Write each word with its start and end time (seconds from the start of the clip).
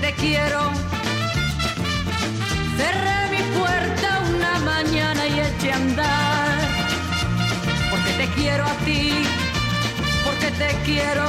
Te 0.00 0.12
quiero. 0.14 0.70
Cerré 2.76 3.20
mi 3.30 3.42
puerta 3.58 4.22
una 4.34 4.58
mañana 4.60 5.26
y 5.26 5.40
eché 5.40 5.72
a 5.72 5.76
andar, 5.76 6.58
porque 7.90 8.12
te 8.12 8.26
quiero 8.34 8.64
a 8.64 8.74
ti, 8.86 9.12
porque 10.24 10.50
te 10.62 10.70
quiero. 10.84 11.26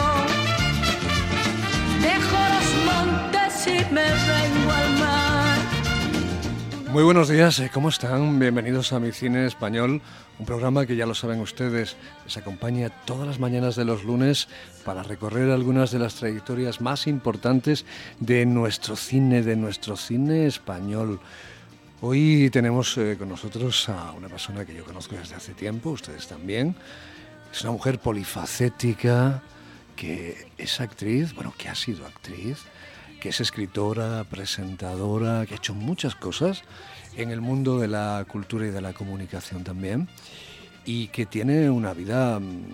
Dejo 2.02 2.40
los 2.56 2.68
montes 2.90 3.68
y 3.68 3.94
me 3.94 4.04
vengo 4.04 4.72
al 4.72 4.90
mar. 5.00 5.31
Muy 6.92 7.04
buenos 7.04 7.30
días, 7.30 7.58
eh, 7.60 7.72
¿cómo 7.74 7.88
están? 7.88 8.38
Bienvenidos 8.38 8.92
a 8.92 9.00
Mi 9.00 9.14
Cine 9.14 9.46
Español, 9.46 10.02
un 10.38 10.46
programa 10.46 10.86
que 10.86 10.98
ya 10.98 11.06
lo 11.06 11.16
saben 11.16 11.40
ustedes, 11.40 11.96
les 12.26 12.36
acompaña 12.36 12.90
todas 13.06 13.26
las 13.26 13.40
mañanas 13.40 13.78
de 13.78 13.86
los 13.86 14.04
lunes 14.04 14.50
para 14.84 15.02
recorrer 15.02 15.52
algunas 15.52 15.92
de 15.92 16.00
las 16.00 16.16
trayectorias 16.16 16.82
más 16.82 17.08
importantes 17.08 17.86
de 18.20 18.46
nuestro 18.46 18.98
cine, 18.98 19.42
de 19.42 19.56
nuestro 19.56 19.96
cine 19.96 20.48
español. 20.48 21.22
Hoy 22.02 22.50
tenemos 22.52 22.98
eh, 22.98 23.16
con 23.18 23.30
nosotros 23.30 23.88
a 23.88 24.12
una 24.12 24.28
persona 24.28 24.66
que 24.66 24.76
yo 24.76 24.84
conozco 24.84 25.16
desde 25.16 25.36
hace 25.36 25.54
tiempo, 25.54 25.92
ustedes 25.92 26.28
también. 26.28 26.76
Es 27.54 27.62
una 27.62 27.72
mujer 27.72 28.00
polifacética 28.00 29.42
que 29.96 30.50
es 30.58 30.82
actriz, 30.82 31.34
bueno, 31.36 31.54
que 31.58 31.70
ha 31.70 31.76
sido 31.76 32.06
actriz, 32.06 32.58
que 33.22 33.30
es 33.30 33.40
escritora, 33.40 34.26
presentadora, 34.26 35.46
que 35.46 35.54
ha 35.54 35.58
hecho 35.58 35.76
muchas 35.76 36.16
cosas 36.16 36.64
en 37.16 37.30
el 37.30 37.40
mundo 37.40 37.80
de 37.80 37.88
la 37.88 38.26
cultura 38.28 38.66
y 38.66 38.72
de 38.72 38.82
la 38.82 38.94
comunicación 38.94 39.64
también, 39.64 40.10
y 40.86 41.08
que 41.10 41.26
tiene 41.26 41.70
una 41.70 41.94
vida 41.94 42.40
mm, 42.40 42.66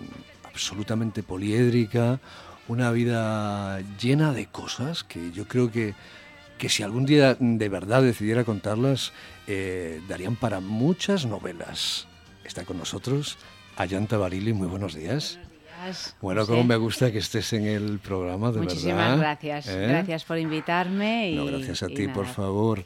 absolutamente 0.44 1.22
poliédrica, 1.22 2.18
una 2.66 2.90
vida 2.90 3.80
llena 4.00 4.32
de 4.32 4.46
cosas 4.46 5.04
que 5.04 5.30
yo 5.32 5.46
creo 5.46 5.70
que, 5.70 5.94
que 6.56 6.68
si 6.68 6.82
algún 6.82 7.04
día 7.04 7.36
de 7.38 7.68
verdad 7.68 8.02
decidiera 8.02 8.44
contarlas, 8.44 9.12
eh, 9.46 10.00
darían 10.08 10.36
para 10.36 10.60
muchas 10.60 11.26
novelas. 11.26 12.08
Está 12.42 12.64
con 12.64 12.78
nosotros 12.78 13.36
Ayanta 13.76 14.16
Barili, 14.16 14.54
muy 14.54 14.66
buenos 14.66 14.94
días. 14.94 15.38
Bueno, 16.20 16.46
como 16.46 16.64
me 16.64 16.76
gusta 16.76 17.10
que 17.12 17.18
estés 17.18 17.52
en 17.52 17.64
el 17.64 17.98
programa, 17.98 18.50
de 18.52 18.60
Muchísimas 18.60 19.18
gracias. 19.18 19.68
¿Eh? 19.68 19.86
Gracias 19.88 20.24
por 20.24 20.38
invitarme. 20.38 21.30
Y, 21.30 21.36
no, 21.36 21.46
gracias 21.46 21.82
a 21.82 21.88
ti, 21.88 22.08
por 22.08 22.26
favor. 22.26 22.84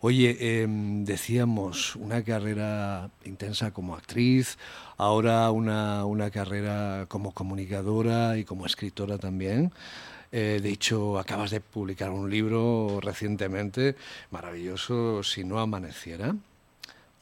Oye, 0.00 0.62
em, 0.62 1.04
decíamos, 1.04 1.94
una 1.94 2.24
carrera 2.24 3.10
intensa 3.24 3.70
como 3.70 3.94
actriz, 3.94 4.58
ahora 4.96 5.50
una, 5.52 6.04
una 6.04 6.30
carrera 6.30 7.06
como 7.08 7.32
comunicadora 7.32 8.36
y 8.36 8.44
como 8.44 8.66
escritora 8.66 9.18
también. 9.18 9.72
Eh, 10.32 10.60
de 10.62 10.70
hecho, 10.70 11.18
acabas 11.18 11.50
de 11.50 11.60
publicar 11.60 12.10
un 12.10 12.30
libro 12.30 12.98
recientemente, 13.00 13.94
maravilloso, 14.30 15.22
Si 15.22 15.44
no 15.44 15.60
amaneciera. 15.60 16.34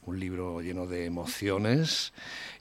Un 0.03 0.19
libro 0.19 0.61
lleno 0.61 0.87
de 0.87 1.05
emociones 1.05 2.13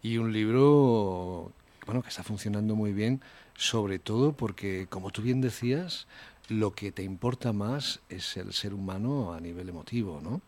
y 0.03 0.19
un 0.19 0.33
libro 0.33 1.53
bueno, 1.91 2.05
que 2.05 2.09
está 2.09 2.23
funcionando 2.23 2.77
muy 2.77 2.93
bien, 2.93 3.21
sobre 3.57 3.99
todo 3.99 4.33
porque, 4.33 4.87
como 4.89 5.11
tú 5.11 5.23
bien 5.23 5.41
decías, 5.41 6.07
lo 6.49 6.73
que 6.73 6.93
te 6.93 7.03
importa 7.03 7.53
más 7.53 7.99
es 8.09 8.37
el 8.37 8.53
ser 8.53 8.75
humano 8.75 9.33
a 9.33 9.41
nivel 9.41 9.69
emotivo, 9.69 10.21
¿no? 10.23 10.41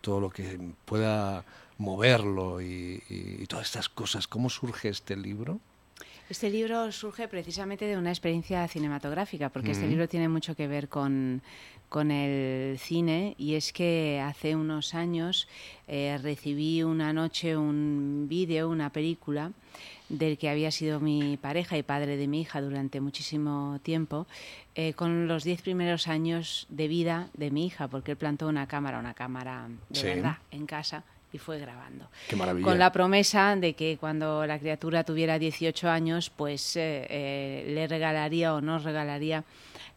Todo 0.00 0.18
lo 0.18 0.30
que 0.30 0.58
pueda 0.86 1.44
moverlo 1.78 2.60
y, 2.60 3.00
todas 3.48 3.66
estas 3.66 3.88
cosas. 3.88 4.26
¿Cómo 4.26 4.50
surge 4.50 4.88
este 4.88 5.16
libro? 5.16 5.60
Este 6.28 6.50
libro 6.50 6.90
surge 6.90 7.28
precisamente 7.28 7.84
de 7.84 7.96
una 7.96 8.10
experiencia 8.10 8.66
cinematográfica, 8.66 9.48
porque 9.48 9.70
este 9.70 9.86
libro 9.86 10.08
tiene 10.08 10.28
mucho 10.28 10.56
que 10.56 10.66
ver 10.66 10.88
con, 10.88 11.40
con 11.88 12.10
el 12.10 12.80
cine 12.80 13.36
y 13.38 13.54
es 13.54 13.72
que 13.72 14.20
hace 14.24 14.56
unos 14.56 14.94
años 14.94 15.46
eh, 15.86 16.18
recibí 16.20 16.82
una 16.82 17.12
noche 17.12 17.56
un 17.56 18.26
vídeo, 18.28 18.68
una 18.68 18.90
película 18.90 19.52
del 20.10 20.36
que 20.36 20.50
había 20.50 20.70
sido 20.70 21.00
mi 21.00 21.38
pareja 21.38 21.78
y 21.78 21.82
padre 21.82 22.16
de 22.16 22.26
mi 22.26 22.42
hija 22.42 22.60
durante 22.60 23.00
muchísimo 23.00 23.80
tiempo, 23.82 24.26
eh, 24.74 24.92
con 24.92 25.28
los 25.28 25.44
diez 25.44 25.62
primeros 25.62 26.08
años 26.08 26.66
de 26.68 26.88
vida 26.88 27.28
de 27.34 27.50
mi 27.50 27.64
hija, 27.66 27.88
porque 27.88 28.12
él 28.12 28.16
plantó 28.16 28.48
una 28.48 28.66
cámara, 28.66 28.98
una 28.98 29.14
cámara 29.14 29.68
de 29.88 30.02
verdad, 30.02 30.38
en 30.50 30.66
casa 30.66 31.04
y 31.32 31.38
fue 31.38 31.58
grabando. 31.58 32.08
Qué 32.28 32.36
maravilla. 32.36 32.64
Con 32.64 32.78
la 32.78 32.90
promesa 32.90 33.54
de 33.54 33.74
que 33.74 33.96
cuando 33.98 34.44
la 34.46 34.58
criatura 34.58 35.04
tuviera 35.04 35.38
18 35.38 35.88
años, 35.88 36.30
pues 36.30 36.76
eh, 36.76 37.06
eh, 37.08 37.64
le 37.68 37.86
regalaría 37.86 38.52
o 38.52 38.60
nos 38.60 38.82
regalaría 38.82 39.44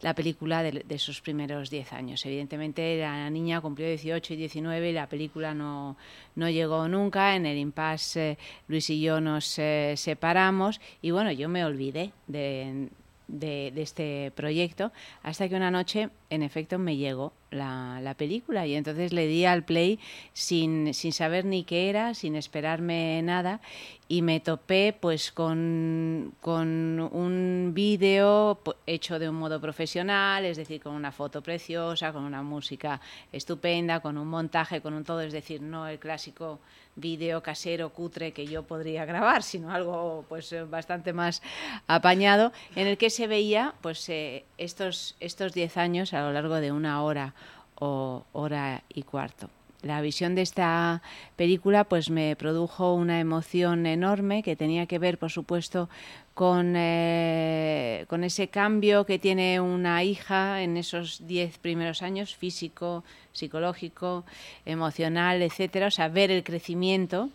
la 0.04 0.14
película 0.14 0.62
de, 0.62 0.98
sus 0.98 1.22
primeros 1.22 1.70
10 1.70 1.94
años. 1.94 2.26
Evidentemente 2.26 2.98
la 2.98 3.30
niña 3.30 3.62
cumplió 3.62 3.88
18 3.88 4.34
y 4.34 4.36
19 4.36 4.90
y 4.90 4.92
la 4.92 5.08
película 5.08 5.54
no, 5.54 5.96
no 6.34 6.50
llegó 6.50 6.86
nunca. 6.88 7.34
En 7.36 7.46
el 7.46 7.56
impasse 7.56 8.36
Luis 8.68 8.90
y 8.90 9.00
yo 9.00 9.22
nos 9.22 9.58
eh, 9.58 9.94
separamos 9.96 10.78
y 11.00 11.10
bueno, 11.10 11.32
yo 11.32 11.48
me 11.48 11.64
olvidé 11.64 12.12
de, 12.26 12.90
de, 13.28 13.72
este 13.76 14.32
proyecto 14.34 14.92
hasta 15.22 15.48
que 15.48 15.54
una 15.54 15.70
noche, 15.70 16.10
en 16.30 16.42
efecto, 16.42 16.78
me 16.78 16.96
llegó 16.96 17.32
la, 17.50 18.00
la, 18.02 18.14
película. 18.14 18.66
Y 18.66 18.74
entonces 18.74 19.12
le 19.12 19.26
di 19.26 19.44
al 19.44 19.64
play 19.64 19.98
sin, 20.32 20.94
sin 20.94 21.12
saber 21.12 21.44
ni 21.44 21.64
qué 21.64 21.88
era, 21.88 22.14
sin 22.14 22.36
esperarme 22.36 23.22
nada 23.22 23.60
y 24.06 24.22
me 24.22 24.40
topé 24.40 24.96
pues 24.98 25.32
con, 25.32 26.34
con 26.40 27.00
un 27.00 27.72
vídeo 27.74 28.60
hecho 28.86 29.18
de 29.18 29.28
un 29.28 29.36
modo 29.36 29.60
profesional, 29.60 30.44
es 30.44 30.56
decir, 30.56 30.82
con 30.82 30.94
una 30.94 31.10
foto 31.10 31.42
preciosa, 31.42 32.12
con 32.12 32.24
una 32.24 32.42
música 32.42 33.00
estupenda, 33.32 34.00
con 34.00 34.18
un 34.18 34.28
montaje, 34.28 34.82
con 34.82 34.94
un 34.94 35.04
todo, 35.04 35.22
es 35.22 35.32
decir, 35.32 35.62
no 35.62 35.88
el 35.88 35.98
clásico 35.98 36.60
vídeo 36.96 37.42
casero 37.42 37.90
cutre 37.90 38.32
que 38.32 38.46
yo 38.46 38.62
podría 38.62 39.04
grabar, 39.04 39.42
sino 39.42 39.70
algo 39.70 40.24
pues 40.28 40.52
eh, 40.52 40.64
bastante 40.64 41.12
más 41.12 41.42
apañado, 41.86 42.52
en 42.76 42.86
el 42.86 42.98
que 42.98 43.10
se 43.10 43.26
veía 43.26 43.74
pues 43.80 44.08
eh, 44.08 44.44
estos 44.58 45.16
estos 45.20 45.52
10 45.52 45.76
años 45.76 46.12
a 46.12 46.22
lo 46.22 46.32
largo 46.32 46.56
de 46.56 46.72
una 46.72 47.02
hora 47.02 47.34
o 47.76 48.24
hora 48.32 48.82
y 48.88 49.02
cuarto. 49.02 49.50
La 49.82 50.00
visión 50.00 50.34
de 50.34 50.40
esta 50.40 51.02
película 51.36 51.84
pues 51.84 52.08
me 52.08 52.36
produjo 52.36 52.94
una 52.94 53.20
emoción 53.20 53.84
enorme 53.84 54.42
que 54.42 54.56
tenía 54.56 54.86
que 54.86 54.98
ver, 54.98 55.18
por 55.18 55.30
supuesto, 55.30 55.90
con, 56.32 56.72
eh, 56.74 58.06
con 58.08 58.24
ese 58.24 58.48
cambio 58.48 59.04
que 59.04 59.18
tiene 59.18 59.60
una 59.60 60.02
hija 60.02 60.62
en 60.62 60.78
esos 60.78 61.26
diez 61.26 61.58
primeros 61.58 62.00
años, 62.00 62.34
físico, 62.34 63.04
psicológico, 63.34 64.24
emocional, 64.64 65.42
etcétera, 65.42 65.88
o 65.88 65.90
sea, 65.90 66.08
ver 66.08 66.30
el 66.30 66.42
crecimiento 66.42 67.28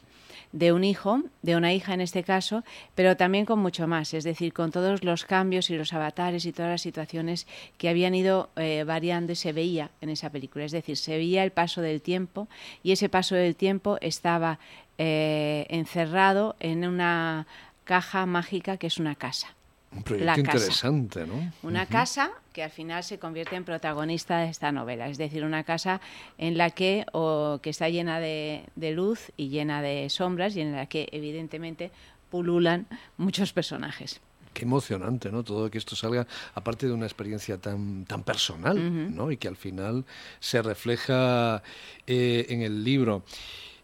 de 0.51 0.74
un 0.74 0.84
hijo, 0.84 1.22
de 1.44 1.56
una 1.56 1.74
hija 1.74 1.94
en 1.94 2.01
este 2.01 2.24
caso, 2.24 2.63
pero 2.96 3.16
también 3.16 3.46
con 3.46 3.60
mucho 3.60 3.88
más, 3.88 4.13
es 4.13 4.24
decir, 4.24 4.51
con 4.51 4.72
todos 4.72 5.04
los 5.04 5.25
cambios 5.25 5.69
y 5.69 5.78
los 5.78 5.94
avatares 5.94 6.46
y 6.46 6.51
todas 6.51 6.72
las 6.72 6.81
situaciones 6.81 7.46
que 7.78 7.90
habían 7.90 8.16
ido 8.16 8.50
eh, 8.56 8.84
variando 8.84 9.34
y 9.34 9.36
se 9.36 9.54
veía 9.54 9.92
en 10.01 10.10
esa 10.10 10.31
película. 10.31 10.66
Es 10.66 10.72
decir, 10.72 10.98
se 10.98 11.18
veía 11.18 11.44
el 11.44 11.51
paso 11.51 11.81
del 11.81 12.01
tiempo 12.01 12.48
y 12.81 12.94
ese 12.94 13.10
paso 13.10 13.36
del 13.36 13.56
tiempo 13.56 13.98
estaba 14.01 14.60
eh, 14.98 15.68
encerrado 15.69 16.56
en 16.60 16.88
una 16.88 17.46
caja 17.84 18.25
mágica 18.25 18.78
que 18.78 18.88
es 18.88 18.98
una 18.98 19.16
casa. 19.16 19.59
Un 19.91 20.03
proyecto 20.03 20.39
interesante, 20.39 21.25
¿no? 21.25 21.51
Una 21.63 21.88
casa 21.88 22.31
que 22.53 22.63
al 22.63 22.69
final 22.69 23.03
se 23.03 23.18
convierte 23.18 23.56
en 23.56 23.63
protagonista 23.63 24.38
de 24.39 24.50
esta 24.50 24.71
novela, 24.71 25.07
es 25.07 25.18
decir, 25.18 25.44
una 25.44 25.63
casa 25.63 26.00
en 26.38 26.57
la 26.57 26.69
que, 26.69 27.06
o, 27.12 27.59
que 27.63 27.71
está 27.71 27.89
llena 27.89 28.19
de, 28.19 28.65
luz 28.77 29.31
y 29.36 29.50
llena 29.50 29.81
de 29.81 30.09
sombras 30.09 30.56
y 30.56 30.62
en 30.62 30.74
la 30.74 30.86
que 30.86 31.09
evidentemente 31.12 31.91
pululan 32.30 32.86
muchos 33.18 33.51
personajes. 33.51 34.21
Qué 34.53 34.65
emocionante, 34.65 35.31
¿no? 35.31 35.44
Todo 35.44 35.71
que 35.71 35.77
esto 35.77 35.95
salga, 35.95 36.27
aparte 36.53 36.88
de 36.88 36.94
una 36.94 37.06
experiencia 37.06 37.57
tan, 37.57 38.06
tan 38.06 38.24
personal, 38.24 39.15
¿no? 39.15 39.31
Y 39.31 39.38
que 39.38 39.47
al 39.47 39.56
final 39.56 40.06
se 40.39 40.62
refleja 40.62 41.63
eh, 42.06 42.45
en 42.50 42.62
el 42.62 42.83
libro. 42.83 43.24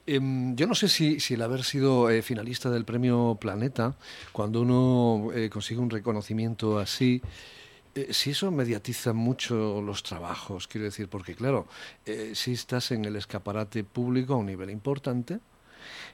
Em, 0.07 0.55
yo 0.55 0.67
no 0.67 0.75
sé 0.75 0.87
si, 0.87 1.17
el 1.33 1.41
haber 1.41 1.63
sido 1.63 2.09
eh, 2.09 2.21
finalista 2.21 2.69
del 2.69 2.85
premio 2.85 3.37
Planeta, 3.39 3.95
cuando 4.31 4.61
uno 4.61 5.31
eh, 5.33 5.49
consigue 5.49 5.79
un 5.79 5.89
reconocimiento 5.89 6.79
así, 6.79 7.21
si 8.09 8.31
eso 8.31 8.51
mediatiza 8.51 9.13
mucho 9.13 9.81
los 9.81 10.03
trabajos, 10.03 10.67
quiero 10.67 10.83
decir, 10.83 11.07
porque 11.07 11.33
claro, 11.33 11.65
si 12.33 12.51
estás 12.51 12.91
en 12.91 13.05
el 13.05 13.15
escaparate 13.15 13.85
público 13.85 14.33
a 14.33 14.37
un 14.37 14.47
nivel 14.47 14.69
importante, 14.69 15.39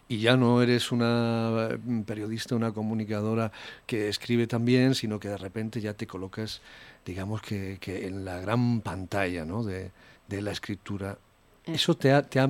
y 0.07 0.19
ya 0.19 0.35
no 0.35 0.61
eres 0.61 0.91
una 0.91 1.69
mm, 1.83 2.01
periodista, 2.01 2.55
una 2.55 2.73
comunicadora 2.73 3.51
que 3.85 4.09
escribe 4.09 4.47
también, 4.47 4.93
sino 4.95 5.19
que 5.19 5.29
de 5.29 5.37
repente 5.37 5.79
ya 5.79 5.93
te 5.93 6.07
colocas, 6.07 6.61
digamos 7.05 7.41
que, 7.41 7.77
que 7.79 8.07
en 8.07 8.25
la 8.25 8.39
gran 8.39 8.81
pantalla 8.81 9.45
¿no? 9.45 9.63
de, 9.63 9.91
de 10.27 10.41
la 10.41 10.51
escritura 10.51 11.11
eh. 11.13 11.30
¿Eso 11.65 11.95
te 11.95 12.11
ha, 12.11 12.23
te, 12.23 12.39
ha, 12.39 12.49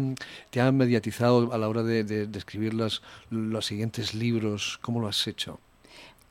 te 0.50 0.62
ha, 0.62 0.72
mediatizado 0.72 1.52
a 1.54 1.58
la 1.58 1.68
hora 1.68 1.84
de, 1.84 2.04
de, 2.04 2.28
de 2.28 2.40
escribir 2.40 2.74
los, 2.74 3.02
los, 3.30 3.66
siguientes 3.66 4.13
libros? 4.13 4.80
¿Cómo 4.81 5.02
lo 5.02 5.08
has 5.08 5.28
hecho? 5.28 5.60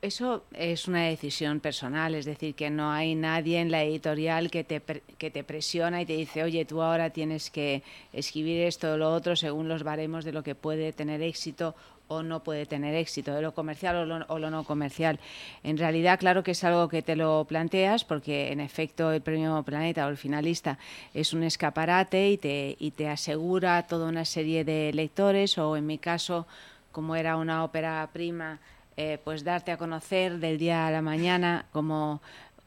Eso 0.03 0.45
es 0.55 0.89
una 0.89 1.05
decisión 1.05 1.61
personal, 1.61 2.15
es 2.15 2.25
decir, 2.25 2.55
que 2.55 2.71
no 2.71 2.91
hay 2.91 3.15
nadie 3.15 3.61
en 3.61 3.71
la 3.71 3.83
editorial 3.83 4.51
que 4.51 4.65
te, 4.65 4.81
que 4.81 5.31
te 5.31 5.45
presiona 5.45 6.01
y 6.01 6.07
te 6.07 6.15
dice, 6.15 6.43
oye, 6.43 6.65
tú 6.65 6.81
ahora 6.81 7.11
tienes 7.11 7.51
que 7.51 7.83
escribir 8.15 8.63
esto 8.63 8.95
o 8.95 8.97
lo 8.97 9.13
otro 9.13 9.37
según 9.37 9.69
los 9.69 9.83
baremos 9.83 10.25
de 10.25 10.33
lo 10.33 10.43
que 10.43 10.55
puede 10.55 10.95
tener 10.95 11.21
éxito 11.21 11.75
o 12.11 12.25
no 12.25 12.43
puede 12.43 12.67
tener 12.67 12.97
éxito, 12.97 13.33
de 13.33 13.41
lo 13.41 13.55
comercial 13.55 13.95
o 13.97 14.05
lo, 14.05 14.39
lo, 14.39 14.51
no 14.51 14.65
comercial. 14.65 15.21
En 15.63 15.79
realidad, 15.79 16.19
claro 16.19 16.43
que 16.43 16.51
es 16.51 16.65
algo 16.65 16.89
que 16.89 17.03
te 17.03 17.15
lo 17.15 17.45
planteas 17.45 18.05
porque, 18.05 18.51
en 18.51 18.59
efecto, 18.61 19.13
el 19.13 19.21
premio 19.23 19.63
Planeta 19.63 20.07
o 20.07 20.09
el 20.09 20.17
finalista 20.17 20.77
es 21.15 21.33
un 21.33 21.45
escaparate 21.45 22.31
y 22.31 22.37
te, 22.37 22.77
y 22.81 22.91
te 22.91 23.09
asegura 23.09 23.87
toda 23.87 24.09
una 24.09 24.25
serie 24.25 24.65
de 24.65 24.91
lectores 24.93 25.57
o, 25.57 25.77
en 25.77 25.87
mi 25.87 25.99
caso, 25.99 26.49
como 26.91 27.15
era 27.15 27.37
una 27.37 27.63
ópera 27.63 28.09
prima, 28.13 28.59
eh, 28.97 29.19
pues 29.23 29.45
darte 29.45 29.71
a 29.71 29.77
conocer 29.77 30.39
del 30.41 30.59
día 30.59 30.89
a 30.89 30.91
la 30.91 31.03
mañana 31.03 31.67
como, 31.73 32.21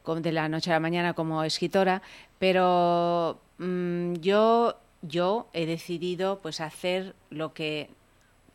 de 0.06 0.32
la 0.32 0.48
noche 0.48 0.70
a 0.70 0.74
la 0.74 0.80
mañana 0.80 1.12
como 1.12 1.44
escritora, 1.44 2.00
pero 2.38 3.38
mmm, 3.58 4.14
yo 4.14 4.74
yo 5.06 5.48
he 5.52 5.66
decidido 5.66 6.38
pues 6.40 6.62
hacer 6.62 7.14
lo 7.28 7.52
que 7.52 7.90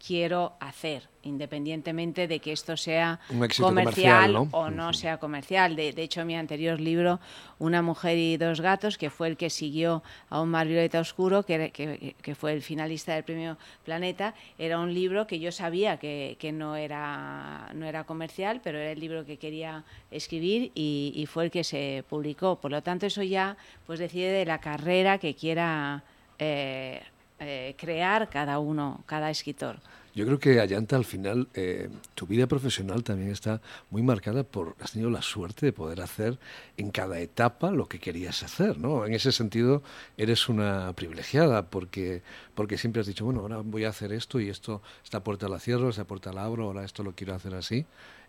quiero 0.05 0.53
hacer 0.59 1.09
independientemente 1.23 2.27
de 2.27 2.39
que 2.39 2.51
esto 2.51 2.77
sea 2.77 3.19
comercial, 3.27 3.67
comercial 3.67 4.33
¿no? 4.33 4.47
o 4.51 4.69
no 4.69 4.93
sea 4.93 5.17
comercial. 5.17 5.75
De, 5.75 5.91
de, 5.91 6.03
hecho, 6.03 6.23
mi 6.25 6.35
anterior 6.35 6.79
libro, 6.79 7.19
Una 7.59 7.81
mujer 7.81 8.17
y 8.17 8.37
dos 8.37 8.61
gatos, 8.61 8.97
que 8.97 9.09
fue 9.09 9.27
el 9.27 9.37
que 9.37 9.49
siguió 9.49 10.01
a 10.29 10.41
un 10.41 10.49
mar 10.49 10.67
violeta 10.67 10.99
oscuro, 10.99 11.43
que, 11.43 11.71
que, 11.71 12.15
que, 12.21 12.35
fue 12.35 12.53
el 12.53 12.61
finalista 12.61 13.13
del 13.13 13.23
premio 13.23 13.57
Planeta, 13.83 14.33
era 14.57 14.79
un 14.79 14.93
libro 14.93 15.27
que 15.27 15.39
yo 15.39 15.51
sabía 15.51 15.97
que, 15.97 16.37
que 16.39 16.51
no, 16.51 16.75
era, 16.75 17.69
no 17.75 17.85
era 17.85 18.05
comercial, 18.05 18.61
pero 18.63 18.77
era 18.77 18.91
el 18.91 18.99
libro 18.99 19.25
que 19.25 19.37
quería 19.37 19.83
escribir 20.11 20.71
y, 20.73 21.11
y 21.15 21.25
fue 21.25 21.43
el 21.45 21.51
que 21.51 21.63
se 21.63 22.03
publicó. 22.09 22.59
Por 22.59 22.71
lo 22.71 22.81
tanto, 22.81 23.05
eso 23.05 23.23
ya 23.23 23.57
pues 23.85 23.99
decide 23.99 24.31
de 24.31 24.45
la 24.45 24.59
carrera 24.59 25.17
que 25.17 25.35
quiera 25.35 26.03
eh, 26.39 27.01
eh, 27.39 27.75
crear 27.77 28.29
cada 28.29 28.59
uno, 28.59 29.03
cada 29.05 29.29
escritor. 29.29 29.79
Yo 30.15 30.25
creo 30.25 30.39
que 30.39 30.59
Ayanta, 30.59 30.95
al 30.95 31.05
final, 31.05 31.47
eh, 31.53 31.89
tu 32.15 32.25
vida 32.25 32.47
profesional 32.47 33.03
también 33.03 33.31
está 33.31 33.61
muy 33.89 34.01
marcada 34.01 34.43
por, 34.43 34.75
has 34.81 34.91
tenido 34.91 35.09
la 35.09 35.21
suerte 35.21 35.67
de 35.67 35.71
poder 35.71 36.01
hacer 36.01 36.39
en 36.77 36.91
cada 36.91 37.19
etapa 37.19 37.71
lo 37.71 37.87
que 37.87 37.99
querías 37.99 38.43
hacer, 38.43 38.77
¿no? 38.79 39.05
En 39.05 39.13
ese 39.13 39.31
sentido, 39.31 39.83
eres 40.17 40.49
una 40.49 40.91
privilegiada 40.93 41.69
porque, 41.69 42.23
porque 42.55 42.77
siempre 42.77 43.01
has 43.01 43.07
dicho, 43.07 43.23
bueno, 43.23 43.41
ahora 43.41 43.57
voy 43.63 43.85
a 43.85 43.89
hacer 43.89 44.11
esto 44.11 44.39
y 44.39 44.49
esto, 44.49 44.81
esta 45.03 45.23
puerta 45.23 45.47
la 45.47 45.59
cierro, 45.59 45.89
esta 45.89 46.05
puerta 46.05 46.33
la 46.33 46.43
abro, 46.43 46.65
ahora 46.65 46.83
esto 46.83 47.03
lo 47.03 47.13
quiero 47.13 47.35
hacer 47.35 47.53
así 47.53 47.85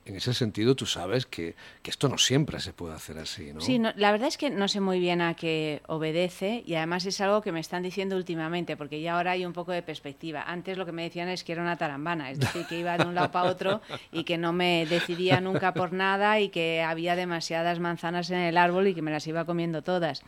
en 0.07 0.17
ese 0.17 0.33
sentido 0.35 0.75
tú 0.75 0.87
sabes 0.87 1.27
que, 1.27 1.55
que, 1.83 1.91
esto 1.91 2.09
no 2.09 2.19
siempre 2.19 2.59
se 2.61 2.73
puede 2.73 2.95
hacer 2.95 3.19
así, 3.19 3.53
¿no? 3.53 3.61
Sí, 3.61 3.79
no, 3.79 3.93
la 3.97 4.13
verdad 4.13 4.29
es 4.29 4.39
que 4.39 4.51
no 4.51 4.67
sé 4.67 4.81
muy 4.81 4.99
bien 4.99 5.21
a 5.21 5.35
qué 5.35 5.83
obedece 5.87 6.63
y 6.67 6.75
además 6.75 7.05
es 7.07 7.21
algo 7.21 7.43
que 7.43 7.53
me 7.53 7.61
están 7.61 7.83
diciendo 7.83 8.17
últimamente 8.17 8.77
porque 8.77 9.01
ya 9.01 9.17
ahora 9.17 9.33
hay 9.33 9.45
un 9.45 9.53
poco 9.53 9.73
de 9.73 9.83
perspectiva. 9.83 10.43
Antes 10.43 10.79
lo 10.79 10.87
que 10.87 10.93
me 10.93 11.03
decían 11.03 11.29
es 11.29 11.45
que 11.45 11.53
era 11.53 11.63
una 11.63 11.77
tarambana, 11.77 12.31
es 12.31 12.41
decir, 12.41 12.67
que 12.67 12.79
iba 12.79 12.97
de 12.97 13.05
un 13.05 13.15
lado 13.15 13.31
para 13.31 13.51
otro 13.51 13.81
y 14.11 14.25
que 14.25 14.39
no 14.39 14.53
me 14.53 14.87
decidía 14.87 15.41
nunca 15.41 15.75
por 15.75 15.93
nada 15.93 16.41
y 16.41 16.49
que 16.49 16.83
había 16.83 17.15
demasiadas 17.15 17.79
manzanas 17.79 18.31
en 18.31 18.39
el 18.39 18.57
árbol 18.57 18.89
y 18.89 18.95
que 18.95 19.03
me 19.03 19.11
las 19.11 19.27
iba 19.27 19.45
comiendo 19.45 19.83
todas 19.83 20.23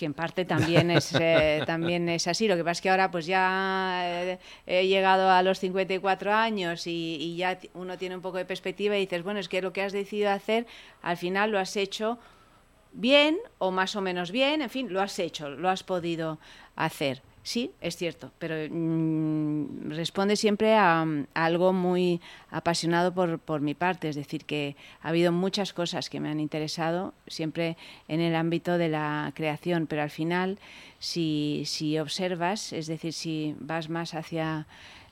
que 0.00 0.06
en 0.06 0.14
parte 0.14 0.46
también 0.46 0.90
es, 0.90 1.12
eh, 1.20 1.62
también 1.66 2.08
es 2.08 2.26
así. 2.26 2.48
Lo 2.48 2.56
que 2.56 2.64
pasa 2.64 2.72
es 2.72 2.80
que 2.80 2.88
ahora 2.88 3.10
pues 3.10 3.26
ya 3.26 4.00
eh, 4.02 4.38
he 4.66 4.88
llegado 4.88 5.30
a 5.30 5.42
los 5.42 5.58
54 5.58 6.32
años 6.32 6.86
y, 6.86 7.18
y, 7.20 7.36
ya 7.36 7.58
uno 7.74 7.98
tiene 7.98 8.16
un 8.16 8.22
poco 8.22 8.38
de 8.38 8.46
perspectiva 8.46 8.96
y 8.96 9.00
dices, 9.00 9.22
bueno, 9.22 9.40
es 9.40 9.50
que 9.50 9.60
lo 9.60 9.74
que 9.74 9.82
has 9.82 9.92
decidido 9.92 10.30
hacer, 10.30 10.66
al 11.02 11.18
final 11.18 11.50
lo 11.50 11.58
has 11.58 11.76
hecho 11.76 12.18
bien 12.92 13.36
o 13.58 13.70
más 13.70 13.94
o 13.94 14.00
menos 14.00 14.30
bien, 14.30 14.62
en 14.62 14.70
fin, 14.70 14.90
lo 14.90 15.02
has 15.02 15.18
hecho, 15.18 15.50
lo 15.50 15.68
has 15.68 15.82
podido 15.82 16.38
hacer. 16.76 17.20
Sí, 17.42 17.72
es 17.80 17.96
cierto, 17.96 18.32
pero 18.38 18.54
mmm, 18.70 19.90
responde 19.90 20.36
siempre 20.36 20.74
a, 20.74 21.02
a, 21.02 21.06
algo 21.34 21.72
muy 21.72 22.20
apasionado 22.50 23.14
por, 23.14 23.38
por 23.38 23.62
mi 23.62 23.74
parte, 23.74 24.10
es 24.10 24.16
decir, 24.16 24.44
que 24.44 24.76
ha 25.00 25.08
habido 25.08 25.32
muchas 25.32 25.72
cosas 25.72 26.10
que 26.10 26.20
me 26.20 26.28
han 26.28 26.38
interesado, 26.38 27.14
siempre 27.26 27.78
en 28.08 28.20
el 28.20 28.34
ámbito 28.34 28.76
de 28.76 28.90
la 28.90 29.32
creación, 29.34 29.86
pero 29.86 30.02
al 30.02 30.10
final, 30.10 30.58
si, 30.98 31.62
si 31.64 31.98
observas, 31.98 32.74
es 32.74 32.86
decir, 32.86 33.14
si 33.14 33.56
vas 33.58 33.88
más 33.88 34.12
hacia 34.12 34.66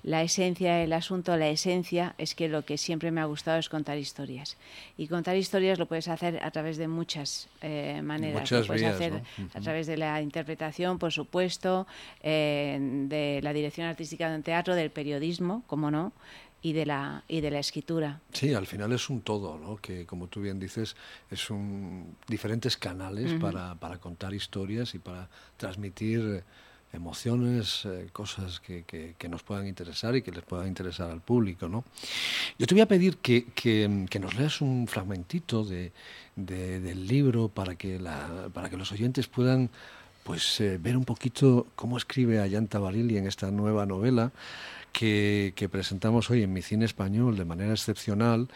la 0.09 0.23
esencia 0.23 0.77
del 0.77 0.95
asunto, 0.95 1.37
la 1.37 1.49
esencia 1.49 2.15
es 2.17 2.35
que 2.35 2.49
lo 2.49 2.65
que 2.65 2.79
siempre 2.79 3.11
me 3.11 3.21
ha 3.21 3.27
gustado 3.27 3.59
es 3.59 3.69
contar 3.69 3.99
historias. 3.99 4.57
Y 4.97 5.07
contar 5.07 5.37
historias 5.37 5.79
lo 5.79 5.85
puedes 5.85 6.09
hacer 6.09 6.43
a 6.43 6.51
través 6.51 6.79
de 6.79 6.89
muchas 6.89 7.49
eh, 7.61 8.01
maneras. 8.03 8.41
Muchas 8.41 8.61
lo 8.63 8.67
puedes 8.69 8.83
vías, 8.83 8.95
hacer 8.95 9.13
¿no? 9.13 9.51
a 9.53 9.61
través 9.61 9.87
de 9.87 9.99
la 9.99 10.23
interpretación, 10.23 10.99
por 10.99 11.13
supuesto, 11.13 11.87
eh, 12.23 12.79
de 12.81 13.41
la 13.43 13.53
dirección 13.53 13.87
artística 13.87 14.31
de 14.31 14.37
un 14.37 14.43
teatro, 14.43 14.75
del 14.75 14.91
periodismo, 14.91 15.63
como 15.67 15.91
no, 15.91 16.15
y 16.63 16.73
de 16.73 16.87
la 16.87 17.23
y 17.29 17.43
de 17.43 17.51
la 17.51 17.59
escritura. 17.59 18.23
Sí, 18.33 18.55
al 18.55 18.67
final 18.67 18.91
es 18.93 19.11
un 19.11 19.21
todo, 19.21 19.59
¿no? 19.59 19.77
Que 19.77 20.07
como 20.07 20.29
tú 20.29 20.41
bien 20.41 20.59
dices, 20.59 20.97
es 21.31 21.51
un 21.51 22.17
diferentes 22.27 22.79
canales 22.79 23.33
uh 23.33 23.35
-huh. 23.35 23.41
para, 23.41 23.75
para 23.75 23.99
contar 23.99 24.33
historias 24.33 24.95
y 24.95 25.01
para 25.01 25.29
transmitir 25.59 26.45
emociones, 26.93 27.85
eh, 27.85 28.09
cosas 28.13 28.61
que, 28.61 28.85
que, 28.85 29.29
nos 29.29 29.43
puedan 29.43 29.67
interesar 29.67 30.17
y 30.17 30.23
que 30.23 30.33
les 30.33 30.43
puedan 30.45 30.67
interesar 30.69 31.11
al 31.11 31.21
público. 31.21 31.69
¿no? 31.69 31.85
Yo 32.59 32.67
te 32.67 32.75
voy 32.75 32.83
a 32.83 32.89
pedir 32.89 33.19
que, 33.19 33.47
que, 33.55 34.19
nos 34.19 34.35
leas 34.35 34.61
un 34.61 34.87
fragmentito 34.89 35.65
de, 35.65 35.93
de, 36.37 36.81
del 36.81 37.07
libro 37.07 37.49
para 37.49 37.77
que, 37.77 37.99
la, 37.99 38.49
para 38.53 38.71
que 38.71 38.77
los 38.77 38.91
oyentes 38.93 39.29
puedan 39.29 39.71
pues, 40.25 40.61
eh, 40.61 40.79
ver 40.79 40.97
un 40.97 41.05
poquito 41.05 41.67
cómo 41.75 41.99
escribe 41.99 42.41
Ayanta 42.41 42.79
Barili 42.79 43.19
en 43.19 43.27
esta 43.27 43.51
nueva 43.51 43.87
novela 43.87 44.33
que 44.91 45.69
presentamos 45.71 46.29
hoy 46.29 46.43
en 46.43 46.53
mi 46.53 46.61
cine 46.61 46.85
español 46.85 47.37
de 47.37 47.45
manera 47.45 47.71
excepcional 47.71 48.49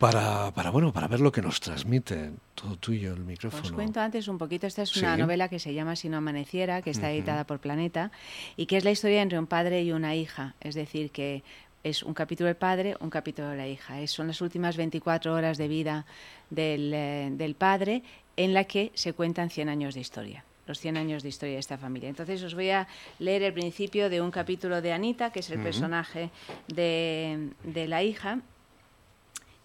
para, 0.00 0.50
para, 0.52 0.70
bueno, 0.70 0.94
para 0.94 1.08
ver 1.08 1.20
lo 1.20 1.30
que 1.30 1.42
nos 1.42 1.60
transmite. 1.60 2.30
Todo 2.54 2.76
tuyo, 2.76 3.12
el 3.12 3.20
micrófono. 3.20 3.62
Os 3.62 3.70
cuento 3.70 4.00
antes 4.00 4.28
un 4.28 4.38
poquito. 4.38 4.66
Esta 4.66 4.80
es 4.80 4.96
una 4.96 5.14
sí. 5.14 5.20
novela 5.20 5.50
que 5.50 5.58
se 5.58 5.74
llama 5.74 5.94
Si 5.94 6.08
no 6.08 6.16
amaneciera, 6.16 6.80
que 6.80 6.88
está 6.88 7.08
uh 7.08 7.10
-huh. 7.10 7.16
editada 7.16 7.44
por 7.44 7.58
Planeta, 7.60 8.10
y 8.56 8.64
que 8.64 8.78
es 8.78 8.84
la 8.84 8.92
historia 8.92 9.20
entre 9.20 9.38
un 9.38 9.46
padre 9.46 9.82
y 9.82 9.92
una 9.92 10.14
hija. 10.14 10.54
Es 10.60 10.74
decir, 10.74 11.10
que 11.10 11.42
es 11.84 12.02
un 12.02 12.14
capítulo 12.14 12.46
del 12.46 12.56
padre, 12.56 12.96
un 13.00 13.10
capítulo 13.10 13.50
de 13.50 13.58
la 13.58 13.68
hija. 13.68 14.00
Es, 14.00 14.10
son 14.10 14.26
las 14.28 14.40
últimas 14.40 14.78
24 14.78 15.34
horas 15.34 15.58
de 15.58 15.68
vida 15.68 16.06
del, 16.48 16.94
eh, 16.94 17.28
del 17.32 17.54
padre 17.54 18.02
en 18.36 18.54
la 18.54 18.64
que 18.64 18.92
se 18.94 19.12
cuentan 19.12 19.50
100 19.50 19.68
años 19.68 19.94
de 19.94 20.00
historia 20.00 20.44
los 20.66 20.78
100 20.78 20.96
años 20.98 21.24
de 21.24 21.30
historia 21.30 21.54
de 21.54 21.60
esta 21.60 21.78
familia. 21.78 22.08
Entonces 22.08 22.40
os 22.44 22.54
voy 22.54 22.70
a 22.70 22.86
leer 23.18 23.42
el 23.42 23.52
principio 23.52 24.08
de 24.08 24.20
un 24.20 24.30
capítulo 24.30 24.80
de 24.80 24.92
Anita, 24.92 25.32
que 25.32 25.40
es 25.40 25.50
el 25.50 25.58
uh 25.58 25.60
-huh. 25.60 25.64
personaje 25.64 26.30
de, 26.68 27.50
de 27.64 27.88
la 27.88 28.04
hija, 28.04 28.38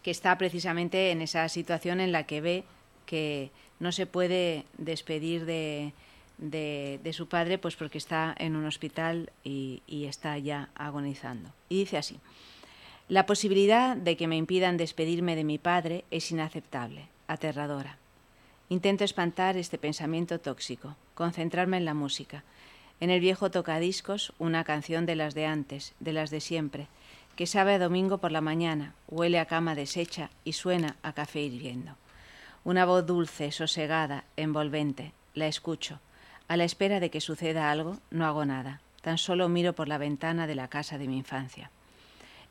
que 0.06 0.12
está 0.12 0.38
precisamente 0.38 1.10
en 1.10 1.24
esa 1.24 1.50
situación 1.50 2.00
en 2.00 2.12
la 2.12 2.28
que 2.28 2.40
ve 2.40 2.64
que 3.08 3.50
no 3.80 3.92
se 3.92 4.06
puede 4.06 4.66
despedir 4.78 5.46
de, 5.46 5.94
de, 6.38 7.12
su 7.12 7.28
padre 7.28 7.58
pues 7.58 7.76
porque 7.76 7.98
está 7.98 8.36
en 8.38 8.56
un 8.56 8.68
hospital 8.68 9.32
y, 9.44 9.82
y, 9.88 10.06
está 10.06 10.38
ya 10.38 10.70
agonizando. 10.76 11.50
Y 11.70 11.80
dice 11.80 11.98
así, 11.98 12.20
la 13.10 13.26
posibilidad 13.26 13.98
de 13.98 14.16
que 14.16 14.28
me 14.28 14.38
impidan 14.38 14.78
despedirme 14.78 15.36
de 15.36 15.44
mi 15.44 15.58
padre 15.58 16.06
es 16.12 16.30
inaceptable, 16.30 17.08
aterradora. 17.28 17.98
Intento 18.70 19.06
espantar 19.06 19.58
este 19.58 19.80
pensamiento 19.80 20.40
tóxico, 20.40 20.96
concentrarme 21.16 21.78
en 21.78 21.86
la 21.86 21.96
música, 21.96 22.44
en 23.00 23.10
el 23.10 23.22
viejo 23.22 23.50
tocadiscos 23.50 24.34
una 24.38 24.66
canción 24.66 25.08
de 25.08 25.16
las 25.16 25.34
de 25.34 25.48
antes, 25.48 25.96
de 26.00 26.14
las 26.14 26.30
de 26.30 26.42
siempre, 26.42 26.90
que 27.36 27.48
sabe 27.48 27.74
a 27.74 27.80
domingo 27.80 28.18
por 28.20 28.32
la 28.32 28.42
mañana, 28.42 28.94
huele 29.08 29.40
a 29.40 29.46
cama 29.46 29.76
deshecha 29.76 30.30
y 30.44 30.54
suena 30.54 30.96
a 31.04 31.14
café 31.14 31.42
hirviendo. 31.42 31.98
Una 32.64 32.86
voz 32.86 33.06
dulce, 33.06 33.52
sosegada, 33.52 34.24
envolvente. 34.38 35.14
La 35.34 35.48
escucho. 35.48 36.00
A 36.48 36.58
la 36.58 36.64
espera 36.64 37.00
de 37.00 37.10
que 37.10 37.22
suceda 37.22 37.70
algo, 37.70 37.98
no 38.10 38.26
hago 38.26 38.46
nada. 38.46 38.80
Tan 39.02 39.18
solo 39.18 39.50
miro 39.50 39.74
por 39.74 39.88
la 39.88 39.98
ventana 39.98 40.48
de 40.48 40.56
la 40.56 40.70
casa 40.70 40.98
de 40.98 41.08
mi 41.08 41.18
infancia. 41.18 41.70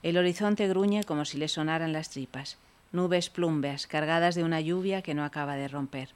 El 0.03 0.19
horizonte 0.19 0.69
gruñe 0.69 1.05
como 1.05 1.25
si 1.25 1.39
le 1.39 1.49
sonaran 1.49 1.93
las 1.93 2.11
tripas. 2.11 2.59
Nubes 2.93 3.31
plumbeas, 3.31 3.87
cargadas 3.87 4.35
de 4.35 4.45
una 4.45 4.61
lluvia 4.61 5.03
que 5.03 5.15
no 5.15 5.25
acaba 5.25 5.57
de 5.57 5.67
romper. 5.67 6.11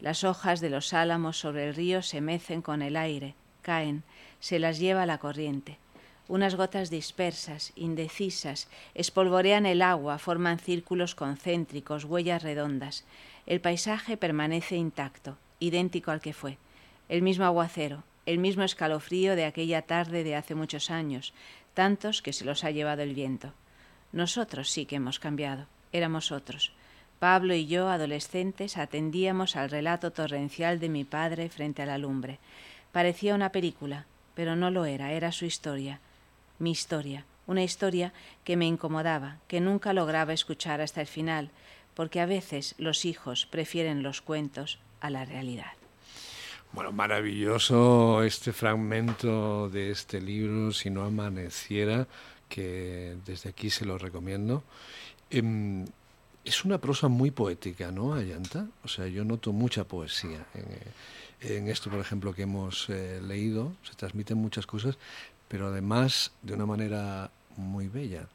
Las 0.00 0.24
hojas 0.24 0.60
de 0.60 0.70
los 0.70 0.92
álamos 0.92 1.38
sobre 1.38 1.68
el 1.68 1.74
río 1.74 2.02
se 2.02 2.20
mecen 2.20 2.60
con 2.60 2.82
el 2.82 2.96
aire, 2.96 3.34
caen, 3.62 4.02
se 4.40 4.58
las 4.58 4.78
lleva 4.78 5.06
la 5.06 5.18
corriente. 5.18 5.78
Unas 6.30 6.54
gotas 6.54 6.90
dispersas, 6.90 7.72
indecisas, 7.74 8.68
espolvorean 8.94 9.66
el 9.66 9.82
agua, 9.82 10.16
forman 10.18 10.60
círculos 10.60 11.16
concéntricos, 11.16 12.04
huellas 12.04 12.44
redondas. 12.44 13.04
El 13.46 13.60
paisaje 13.60 14.16
permanece 14.16 14.76
intacto, 14.76 15.38
idéntico 15.58 16.12
al 16.12 16.20
que 16.20 16.32
fue. 16.32 16.56
El 17.08 17.22
mismo 17.22 17.46
aguacero, 17.46 18.04
el 18.26 18.38
mismo 18.38 18.62
escalofrío 18.62 19.34
de 19.34 19.44
aquella 19.44 19.82
tarde 19.82 20.22
de 20.22 20.36
hace 20.36 20.54
muchos 20.54 20.92
años, 20.92 21.34
tantos 21.74 22.22
que 22.22 22.32
se 22.32 22.44
los 22.44 22.62
ha 22.62 22.70
llevado 22.70 23.02
el 23.02 23.12
viento. 23.16 23.52
Nosotros 24.12 24.70
sí 24.70 24.86
que 24.86 24.94
hemos 24.94 25.18
cambiado, 25.18 25.66
éramos 25.92 26.30
otros. 26.30 26.70
Pablo 27.18 27.54
y 27.54 27.66
yo, 27.66 27.88
adolescentes, 27.88 28.76
atendíamos 28.76 29.56
al 29.56 29.68
relato 29.68 30.12
torrencial 30.12 30.78
de 30.78 30.90
mi 30.90 31.02
padre 31.02 31.48
frente 31.48 31.82
a 31.82 31.86
la 31.86 31.98
lumbre. 31.98 32.38
Parecía 32.92 33.34
una 33.34 33.50
película, 33.50 34.06
pero 34.36 34.54
no 34.54 34.70
lo 34.70 34.84
era, 34.84 35.10
era 35.10 35.32
su 35.32 35.44
historia, 35.44 35.98
mi 36.60 36.70
historia, 36.70 37.26
una 37.48 37.64
historia 37.64 38.12
que 38.44 38.56
me 38.56 38.66
incomodaba, 38.66 39.38
que 39.48 39.60
nunca 39.60 39.92
lograba 39.92 40.32
escuchar 40.32 40.80
hasta 40.80 41.00
el 41.00 41.08
final, 41.08 41.50
porque 41.94 42.20
a 42.20 42.26
veces 42.26 42.76
los 42.78 43.04
hijos 43.04 43.46
prefieren 43.46 44.04
los 44.04 44.20
cuentos 44.20 44.78
a 45.00 45.10
la 45.10 45.24
realidad. 45.24 45.72
Bueno, 46.72 46.92
maravilloso 46.92 48.22
este 48.22 48.52
fragmento 48.52 49.68
de 49.68 49.90
este 49.90 50.20
libro, 50.20 50.72
Si 50.72 50.88
no 50.88 51.04
amaneciera, 51.04 52.06
que 52.48 53.16
desde 53.26 53.50
aquí 53.50 53.70
se 53.70 53.84
lo 53.84 53.98
recomiendo. 53.98 54.62
Em, 55.30 55.84
es 56.44 56.64
una 56.64 56.78
prosa 56.78 57.08
muy 57.08 57.30
poética, 57.30 57.90
¿no, 57.90 58.14
Ayanta? 58.14 58.66
O 58.84 58.88
sea, 58.88 59.06
yo 59.08 59.24
noto 59.24 59.52
mucha 59.52 59.84
poesía 59.84 60.46
en, 61.42 61.68
esto, 61.68 61.90
por 61.90 62.00
ejemplo, 62.00 62.34
que 62.34 62.42
hemos 62.42 62.88
eh, 62.88 63.20
leído. 63.22 63.72
Se 63.82 63.94
transmiten 63.94 64.38
muchas 64.38 64.66
cosas, 64.66 64.96
pero 65.50 65.66
además 65.66 66.30
de 66.42 66.54
una 66.54 66.64
manera 66.64 67.30
muy 67.56 67.88
bella. 67.88 68.28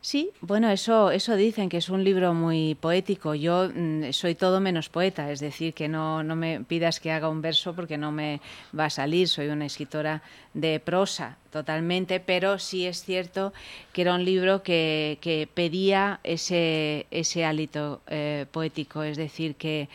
Sí, 0.00 0.30
bueno, 0.40 0.70
eso, 0.70 1.10
eso 1.10 1.34
dicen 1.34 1.68
que 1.68 1.78
es 1.78 1.88
un 1.88 2.04
libro 2.04 2.32
muy 2.32 2.76
poético. 2.76 3.34
Yo 3.34 3.68
mm, 3.74 4.12
soy 4.12 4.36
todo 4.36 4.60
menos 4.60 4.88
poeta, 4.88 5.30
es 5.30 5.40
decir, 5.40 5.74
que 5.74 5.88
no, 5.88 6.22
no 6.22 6.36
me 6.36 6.60
pidas 6.60 7.00
que 7.00 7.10
haga 7.10 7.28
un 7.28 7.42
verso 7.42 7.74
porque 7.74 7.98
no 7.98 8.12
me 8.12 8.40
va 8.78 8.86
a 8.86 8.90
salir. 8.90 9.28
Soy 9.28 9.48
una 9.48 9.66
escritora 9.66 10.22
de 10.54 10.78
prosa 10.78 11.36
totalmente, 11.50 12.20
pero 12.20 12.58
sí 12.58 12.86
es 12.86 13.02
cierto 13.04 13.52
que 13.92 14.02
era 14.02 14.14
un 14.14 14.24
libro 14.24 14.62
que, 14.62 15.18
que 15.20 15.48
pedía 15.52 16.20
ese, 16.22 17.06
ese 17.10 17.44
hálito 17.44 18.00
eh, 18.06 18.46
poético, 18.52 19.02
es 19.02 19.16
decir, 19.16 19.56
que 19.56 19.88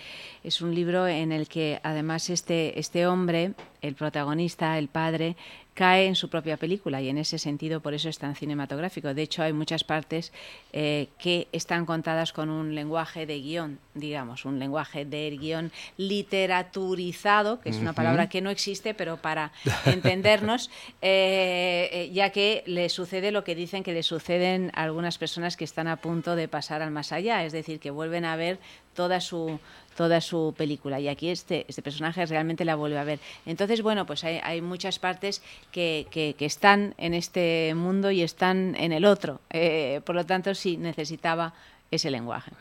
es 0.43 0.62
un 0.62 0.75
libro 0.75 1.08
en 1.08 1.32
el 1.32 1.48
que 1.48 1.79
además 1.82 2.29
este, 2.29 2.77
este 2.77 3.08
hombre, 3.08 3.53
el 3.82 3.96
protagonista, 3.96 4.77
el 4.77 4.89
padre, 4.89 5.38
cae 5.74 6.06
en 6.06 6.15
su 6.15 6.30
propia 6.30 6.58
película 6.58 7.01
y 7.01 7.10
en 7.10 7.18
ese 7.18 7.39
sentido 7.39 7.82
por 7.82 7.94
eso 7.94 8.10
es 8.10 8.20
tan 8.20 8.36
cinematográfico. 8.36 9.13
De 9.13 9.22
hecho, 9.24 9.44
hay 9.44 9.53
muchas 9.53 9.84
partes 9.84 10.32
eh, 10.72 11.08
que 11.18 11.48
están 11.51 11.86
contadas 11.86 12.32
con 12.34 12.50
un 12.50 12.75
lenguaje 12.75 13.25
de 13.25 13.39
guion, 13.39 13.80
digamos, 13.94 14.46
un 14.46 14.60
lenguaje 14.60 15.06
de 15.06 15.36
guion 15.39 15.72
literaturizado, 15.98 17.60
que 17.60 17.70
es 17.70 17.77
una 17.77 17.94
palabra 17.94 18.30
que 18.30 18.42
no 18.42 18.50
existe, 18.50 18.94
pero 18.94 19.18
para 19.18 19.51
entendernos, 19.86 20.70
eh, 21.01 21.89
eh, 21.92 22.12
ya 22.13 22.30
que 22.30 22.63
le 22.68 22.89
sucede 22.89 23.32
lo 23.32 23.44
que 23.44 23.56
dicen 23.56 23.84
que 23.84 23.94
le 23.94 24.03
suceden 24.03 24.72
a 24.75 24.84
algunas 24.84 25.18
personas 25.18 25.58
que 25.58 25.63
están 25.63 25.88
a 25.88 25.98
punto 25.98 26.36
de 26.36 26.48
pasar 26.48 26.82
al 26.82 26.92
más 26.92 27.12
allá, 27.12 27.44
es 27.46 27.53
decir, 27.53 27.80
que 27.80 27.89
vuelven 27.89 28.25
a 28.25 28.36
ver 28.36 28.60
toda 28.93 29.21
su 29.21 29.59
toda 29.93 30.21
su 30.21 30.53
película 30.57 31.00
y 31.00 31.07
aquí 31.07 31.29
este, 31.29 31.65
este 31.67 31.81
personaje 31.81 32.25
realmente 32.25 32.65
la 32.65 32.75
vuelve 32.75 32.97
a 32.97 33.03
ver. 33.03 33.19
Entonces, 33.45 33.81
bueno, 33.81 34.05
pues 34.05 34.23
hay, 34.23 34.39
hay 34.43 34.62
muchas 34.62 35.00
partes 35.00 35.41
que, 35.71 36.07
que, 36.12 36.35
están 36.39 36.93
en 36.97 37.13
este 37.13 37.73
mundo 37.75 38.12
y 38.12 38.21
están 38.21 38.75
en 38.75 38.91
el 38.91 39.05
otro. 39.05 39.39
Eh, 39.50 40.01
por 40.05 40.15
lo 40.15 40.25
tanto, 40.25 40.53
sí 40.55 40.77
necesitaba 40.77 41.53
ese 41.91 42.09
lenguaje. 42.09 42.51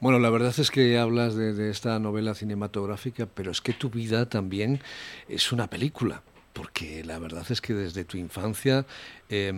Bueno, 0.00 0.18
la 0.18 0.30
verdad 0.30 0.54
es 0.56 0.70
que 0.70 0.98
hablas 0.98 1.34
de, 1.34 1.70
esta 1.70 1.98
novela 1.98 2.34
cinematográfica, 2.34 3.26
pero 3.26 3.50
es 3.50 3.60
que 3.60 3.72
tu 3.72 3.90
vida 3.90 4.28
también 4.28 4.80
es 5.28 5.52
una 5.52 5.68
película, 5.68 6.22
porque 6.52 7.02
la 7.04 7.18
verdad 7.18 7.44
es 7.50 7.60
que 7.60 7.74
desde 7.74 8.04
tu 8.04 8.16
infancia... 8.16 8.86
Eh, 9.28 9.52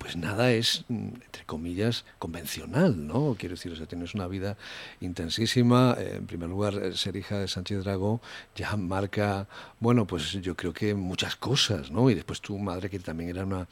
pues 0.00 0.16
nada 0.16 0.50
es, 0.50 0.86
mm, 0.88 1.08
entre 1.26 1.44
comillas, 1.44 2.06
convencional, 2.18 3.06
¿no? 3.06 3.36
Quiero 3.38 3.54
decir, 3.54 3.70
o 3.70 3.76
sea, 3.76 3.84
tienes 3.84 4.14
una 4.14 4.26
vida 4.28 4.56
intensísima. 5.02 5.94
Eh, 5.98 6.14
en 6.16 6.26
primer 6.26 6.48
lugar, 6.48 6.74
eh, 6.82 6.96
ser 6.96 7.16
hija 7.16 7.38
de 7.38 7.46
Sánchez 7.48 7.84
Dragó 7.84 8.22
ya 8.56 8.74
marca, 8.78 9.46
bueno, 9.78 10.06
pues 10.06 10.32
yo 10.40 10.56
creo 10.56 10.72
que 10.72 10.94
muchas 10.94 11.36
cosas, 11.36 11.90
¿no? 11.90 12.08
Y 12.08 12.14
después 12.14 12.40
tu 12.40 12.58
madre, 12.58 12.88
que 12.88 12.98
también 12.98 13.28
era 13.28 13.44
una, 13.44 13.68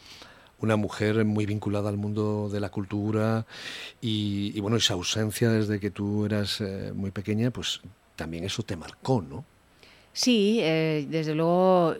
una 0.61 0.77
mujer 0.77 1.25
muy 1.25 1.47
vinculada 1.47 1.89
al 1.89 1.97
mundo 1.97 2.51
de 2.51 2.61
la 2.61 2.69
cultura 2.69 3.47
y, 4.03 4.61
bueno, 4.61 4.77
esa 4.77 4.95
ausencia 4.95 5.49
desde 5.49 5.81
que 5.81 5.91
tú 5.91 6.27
eras 6.27 6.61
eh, 6.61 6.93
muy 6.95 7.11
pequeña, 7.11 7.51
pues 7.51 7.81
también 8.17 8.45
eso 8.45 8.63
te 8.63 8.77
marcó, 8.77 9.23
¿no? 9.23 9.47
Sí, 10.13 10.59
desde 10.61 11.35
luego, 11.35 11.95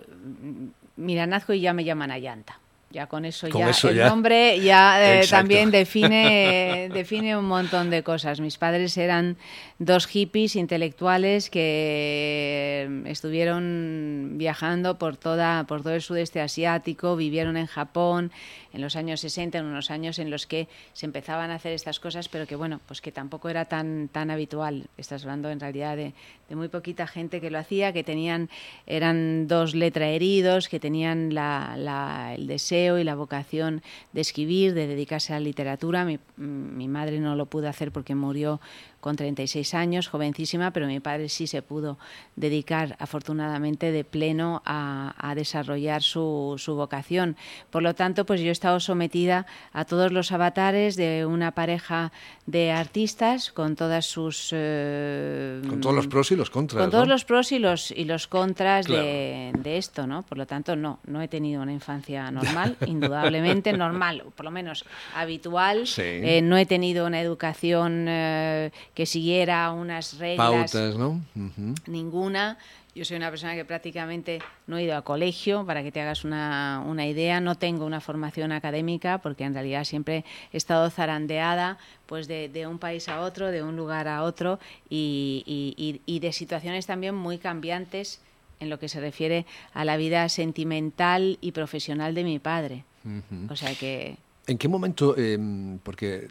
mira, 0.97 1.27
nazco 1.27 1.55
y 1.55 1.61
ya 1.61 1.73
me 1.73 1.85
llaman 1.85 2.11
Ayanta. 2.11 2.61
Ya 2.91 3.07
con 3.07 3.27
eso, 3.27 3.49
ya, 3.49 3.71
el 3.91 3.99
nombre 4.09 4.61
ya 4.61 5.21
eh, 5.21 5.27
también 5.29 5.71
define, 5.71 6.89
define 6.95 7.37
un 7.37 7.45
montón 7.45 7.91
de 7.91 8.03
cosas. 8.03 8.41
Mis 8.41 8.57
padres 8.57 8.97
eran 8.97 9.37
dos 9.79 10.07
hippies 10.07 10.57
intelectuales 10.57 11.51
que 11.51 13.03
estuvieron 13.07 14.33
viajando 14.35 14.99
por 14.99 15.17
toda 15.17 15.65
por 15.69 15.83
todo 15.83 15.95
el 15.95 16.03
sudeste 16.03 16.41
asiático, 16.41 17.15
vivieron 17.15 17.57
en 17.57 17.67
Japón 17.67 18.33
en 18.73 18.81
los 18.83 18.97
años 18.97 19.21
60, 19.21 19.59
en 19.59 19.65
unos 19.65 19.91
años 19.91 20.19
en 20.19 20.31
los 20.31 20.47
que 20.47 20.69
se 20.93 21.07
empezaban 21.07 21.51
a 21.51 21.55
hacer 21.55 21.73
estas 21.73 22.01
cosas, 22.01 22.29
pero 22.29 22.47
que 22.47 22.57
bueno, 22.57 22.81
pues 22.87 23.01
que 23.01 23.13
tampoco 23.13 23.49
era 23.49 23.67
tan 23.67 24.09
tan 24.09 24.31
habitual. 24.31 24.89
Estás 24.97 25.23
hablando 25.23 25.49
en 25.51 25.61
realidad 25.61 25.97
de, 25.97 26.13
de 26.49 26.57
muy 26.57 26.69
poquita 26.69 27.07
gente 27.07 27.41
que 27.41 27.51
lo 27.51 27.59
hacía, 27.59 27.93
que 27.93 28.03
tenían 28.03 28.51
eran 28.87 29.47
dos 29.47 29.77
letraheridos, 29.77 30.69
que 30.69 30.81
tenían 30.81 31.35
la, 31.35 31.77
la, 31.77 32.35
el 32.35 32.49
deseo 32.49 32.99
y 32.99 33.05
la 33.05 33.15
vocación 33.15 33.83
de 34.13 34.23
escribir, 34.23 34.75
de 34.75 34.89
dedicarse 34.89 35.35
a 35.35 35.37
la 35.37 35.45
literatura. 35.45 36.05
Mi, 36.05 36.19
mi 36.37 36.89
madre 36.89 37.21
no 37.21 37.37
lo 37.37 37.47
pudo 37.47 37.69
hacer 37.69 37.93
porque 37.93 38.17
murió 38.17 38.61
con 39.01 39.17
36 39.17 39.68
años, 39.75 40.09
jovencísima, 40.09 40.73
pero 40.73 40.87
mi 40.87 41.01
padre 41.01 41.29
sí 41.29 41.47
se 41.47 41.63
pudo 41.63 41.99
dedicar 42.37 42.97
afortunadamente 42.99 43.93
de 43.93 44.05
pleno 44.05 44.63
a, 44.65 45.15
a 45.19 45.35
desarrollar 45.35 46.03
su, 46.03 46.55
su, 46.59 46.75
vocación. 46.75 47.37
Por 47.71 47.83
lo 47.83 47.95
tanto, 47.95 48.27
pues 48.27 48.41
yo 48.41 48.49
he 48.49 48.53
estado 48.53 48.81
sometida 48.81 49.47
a 49.73 49.85
todos 49.85 50.13
los 50.13 50.33
avatares 50.33 50.97
de 50.97 51.27
una 51.27 51.53
pareja 51.53 52.13
de 52.47 52.71
artistas 52.73 53.53
con 53.53 53.77
todas 53.77 54.07
sus... 54.07 54.51
Eh, 54.53 55.63
con 55.69 55.81
todos 55.81 55.97
los 55.97 56.07
pros 56.07 56.31
y 56.33 56.37
los 56.37 56.51
contras. 56.51 56.83
Con 56.83 56.91
todos 56.91 57.09
los 57.09 57.25
pros 57.25 57.53
y 57.53 57.59
los, 57.59 57.91
y 57.91 58.05
los 58.05 58.27
contras 58.27 58.87
claro. 58.87 59.03
de, 59.03 59.53
de, 59.59 59.79
esto, 59.79 60.07
¿no? 60.07 60.23
Por 60.23 60.39
lo 60.39 60.47
tanto, 60.47 60.77
no, 60.77 61.01
no 61.07 61.21
he 61.21 61.29
tenido 61.29 61.63
una 61.63 61.73
infancia 61.73 62.31
normal, 62.31 62.77
indudablemente 62.87 63.73
normal, 63.73 64.25
por 64.35 64.45
lo 64.45 64.51
menos 64.51 64.85
habitual. 65.15 65.87
Sí. 65.87 66.03
Eh, 66.03 66.41
no 66.43 66.57
he 66.57 66.67
tenido 66.67 67.07
una 67.07 67.21
educación... 67.21 68.07
Eh, 68.09 68.71
que 68.95 69.07
siguiera 69.07 69.58
unas 69.73 70.19
reglas. 70.19 70.73
Pautas, 70.73 70.97
¿no? 70.97 71.11
Uh 71.35 71.51
-huh. 71.57 71.75
Ninguna. 71.87 72.59
Yo 72.95 73.05
soy 73.05 73.17
una 73.17 73.31
persona 73.31 73.55
que 73.55 73.65
prácticamente 73.65 74.41
no 74.67 74.77
he 74.77 74.83
ido 74.83 74.97
a 74.97 75.03
colegio, 75.03 75.65
para 75.65 75.83
que 75.85 75.93
te 75.93 76.01
hagas 76.01 76.25
una, 76.25 76.83
una, 76.85 77.07
idea. 77.07 77.41
No 77.41 77.55
tengo 77.55 77.85
una 77.85 78.01
formación 78.01 78.51
académica, 78.51 79.19
porque 79.19 79.45
en 79.45 79.55
realidad 79.55 79.85
siempre 79.85 80.25
he 80.53 80.57
estado 80.57 80.91
zarandeada 80.91 81.79
pues 82.07 82.27
de, 82.27 82.49
de 82.49 82.67
un 82.67 82.79
país 82.79 83.09
a 83.09 83.21
otro, 83.21 83.53
de 83.53 83.63
un 83.63 83.77
lugar 83.77 84.09
a 84.09 84.25
otro, 84.25 84.59
y, 84.91 85.45
y, 85.47 86.01
y, 86.07 86.19
de 86.19 86.33
situaciones 86.33 86.87
también 86.87 87.15
muy 87.15 87.39
cambiantes 87.39 88.21
en 88.59 88.69
lo 88.69 88.81
que 88.81 88.89
se 88.89 89.01
refiere 89.01 89.47
a 89.75 89.85
la 89.85 89.97
vida 89.97 90.29
sentimental 90.29 91.39
y 91.41 91.53
profesional 91.53 92.15
de 92.15 92.25
mi 92.25 92.39
padre. 92.41 92.85
Uh 93.05 93.21
-huh. 93.31 93.53
O 93.53 93.57
sea 93.57 93.75
que... 93.75 94.17
¿En 94.49 94.59
qué 94.59 94.67
momento, 94.67 95.15
eh, 95.17 95.39
porque 95.85 96.29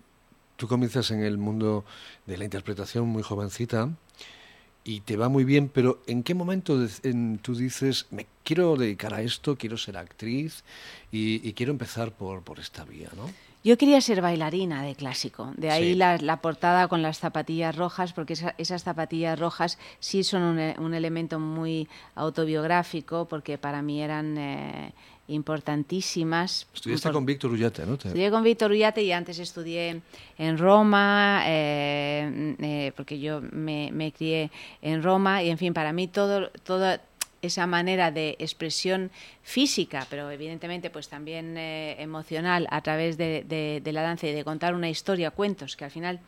Tú 0.57 0.67
comienzas 0.67 1.11
en 1.11 1.21
el 1.21 1.37
mundo 1.37 1.85
de 2.25 2.37
la 2.37 2.43
interpretación 2.43 3.07
muy 3.07 3.23
jovencita 3.23 3.89
y 4.83 5.01
te 5.01 5.17
va 5.17 5.29
muy 5.29 5.43
bien, 5.43 5.69
pero 5.69 6.01
¿en 6.07 6.23
qué 6.23 6.33
momento 6.33 6.77
tú 7.41 7.55
dices, 7.55 8.07
me 8.09 8.25
quiero 8.43 8.75
dedicar 8.75 9.13
a 9.13 9.21
esto, 9.21 9.55
quiero 9.57 9.77
ser 9.77 9.97
actriz 9.97 10.63
y, 11.11 11.53
quiero 11.53 11.71
empezar 11.71 12.11
por, 12.11 12.41
por 12.41 12.59
esta 12.59 12.85
vía, 12.85 13.09
¿no? 13.15 13.29
Yo 13.63 13.77
quería 13.77 13.99
ser 13.99 14.21
bailarina 14.21 14.81
de 14.81 14.95
clásico, 14.95 15.51
de 15.57 15.71
ahí 15.71 15.93
la, 15.93 16.39
portada 16.41 16.87
con 16.87 17.01
las 17.01 17.19
zapatillas 17.19 17.75
rojas, 17.75 18.13
porque 18.13 18.33
esas 18.57 18.83
zapatillas 18.83 19.37
rojas 19.37 19.77
sí 19.99 20.23
son 20.23 20.57
un, 20.79 20.93
elemento 20.93 21.37
muy 21.37 21.89
autobiográfico, 22.15 23.27
porque 23.27 23.57
para 23.57 23.81
mí 23.81 24.01
eran 24.01 24.37
eh, 24.37 24.93
importantísimas. 25.27 26.67
Estudiaste 26.73 27.11
con 27.11 27.25
Víctor 27.25 27.51
Ullate, 27.51 27.85
¿no? 27.85 27.93
Estudié 27.95 28.31
con 28.31 28.43
Víctor 28.43 28.71
Ullate 28.71 29.03
y 29.03 29.11
antes 29.11 29.39
estudié 29.39 30.01
en 30.37 30.57
Roma, 30.57 31.43
eh, 31.45 32.55
eh, 32.59 32.91
porque 32.95 33.19
yo 33.19 33.41
me, 33.51 33.91
me, 33.91 34.11
crié 34.11 34.51
en 34.81 35.03
Roma 35.03 35.43
y, 35.43 35.49
en 35.49 35.57
fin, 35.57 35.73
para 35.73 35.91
mí 35.91 36.07
todo, 36.07 36.49
todo, 36.63 36.97
esa 37.41 37.67
manera 37.67 38.11
de 38.11 38.35
expresión 38.39 39.11
física, 39.43 40.05
pero 40.09 40.29
evidentemente 40.31 40.89
pues 40.89 41.07
también 41.07 41.57
eh, 41.57 41.95
emocional 41.99 42.67
a 42.69 42.81
través 42.81 43.17
de, 43.17 43.81
la 43.85 44.01
danza 44.01 44.27
y 44.27 44.33
de 44.33 44.43
contar 44.43 44.75
una 44.75 44.89
historia, 44.89 45.31
cuentos, 45.31 45.75
que 45.75 45.85
al 45.85 45.91
final 45.91 46.19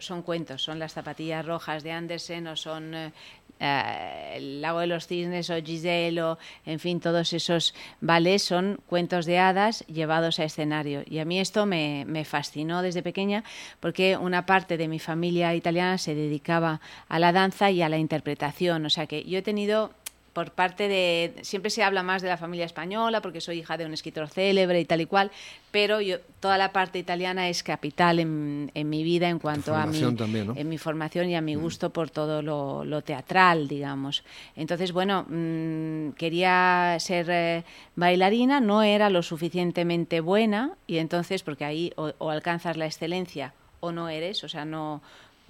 son 0.00 0.22
cuentos, 0.22 0.62
son 0.62 0.78
las 0.78 0.92
zapatillas 0.92 1.44
rojas 1.44 1.82
de 1.82 1.92
Andersen 1.92 2.46
o 2.46 2.56
son 2.56 2.94
eh, 2.94 3.12
eh, 3.60 4.34
el 4.36 4.60
lago 4.60 4.80
de 4.80 4.86
los 4.86 5.06
cisnes 5.06 5.50
o 5.50 5.56
Giselle 5.62 6.22
o 6.22 6.38
en 6.64 6.78
fin 6.78 7.00
todos 7.00 7.32
esos 7.32 7.74
ballets 8.00 8.44
son 8.44 8.80
cuentos 8.86 9.26
de 9.26 9.38
hadas 9.38 9.84
llevados 9.86 10.38
a 10.38 10.44
escenario. 10.44 11.02
Y 11.06 11.18
a 11.18 11.24
mí 11.24 11.40
esto 11.40 11.66
me, 11.66 12.04
me, 12.06 12.24
fascinó 12.24 12.82
desde 12.82 13.02
pequeña 13.02 13.44
porque 13.80 14.16
una 14.16 14.46
parte 14.46 14.76
de 14.76 14.88
mi 14.88 14.98
familia 14.98 15.54
italiana 15.54 15.98
se 15.98 16.14
dedicaba 16.14 16.80
a 17.08 17.18
la 17.18 17.32
danza 17.32 17.70
y 17.70 17.82
a 17.82 17.88
la 17.88 17.98
interpretación. 17.98 18.86
O 18.86 18.90
sea 18.90 19.06
que 19.06 19.24
yo 19.24 19.38
he 19.38 19.42
tenido 19.42 19.90
por 20.38 20.52
parte 20.52 20.86
de... 20.86 21.34
Siempre 21.42 21.68
se 21.68 21.82
habla 21.82 22.04
más 22.04 22.22
de 22.22 22.28
la 22.28 22.36
familia 22.36 22.64
española 22.64 23.20
porque 23.20 23.40
soy 23.40 23.58
hija 23.58 23.76
de 23.76 23.84
un 23.84 23.92
escritor 23.92 24.28
célebre 24.28 24.78
y 24.78 24.84
tal 24.84 25.00
y 25.00 25.06
cual, 25.06 25.32
pero 25.72 26.00
yo, 26.00 26.18
toda 26.38 26.56
la 26.58 26.72
parte 26.72 27.00
italiana 27.00 27.48
es 27.48 27.64
capital 27.64 28.20
en, 28.20 28.70
en 28.72 28.88
mi 28.88 29.02
vida 29.02 29.28
en 29.28 29.40
cuanto 29.40 29.74
a 29.74 29.84
mi, 29.86 30.00
en 30.00 30.68
mi 30.68 30.78
formación 30.78 31.28
y 31.28 31.34
a 31.34 31.40
mi 31.40 31.56
mm. 31.56 31.60
gusto 31.60 31.90
por 31.90 32.10
todo 32.10 32.40
lo, 32.40 33.02
teatral, 33.02 33.66
digamos. 33.66 34.22
Entonces, 34.54 34.92
bueno, 34.92 35.26
mm, 35.28 36.10
quería 36.12 36.96
ser 37.00 37.26
eh, 37.30 37.64
bailarina, 37.96 38.60
no 38.60 38.84
era 38.84 39.10
lo 39.10 39.24
suficientemente 39.24 40.20
buena 40.20 40.76
y 40.86 40.98
entonces, 40.98 41.42
porque 41.42 41.64
ahí 41.64 41.92
o 41.96 42.30
alcanzas 42.30 42.76
la 42.76 42.86
excelencia 42.86 43.54
o 43.80 43.90
no 43.90 44.08
eres, 44.08 44.44
o 44.44 44.48
sea, 44.48 44.64
no 44.64 45.02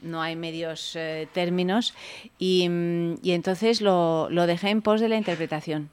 no 0.03 0.23
hay 0.23 0.37
medios 0.37 0.95
eh, 0.97 1.29
términos, 1.33 1.95
y, 2.39 2.69
mm, 2.69 3.17
y 3.23 3.33
entonces 3.33 3.81
lo, 3.81 4.29
lo, 4.31 4.47
dejé 4.47 4.71
en 4.71 4.83
pos 4.83 5.01
de 5.01 5.09
la 5.09 5.17
interpretación. 5.17 5.91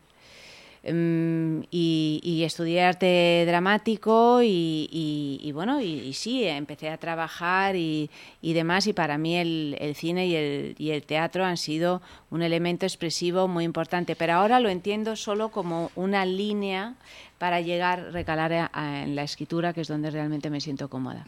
Mm, 0.88 1.64
y, 1.72 2.44
estudié 2.46 2.84
arte 2.84 3.44
dramático 3.48 4.42
y, 4.44 5.52
bueno, 5.54 5.82
y, 5.82 6.14
sí, 6.14 6.44
empecé 6.44 6.90
a 6.90 6.98
trabajar 6.98 7.76
y, 7.76 8.10
demás 8.42 8.86
y 8.86 8.94
para 8.94 9.18
mí 9.18 9.36
el, 9.36 9.76
el 9.80 9.96
cine 9.96 10.28
y 10.28 10.36
el, 10.36 10.76
y 10.78 10.92
el, 10.92 11.02
teatro 11.02 11.44
han 11.44 11.58
sido 11.58 12.02
un 12.30 12.44
elemento 12.44 12.86
expresivo 12.86 13.48
muy 13.48 13.64
importante, 13.64 14.16
pero 14.16 14.34
ahora 14.34 14.60
lo 14.60 14.70
entiendo 14.70 15.16
solo 15.16 15.50
como 15.50 15.92
una 15.96 16.24
línea 16.24 16.96
para 17.40 17.62
llegar, 17.62 18.14
recalar 18.14 18.70
en 18.74 19.16
la 19.16 19.24
escritura, 19.24 19.74
que 19.74 19.82
es 19.82 19.88
donde 19.88 20.12
realmente 20.12 20.50
me 20.50 20.62
siento 20.62 20.88
cómoda. 20.88 21.26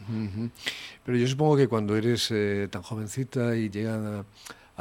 Pero 1.04 1.18
yo 1.18 1.26
supongo 1.26 1.56
que 1.56 1.68
cuando 1.68 1.96
eres 1.96 2.30
eh, 2.30 2.68
tan 2.70 2.82
jovencita 2.82 3.56
y 3.56 3.68
llegan 3.68 4.06
a, 4.06 4.24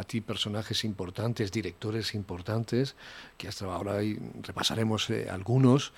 ti 0.03 0.21
personajes 0.21 0.83
importantes, 0.83 1.51
directores 1.51 2.13
importantes, 2.13 2.95
que 3.37 3.47
hasta 3.47 3.65
ahora 3.65 3.99
repasaremos 4.43 5.09
eh, 5.09 5.27
algunos, 5.29 5.93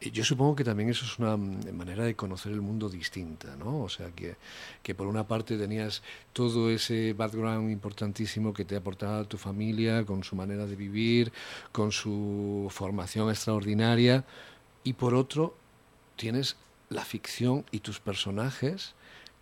eh, 0.00 0.10
yo 0.10 0.24
supongo 0.24 0.56
que 0.56 0.64
también 0.64 0.88
eso 0.88 1.04
es 1.04 1.18
una 1.18 1.36
manera 1.36 2.04
de 2.04 2.16
conocer 2.16 2.52
el 2.52 2.60
mundo 2.60 2.88
distinta, 2.88 3.54
¿no? 3.56 3.82
O 3.82 3.88
sea, 3.88 4.10
que, 4.10 4.36
que, 4.82 4.94
por 4.94 5.06
una 5.06 5.26
parte 5.28 5.56
tenías 5.56 6.02
todo 6.32 6.70
ese 6.70 7.12
background 7.12 7.70
importantísimo 7.70 8.52
que 8.52 8.64
te 8.64 8.76
aportaba 8.76 9.24
tu 9.24 9.38
familia, 9.38 10.04
con 10.04 10.24
su 10.24 10.34
manera 10.34 10.66
de 10.66 10.74
vivir, 10.74 11.32
con 11.70 11.92
su 11.92 12.68
formación 12.70 13.30
extraordinaria, 13.30 14.24
y 14.82 14.94
por 14.94 15.14
otro 15.14 15.54
tienes 16.16 16.56
la 16.88 17.04
ficción 17.04 17.64
y 17.70 17.80
tus 17.80 18.00
personajes 18.00 18.94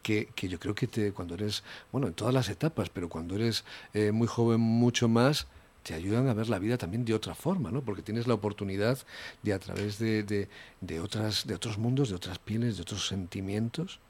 que, 0.03 0.29
que, 0.35 0.49
yo 0.49 0.59
creo 0.59 0.75
que 0.75 0.87
te, 0.87 1.13
cuando 1.13 1.35
eres, 1.35 1.63
bueno, 1.93 2.09
en 2.09 2.15
todas 2.15 2.35
las 2.35 2.49
etapas, 2.49 2.89
pero 2.91 3.09
cuando 3.09 3.35
eres 3.35 3.65
eh, 3.95 4.13
muy 4.13 4.27
joven 4.27 4.61
mucho 4.61 5.09
más, 5.09 5.47
te 5.83 5.95
ayudan 5.95 6.29
a 6.29 6.35
ver 6.35 6.49
la 6.49 6.59
vida 6.59 6.77
también 6.77 7.05
de 7.05 7.15
otra 7.15 7.35
forma, 7.35 7.71
¿no? 7.71 7.83
Porque 7.83 8.03
tienes 8.03 8.27
la 8.27 8.35
oportunidad 8.35 8.99
de 9.43 9.53
a 9.53 9.59
través 9.59 9.99
de, 9.99 10.23
de, 10.23 10.49
de 10.81 11.01
otras, 11.01 11.47
de 11.47 11.55
otros 11.55 11.79
mundos, 11.79 12.11
de 12.11 12.17
otras 12.17 12.39
pieles, 12.39 12.77
de 12.77 12.83
otros 12.83 13.09
sentimientos, 13.09 14.01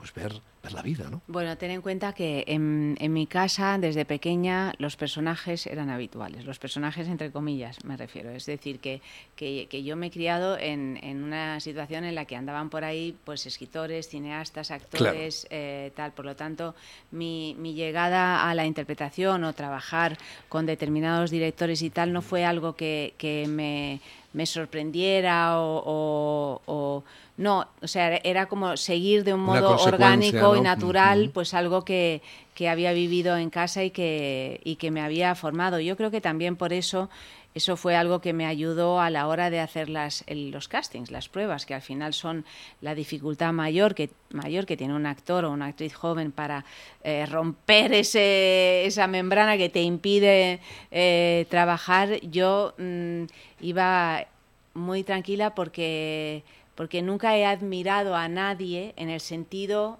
pues 0.00 0.14
ver, 0.14 0.32
ver 0.62 0.72
la 0.72 0.80
vida, 0.80 1.10
¿no? 1.10 1.20
Bueno, 1.26 1.58
ten 1.58 1.70
en 1.70 1.82
cuenta 1.82 2.14
que 2.14 2.44
en, 2.46 2.96
en, 2.98 3.12
mi 3.12 3.26
casa, 3.26 3.76
desde 3.76 4.06
pequeña, 4.06 4.72
los 4.78 4.96
personajes 4.96 5.66
eran 5.66 5.90
habituales. 5.90 6.46
Los 6.46 6.58
personajes, 6.58 7.06
entre 7.06 7.30
comillas, 7.30 7.84
me 7.84 7.98
refiero. 7.98 8.30
Es 8.30 8.46
decir, 8.46 8.78
que, 8.80 9.02
que, 9.36 9.66
que 9.68 9.82
yo 9.82 9.96
me 9.96 10.06
he 10.06 10.10
criado 10.10 10.56
en, 10.56 10.98
en, 11.02 11.22
una 11.22 11.60
situación 11.60 12.04
en 12.04 12.14
la 12.14 12.24
que 12.24 12.34
andaban 12.34 12.70
por 12.70 12.82
ahí 12.82 13.14
pues 13.24 13.44
escritores, 13.44 14.08
cineastas, 14.08 14.70
actores, 14.70 15.46
eh, 15.50 15.92
tal. 15.94 16.12
Por 16.12 16.24
lo 16.24 16.34
tanto, 16.34 16.74
mi, 17.10 17.54
mi 17.58 17.74
llegada 17.74 18.48
a 18.48 18.54
la 18.54 18.64
interpretación 18.64 19.44
o 19.44 19.52
trabajar 19.52 20.16
con 20.48 20.64
determinados 20.64 21.30
directores 21.30 21.82
y 21.82 21.90
tal 21.90 22.14
no 22.14 22.22
fue 22.22 22.46
algo 22.46 22.74
que, 22.74 23.12
que 23.18 23.46
me, 23.46 24.00
me 24.32 24.46
sorprendiera 24.46 25.58
o, 25.58 26.62
o 26.66 27.04
no, 27.40 27.66
o 27.80 27.88
sea, 27.88 28.16
era 28.22 28.46
como 28.46 28.76
seguir 28.76 29.24
de 29.24 29.32
un 29.32 29.40
modo 29.40 29.76
orgánico 29.76 30.56
y 30.56 30.60
natural, 30.60 31.30
pues 31.32 31.54
algo 31.54 31.86
que, 31.86 32.20
que, 32.54 32.68
había 32.68 32.92
vivido 32.92 33.36
en 33.38 33.48
casa 33.48 33.82
y 33.82 33.90
que, 33.90 34.60
y 34.62 34.76
que 34.76 34.90
me 34.90 35.00
había 35.00 35.34
formado. 35.34 35.80
Yo 35.80 35.96
creo 35.96 36.10
que 36.10 36.20
también 36.20 36.56
por 36.56 36.74
eso 36.74 37.08
eso 37.54 37.76
fue 37.76 37.96
algo 37.96 38.20
que 38.20 38.32
me 38.32 38.46
ayudó 38.46 39.00
a 39.00 39.10
la 39.10 39.26
hora 39.26 39.50
de 39.50 39.60
hacer 39.60 39.88
las, 39.88 40.24
los 40.28 40.68
castings, 40.68 41.10
las 41.10 41.28
pruebas, 41.28 41.66
que 41.66 41.74
al 41.74 41.82
final 41.82 42.14
son 42.14 42.44
la 42.80 42.94
dificultad 42.94 43.52
mayor 43.52 43.94
que, 43.94 44.10
mayor 44.30 44.66
que 44.66 44.76
tiene 44.76 44.94
un 44.94 45.06
actor 45.06 45.44
o 45.44 45.50
una 45.50 45.66
actriz 45.66 45.94
joven 45.94 46.30
para 46.30 46.64
eh, 47.02 47.26
romper 47.26 47.92
ese, 47.92 48.84
esa 48.86 49.06
membrana 49.08 49.56
que 49.56 49.68
te 49.68 49.82
impide 49.82 50.60
eh, 50.90 51.46
trabajar. 51.50 52.20
Yo 52.20 52.74
mm, 52.78 53.24
iba 53.60 54.26
muy 54.74 55.02
tranquila 55.02 55.54
porque 55.54 56.44
porque 56.76 57.02
nunca 57.02 57.36
he 57.36 57.44
admirado 57.44 58.16
a 58.16 58.28
nadie 58.28 58.94
en 58.96 59.10
el 59.10 59.20
sentido 59.20 59.98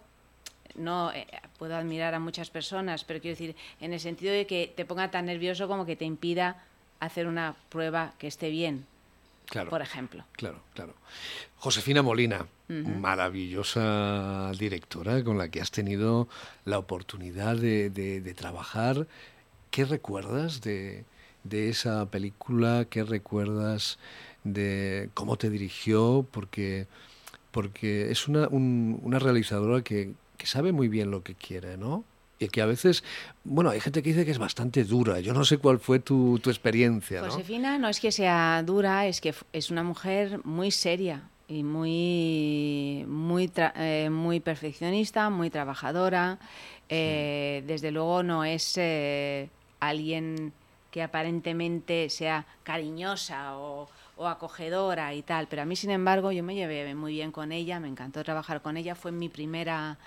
no 0.74 1.12
eh, 1.12 1.26
puedo 1.58 1.76
admirar 1.76 2.14
a 2.14 2.18
muchas 2.18 2.48
personas, 2.48 3.04
pero 3.04 3.20
quiero 3.20 3.36
decir, 3.36 3.56
en 3.80 3.92
el 3.92 4.00
sentido 4.00 4.32
de 4.32 4.46
que 4.46 4.72
te 4.74 4.84
ponga 4.84 5.10
tan 5.10 5.26
nervioso 5.26 5.68
como 5.68 5.84
que 5.84 5.96
te 5.96 6.04
impida 6.04 6.64
hacer 7.00 7.26
una 7.26 7.56
prueba 7.68 8.14
que 8.18 8.26
esté 8.26 8.50
bien. 8.50 8.86
Claro, 9.46 9.70
por 9.70 9.82
ejemplo. 9.82 10.24
Claro, 10.32 10.60
claro. 10.74 10.94
Josefina 11.56 12.02
Molina, 12.02 12.46
maravillosa 12.68 14.52
directora 14.56 15.24
con 15.24 15.38
la 15.38 15.48
que 15.48 15.60
has 15.60 15.72
tenido 15.72 16.28
la 16.64 16.78
oportunidad 16.78 17.56
de, 17.56 18.34
trabajar. 18.36 19.08
¿Qué 19.72 19.84
recuerdas 19.84 20.60
de, 20.60 21.04
de 21.42 21.68
esa 21.68 22.06
película? 22.06 22.86
¿Qué 22.88 23.02
recuerdas 23.02 23.98
de 24.44 25.10
cómo 25.14 25.36
te 25.36 25.50
dirigió, 25.50 26.26
porque, 26.30 26.86
porque 27.50 28.10
es 28.10 28.28
una, 28.28 28.48
una 28.48 29.18
realizadora 29.18 29.82
que, 29.82 30.14
que 30.36 30.46
sabe 30.46 30.72
muy 30.72 30.88
bien 30.88 31.10
lo 31.10 31.22
que 31.22 31.34
quiere, 31.34 31.76
¿no? 31.76 32.04
Y 32.40 32.48
que 32.48 32.62
a 32.62 32.66
veces, 32.66 33.04
bueno, 33.44 33.70
hay 33.70 33.80
gente 33.80 34.02
que 34.02 34.08
dice 34.08 34.24
que 34.24 34.30
es 34.30 34.38
bastante 34.38 34.82
dura. 34.84 35.20
Yo 35.20 35.34
no 35.34 35.44
sé 35.44 35.58
cuál 35.58 35.78
fue 35.78 36.00
tu, 36.00 36.38
tu 36.38 36.48
experiencia. 36.48 37.20
¿no? 37.20 37.30
Josefina 37.30 37.78
no 37.78 37.88
es 37.88 38.00
que 38.00 38.10
sea 38.10 38.62
dura, 38.64 39.06
es 39.06 39.20
que 39.20 39.34
es 39.52 39.70
una 39.70 39.84
mujer 39.84 40.40
muy 40.44 40.70
seria 40.70 41.28
y 41.48 41.62
muy, 41.62 43.04
muy, 43.06 43.52
eh, 43.56 44.08
muy 44.10 44.40
perfeccionista, 44.40 45.28
muy 45.28 45.50
trabajadora. 45.50 46.38
Eh, 46.88 47.62
desde 47.66 47.90
luego 47.90 48.22
no 48.22 48.42
es 48.44 48.74
eh, 48.78 49.50
alguien 49.78 50.54
que 50.90 51.02
aparentemente 51.02 52.08
sea 52.08 52.46
cariñosa 52.62 53.58
o, 53.58 53.88
o 54.16 54.26
acogedora 54.26 55.12
y 55.14 55.22
tal, 55.22 55.46
pero 55.46 55.62
a 55.62 55.64
mí, 55.66 55.76
sin 55.76 55.90
embargo, 55.90 56.32
yo 56.32 56.42
me 56.42 56.54
llevé 56.54 56.94
muy 56.94 57.12
bien 57.12 57.32
con 57.32 57.52
ella, 57.52 57.80
me 57.80 57.88
encantó 57.88 58.24
trabajar 58.24 58.62
con 58.62 58.78
ella, 58.78 58.94
fue 58.94 59.12
mi 59.12 59.28
primera 59.28 59.98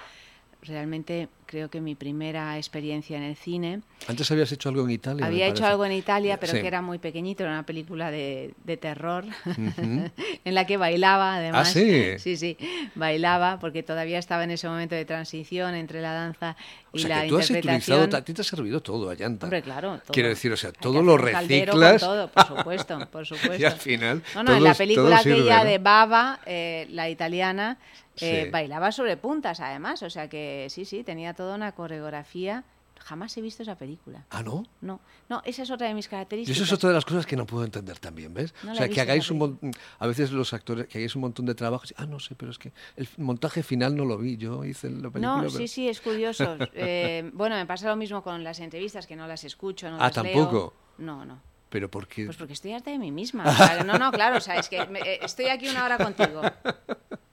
realmente 0.63 1.29
creo 1.45 1.69
que 1.69 1.81
mi 1.81 1.93
primera 1.93 2.57
experiencia 2.57 3.17
en 3.17 3.23
el 3.23 3.35
cine. 3.35 3.81
Antes 4.07 4.31
habías 4.31 4.51
hecho 4.51 4.69
algo 4.69 4.83
en 4.85 4.91
Italia. 4.91 5.25
Había 5.25 5.47
hecho 5.47 5.65
algo 5.65 5.85
en 5.85 5.91
Italia, 5.91 6.39
pero 6.39 6.53
que 6.53 6.65
era 6.65 6.81
muy 6.81 6.97
pequeñito, 6.97 7.43
era 7.43 7.51
una 7.51 7.65
película 7.65 8.09
de, 8.09 8.53
terror 8.81 9.25
en 9.77 10.55
la 10.55 10.65
que 10.65 10.77
bailaba, 10.77 11.35
además. 11.35 11.69
¿Ah, 11.69 11.71
sí? 11.71 12.17
Sí, 12.17 12.37
sí, 12.37 12.57
bailaba 12.95 13.59
porque 13.59 13.83
todavía 13.83 14.17
estaba 14.17 14.43
en 14.43 14.51
ese 14.51 14.67
momento 14.67 14.95
de 14.95 15.05
transición 15.05 15.75
entre 15.75 16.01
la 16.01 16.13
danza 16.13 16.57
o 16.93 16.97
sea, 16.99 17.23
que 17.23 17.27
tú 17.29 17.37
has 17.37 17.49
utilizado, 17.49 18.15
a 18.15 18.21
ti 18.21 18.33
te 18.33 18.41
ha 18.41 18.43
servido 18.43 18.81
todo, 18.81 19.09
Allanta. 19.09 19.47
Hombre, 19.47 19.61
claro. 19.61 19.99
Todo. 20.03 20.13
Quiero 20.13 20.29
decir, 20.29 20.51
o 20.51 20.57
sea, 20.57 20.71
todo 20.71 21.01
lo 21.01 21.17
reciclas. 21.17 22.01
todo, 22.01 22.27
por 22.27 22.47
supuesto, 22.57 22.99
por 23.11 23.25
supuesto. 23.25 23.55
y 23.61 23.65
al 23.65 23.73
final. 23.73 24.21
No, 24.35 24.43
no, 24.43 24.55
en 24.55 24.63
la 24.63 24.73
película 24.75 25.17
sirve, 25.19 25.39
aquella 25.41 25.63
¿no? 25.63 25.69
de 25.69 25.77
Baba, 25.79 26.39
eh, 26.45 26.87
la 26.91 27.09
italiana, 27.09 27.77
eh, 28.19 28.43
Sí. 28.45 28.49
bailaba 28.51 28.91
sobre 28.91 29.17
puntas, 29.17 29.59
además. 29.59 30.03
O 30.03 30.09
sea 30.09 30.27
que 30.29 30.67
sí, 30.69 30.85
sí, 30.85 31.03
tenía 31.03 31.33
toda 31.33 31.55
una 31.55 31.71
coreografía. 31.71 32.63
Jamás 33.03 33.35
he 33.37 33.41
visto 33.41 33.63
esa 33.63 33.75
película. 33.75 34.25
Ah, 34.29 34.41
¿no? 34.43 34.65
No, 34.81 35.01
no, 35.29 35.41
esa 35.45 35.63
es 35.63 35.71
otra 35.71 35.87
de 35.87 35.93
mis 35.93 36.05
Y 36.05 36.09
características. 36.09 36.55
eso 36.55 36.63
es 36.63 36.71
otra 36.71 36.89
de 36.89 36.95
las 36.95 37.03
cosas 37.03 37.25
que 37.25 37.35
no 37.35 37.45
puedo 37.45 37.65
entender 37.65 37.99
también, 37.99 38.33
¿ves? 38.33 38.53
No 38.63 38.71
o 38.71 38.75
sea, 38.75 38.87
que 38.87 39.01
hagáis 39.01 39.29
un 39.29 39.39
montón, 39.39 39.71
a 39.99 40.07
veces 40.07 40.31
los 40.31 40.53
actores, 40.53 40.87
que 40.87 40.99
hagáis 40.99 41.13
un 41.15 41.21
montón 41.21 41.45
de 41.45 41.53
trabajo, 41.53 41.83
ah, 41.97 42.05
no 42.05 42.19
sé, 42.19 42.33
pero 42.35 42.51
es 42.51 42.57
que 42.57 42.71
el 42.95 43.07
montaje 43.17 43.61
final 43.61 43.95
no 43.95 44.05
lo 44.05 44.17
vi, 44.17 44.37
yo 44.37 44.63
hice 44.63 44.89
la 44.89 45.09
película. 45.09 45.19
No, 45.21 45.37
pero- 45.39 45.49
sí, 45.49 45.67
sí, 45.67 45.89
es 45.89 45.99
curioso. 46.01 46.57
Eh, 46.75 47.29
bueno, 47.33 47.55
me 47.55 47.65
pasa 47.65 47.87
lo 47.89 47.95
mismo 47.95 48.23
con 48.23 48.43
las 48.43 48.59
entrevistas, 48.59 49.05
que 49.05 49.15
no 49.15 49.27
las 49.27 49.43
escucho, 49.43 49.89
no 49.89 49.97
Ah, 49.97 50.07
las 50.15 50.17
leo. 50.23 50.33
¿tampoco? 50.35 50.73
No, 50.97 51.25
no. 51.25 51.39
Pero 51.69 51.89
porque... 51.89 52.25
Pues 52.25 52.37
porque 52.37 52.53
estoy 52.53 52.71
harta 52.73 52.91
de 52.91 52.99
mí 52.99 53.11
misma. 53.11 53.43
No, 53.85 53.97
no, 53.97 54.11
claro, 54.11 54.37
o 54.37 54.41
sea, 54.41 54.55
es 54.57 54.69
que 54.69 54.77
eh, 54.77 55.19
estoy 55.23 55.47
aquí 55.47 55.67
una 55.67 55.83
hora 55.85 55.97
contigo. 55.97 56.41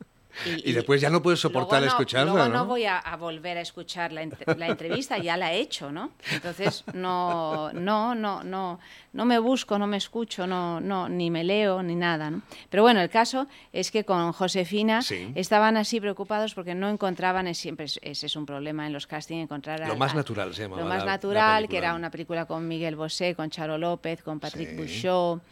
Y 0.64 0.72
después 0.72 1.00
ya 1.00 1.10
no 1.10 1.22
puedes 1.22 1.40
soportar 1.40 1.80
luego 1.80 1.86
no- 1.94 2.00
escucharla, 2.00 2.32
luego 2.32 2.48
¿no? 2.48 2.54
no 2.54 2.66
voy 2.66 2.84
a, 2.84 2.98
a 2.98 3.16
volver 3.16 3.58
a 3.58 3.60
escuchar 3.60 4.12
la, 4.12 4.26
la 4.56 4.66
entrevista, 4.68 5.18
ya 5.18 5.36
la 5.36 5.52
he 5.52 5.58
hecho, 5.60 5.90
¿no? 5.92 6.10
Entonces, 6.32 6.84
no, 6.94 7.72
no, 7.72 8.14
no, 8.14 8.42
no, 8.44 8.78
no 9.12 9.24
me 9.24 9.38
busco, 9.38 9.78
no 9.78 9.86
me 9.86 9.96
escucho, 9.96 10.46
no, 10.46 10.80
no, 10.80 11.08
ni 11.08 11.30
me 11.30 11.44
leo, 11.44 11.82
ni 11.82 11.94
nada, 11.96 12.30
¿no? 12.30 12.42
Pero 12.68 12.82
bueno, 12.82 13.00
el 13.00 13.10
caso 13.10 13.46
es 13.72 13.90
que 13.90 14.04
con 14.04 14.32
Josefina 14.32 15.02
Sí. 15.02 15.32
estaban 15.34 15.76
así 15.76 16.00
preocupados 16.00 16.54
porque 16.54 16.74
no 16.74 16.88
encontraban, 16.88 17.46
es 17.46 17.58
siempre 17.58 17.86
es- 17.86 17.98
ese 18.02 18.26
es 18.26 18.36
un 18.36 18.46
problema 18.46 18.86
en 18.86 18.92
los 18.92 19.06
castings, 19.06 19.42
encontrar 19.42 19.80
Lo 19.80 19.92
al- 19.92 19.98
más 19.98 20.12
al- 20.12 20.18
natural 20.18 20.54
se 20.54 20.62
llamaba 20.62 20.82
Lo 20.82 20.88
más 20.88 20.98
la- 21.00 21.04
la 21.06 21.10
natural, 21.12 21.62
que 21.62 21.68
película. 21.68 21.88
era 21.88 21.94
una 21.96 22.10
película 22.10 22.44
con 22.46 22.66
Miguel 22.68 22.96
Bosé, 22.96 23.34
con 23.34 23.50
Charo 23.50 23.78
López, 23.78 24.22
con 24.22 24.38
Patrick 24.40 24.70
Sí. 24.70 24.76
Bouchot. 24.76 25.42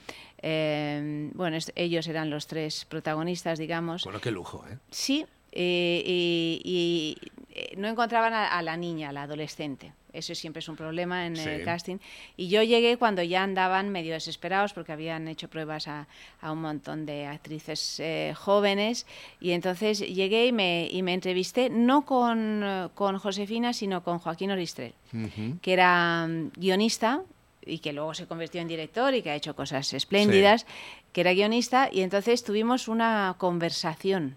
Eh, 0.42 1.30
bueno, 1.34 1.56
es- 1.56 1.72
ellos 1.76 2.06
eran 2.08 2.30
los 2.30 2.46
tres 2.46 2.84
protagonistas, 2.84 3.58
digamos. 3.58 4.04
Bueno, 4.04 4.20
qué 4.20 4.30
lujo, 4.30 4.64
¿eh? 4.70 4.78
Sí, 4.90 5.26
eh, 5.52 6.02
y, 6.04 6.60
y, 6.64 7.16
eh, 7.54 7.74
no 7.76 7.88
encontraban 7.88 8.32
a, 8.34 8.46
a 8.48 8.62
la 8.62 8.76
niña, 8.76 9.08
a 9.08 9.12
la 9.12 9.22
adolescente. 9.22 9.92
Eso 10.12 10.34
siempre 10.34 10.60
es 10.60 10.68
un 10.68 10.76
problema 10.76 11.26
en 11.26 11.36
Sí. 11.36 11.48
el 11.48 11.64
casting. 11.64 11.98
Y 12.36 12.48
yo 12.48 12.62
llegué 12.62 12.96
cuando 12.96 13.22
ya 13.22 13.42
andaban 13.42 13.90
medio 13.90 14.14
desesperados 14.14 14.72
porque 14.72 14.92
habían 14.92 15.28
hecho 15.28 15.48
pruebas 15.48 15.86
a, 15.86 16.08
a 16.40 16.50
un 16.52 16.62
montón 16.62 17.04
de 17.04 17.26
actrices 17.26 18.00
eh, 18.00 18.32
jóvenes. 18.34 19.06
Y 19.38 19.50
entonces 19.50 19.98
llegué 20.00 20.46
y 20.46 20.52
me, 20.52 20.88
y 20.90 21.02
me 21.02 21.12
entrevisté 21.12 21.68
no 21.68 22.06
con, 22.06 22.90
con 22.94 23.18
Josefina, 23.18 23.72
sino 23.74 24.02
con 24.02 24.18
Joaquín 24.18 24.50
Oristrel, 24.50 24.94
Ujú. 25.12 25.58
que 25.60 25.72
era 25.74 26.26
mm, 26.26 26.52
guionista 26.56 27.22
y 27.68 27.78
que 27.78 27.92
luego 27.92 28.14
se 28.14 28.26
convirtió 28.26 28.60
en 28.60 28.68
director 28.68 29.14
y 29.14 29.22
que 29.22 29.30
ha 29.30 29.34
hecho 29.34 29.54
cosas 29.54 29.92
espléndidas, 29.92 30.66
que 31.12 31.20
era 31.20 31.32
guionista. 31.32 31.88
Y 31.92 32.00
entonces 32.00 32.42
tuvimos 32.42 32.88
una 32.88 33.34
conversación. 33.38 34.36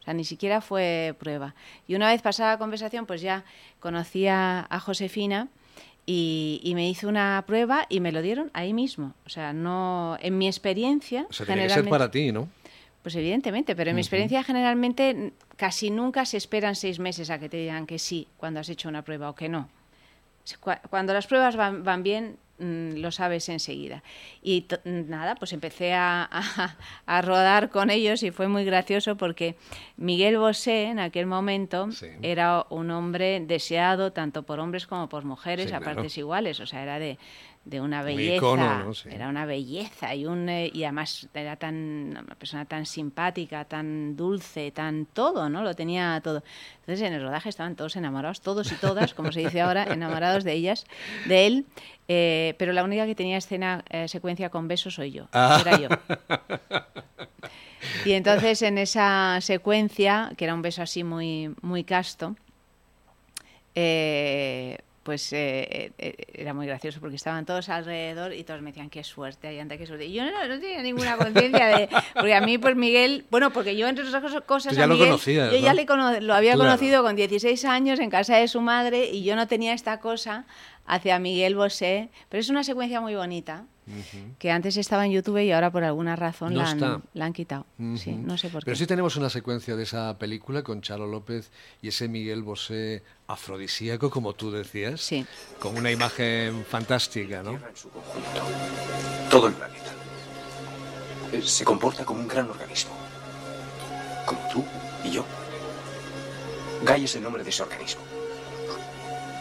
O 0.00 0.02
sea, 0.02 0.14
ni 0.14 0.24
siquiera 0.24 0.60
fue 0.60 1.14
prueba. 1.18 1.54
Y 1.86 1.94
una 1.94 2.08
vez 2.08 2.22
pasada 2.22 2.52
la 2.52 2.58
conversación, 2.58 3.06
pues 3.06 3.20
ya 3.20 3.44
conocí 3.80 4.26
a, 4.26 4.66
Josefina 4.82 5.48
y, 6.06 6.60
y 6.64 6.74
me 6.74 6.88
hizo 6.88 7.08
una 7.08 7.44
prueba 7.46 7.86
y 7.88 8.00
me 8.00 8.10
lo 8.10 8.22
dieron 8.22 8.50
ahí 8.54 8.72
mismo. 8.72 9.14
O 9.26 9.28
sea, 9.28 9.52
no 9.52 10.16
en 10.20 10.38
mi 10.38 10.46
experiencia. 10.46 11.26
O 11.28 11.32
sea, 11.32 11.46
tiene 11.46 11.64
que 11.64 11.70
ser 11.70 11.88
para 11.88 12.10
ti, 12.10 12.32
¿no? 12.32 12.48
Pues 13.02 13.14
evidentemente, 13.14 13.74
pero 13.74 13.90
en 13.90 13.96
mi 13.96 14.02
experiencia 14.02 14.42
generalmente 14.42 15.32
casi 15.56 15.90
nunca 15.90 16.26
se 16.26 16.36
esperan 16.36 16.76
seis 16.76 16.98
meses 16.98 17.30
a 17.30 17.38
que 17.38 17.48
te 17.48 17.56
digan 17.56 17.86
que 17.86 17.98
sí 17.98 18.28
cuando 18.36 18.60
has 18.60 18.68
hecho 18.68 18.88
una 18.90 19.02
prueba 19.02 19.30
o 19.30 19.34
que 19.34 19.48
no. 19.48 19.68
Cuando 20.90 21.14
las 21.14 21.26
pruebas 21.26 21.56
van, 21.56 21.82
van 21.84 22.02
bien, 22.02 22.36
mm, 22.60 22.98
lo 22.98 23.10
sabes 23.10 23.48
enseguida. 23.48 24.02
Y 24.42 24.62
to- 24.62 24.78
nada, 24.84 25.34
pues 25.34 25.52
empecé 25.52 25.92
a, 25.94 26.28
a- 26.30 26.76
a 27.06 27.22
rodar 27.22 27.70
con 27.70 27.90
ellos 27.90 28.22
y 28.22 28.30
fue 28.30 28.46
muy 28.48 28.64
gracioso 28.64 29.16
porque 29.16 29.56
Miguel 29.96 30.38
Bosé 30.38 30.84
en 30.84 30.98
aquel 30.98 31.26
momento 31.26 31.90
Sí. 31.92 32.06
era 32.22 32.66
un 32.70 32.90
hombre 32.90 33.40
deseado 33.40 34.12
tanto 34.12 34.42
por 34.44 34.60
hombres 34.60 34.86
como 34.86 35.08
por 35.08 35.24
mujeres 35.24 35.68
Sí, 35.70 35.74
a 35.74 35.78
claro. 35.78 35.94
partes 35.96 36.16
iguales, 36.18 36.60
o 36.60 36.66
sea, 36.66 36.82
era 36.82 36.98
de, 36.98 37.18
de 37.64 37.80
una 37.80 38.00
Un 38.00 38.06
belleza, 38.06 38.36
icono, 38.36 38.78
¿no? 38.84 38.94
Sí. 38.94 39.10
era 39.12 39.28
una 39.28 39.44
belleza 39.44 40.14
y 40.14 40.24
un 40.24 40.48
eh, 40.48 40.70
y 40.72 40.82
además 40.84 41.28
era 41.34 41.56
tan 41.56 42.08
una 42.24 42.34
persona 42.34 42.64
tan 42.64 42.86
simpática, 42.86 43.64
tan 43.66 44.16
dulce, 44.16 44.70
tan 44.72 45.04
todo, 45.06 45.48
¿no? 45.50 45.62
Lo 45.62 45.74
tenía 45.74 46.20
todo. 46.24 46.42
Entonces 46.80 47.06
en 47.06 47.12
el 47.12 47.22
rodaje 47.22 47.48
estaban 47.50 47.76
todos 47.76 47.96
enamorados, 47.96 48.40
todos 48.40 48.72
y 48.72 48.76
todas, 48.76 49.12
como 49.14 49.30
se 49.30 49.40
dice 49.40 49.60
ahora, 49.60 49.84
enamorados 49.92 50.42
de 50.42 50.52
ellas, 50.54 50.86
de 51.26 51.46
él. 51.46 51.66
eh, 52.08 52.54
pero 52.58 52.72
la 52.72 52.82
única 52.82 53.04
que 53.06 53.14
tenía 53.14 53.36
escena 53.36 53.84
eh, 53.90 54.08
secuencia 54.08 54.48
con 54.48 54.66
besos 54.66 54.94
soy 54.94 55.12
yo, 55.12 55.28
Ah. 55.32 55.58
era 55.60 55.78
yo. 55.78 55.88
Y 58.04 58.12
entonces 58.12 58.62
en 58.62 58.78
esa 58.78 59.38
secuencia, 59.42 60.32
que 60.36 60.44
era 60.46 60.54
un 60.54 60.62
beso 60.62 60.82
así 60.82 61.04
muy, 61.04 61.54
muy 61.62 61.84
casto, 61.84 62.36
eh, 63.74 64.78
pues 65.02 65.32
eh, 65.32 65.92
eh, 65.98 66.14
era 66.34 66.52
muy 66.52 66.66
gracioso 66.66 67.00
porque 67.00 67.16
estaban 67.16 67.46
todos 67.46 67.70
alrededor 67.70 68.34
y 68.34 68.44
todos 68.44 68.60
me 68.60 68.70
decían 68.70 68.90
qué 68.90 69.02
suerte, 69.02 69.48
Ayanta, 69.48 69.78
qué 69.78 69.86
suerte. 69.86 70.04
Y 70.06 70.12
yo 70.12 70.24
no, 70.24 70.30
no 70.46 70.60
tenía 70.60 70.82
ninguna 70.82 71.16
conciencia 71.16 71.68
de... 71.68 71.88
Porque 72.14 72.34
a 72.34 72.40
mí, 72.42 72.58
pues 72.58 72.76
Miguel... 72.76 73.24
Bueno, 73.30 73.50
porque 73.50 73.76
yo 73.76 73.88
entre 73.88 74.06
otras 74.06 74.22
cosas-. 74.44 74.72
Tú 74.74 74.78
ya 74.78 74.84
a 74.84 74.86
lo 74.86 74.94
Miguel, 74.94 75.08
conocías, 75.08 75.50
Yo 75.52 75.58
ya 75.58 75.70
¿no? 75.70 75.74
le 75.76 75.86
cono- 75.86 76.20
lo 76.20 76.34
había 76.34 76.52
Claro. 76.54 76.68
conocido 76.70 77.02
con 77.02 77.16
16 77.16 77.64
años 77.64 77.98
en 77.98 78.10
casa 78.10 78.36
de 78.36 78.46
su 78.46 78.60
madre 78.60 79.06
y 79.10 79.24
yo 79.24 79.36
no 79.36 79.48
tenía 79.48 79.72
esta 79.72 80.00
cosa 80.00 80.44
hacia 80.86 81.18
Miguel 81.18 81.54
Bosé. 81.54 82.10
Pero 82.28 82.40
es 82.42 82.50
una 82.50 82.62
secuencia 82.62 83.00
muy 83.00 83.14
bonita 83.14 83.64
que 84.38 84.50
antes 84.50 84.76
estaba 84.76 85.04
en 85.06 85.12
YouTube 85.12 85.38
y 85.42 85.52
ahora 85.52 85.70
por 85.70 85.84
alguna 85.84 86.16
razón 86.16 86.54
No 86.54 86.62
la, 86.62 86.70
han, 86.70 87.02
la 87.14 87.24
han 87.24 87.32
quitado. 87.32 87.66
Sí, 87.96 88.12
no 88.12 88.36
sé 88.38 88.48
por 88.48 88.64
Pero 88.64 88.74
qué. 88.74 88.78
sí 88.78 88.86
tenemos 88.86 89.16
una 89.16 89.30
secuencia 89.30 89.76
de 89.76 89.82
esa 89.84 90.16
película 90.18 90.62
con 90.62 90.80
Charo 90.82 91.06
López 91.06 91.50
y 91.82 91.88
ese 91.88 92.08
Miguel 92.08 92.42
Bosé 92.42 93.02
afrodisíaco, 93.26 94.10
como 94.10 94.34
tú 94.34 94.50
decías. 94.50 95.00
Sí. 95.00 95.24
Con 95.58 95.76
una 95.76 95.90
imagen 95.90 96.64
fantástica, 96.68 97.42
¿no? 97.42 97.50
Tierra 97.50 97.68
en 97.70 97.76
su 97.76 97.88
conjunto. 97.90 98.42
Todo 99.30 99.46
el 99.48 99.54
planeta. 99.54 99.90
Se 101.42 101.64
comporta 101.64 102.04
como 102.04 102.20
un 102.20 102.28
gran 102.28 102.50
organismo. 102.50 102.90
Como 104.26 104.40
tú 104.52 104.64
y 105.04 105.10
yo. 105.12 105.24
Gaia 106.84 107.04
es 107.04 107.14
el 107.16 107.22
nombre 107.22 107.44
de 107.44 107.50
ese 107.50 107.62
organismo. 107.62 108.00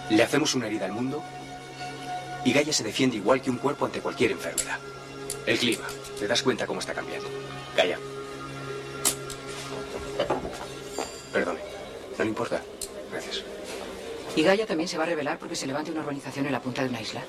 Le 0.10 0.22
hacemos 0.24 0.56
una 0.56 0.68
herida 0.68 0.86
al 0.86 0.92
mundo 0.92 1.24
y 2.46 2.54
Gaia 2.54 2.74
se 2.74 2.84
defiende 2.84 3.18
igual 3.18 3.42
que 3.42 3.50
un 3.50 3.58
cuerpo 3.58 3.86
ante 3.86 4.02
cualquier 4.02 4.32
enfermedad. 4.32 4.80
El 5.46 5.58
clima. 5.58 5.86
¿Te 6.18 6.28
das 6.28 6.42
cuenta 6.42 6.68
cómo 6.68 6.80
está 6.80 6.94
cambiando? 6.94 7.28
Gaia. 7.76 7.98
Perdone. 11.34 11.60
¿No 12.18 12.24
le 12.24 12.30
importa? 12.30 12.62
Gracias. 13.12 13.44
¿Y 14.36 14.44
Gaia 14.44 14.66
también 14.66 14.88
se 14.88 14.98
va 14.98 15.04
a 15.04 15.08
revelar 15.08 15.40
porque 15.40 15.56
se 15.56 15.68
levante 15.68 15.92
una 15.92 16.02
urbanización 16.02 16.46
en 16.46 16.52
la 16.52 16.62
punta 16.62 16.84
de 16.84 16.90
una 16.90 17.02
isla? 17.02 17.24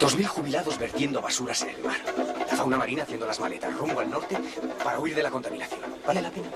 Dos 0.00 0.16
mil 0.16 0.26
jubilados 0.26 0.78
vertiendo 0.78 1.20
basuras 1.20 1.62
en 1.62 1.70
el 1.70 1.82
mar. 1.82 1.96
La 2.50 2.56
fauna 2.56 2.76
marina 2.76 3.02
haciendo 3.02 3.26
las 3.26 3.40
maletas 3.40 3.74
rumbo 3.76 4.00
al 4.00 4.10
norte 4.10 4.36
para 4.82 4.98
huir 4.98 5.14
de 5.14 5.22
la 5.22 5.30
contaminación. 5.30 5.80
¿Vale 6.06 6.22
la 6.22 6.30
pena? 6.30 6.48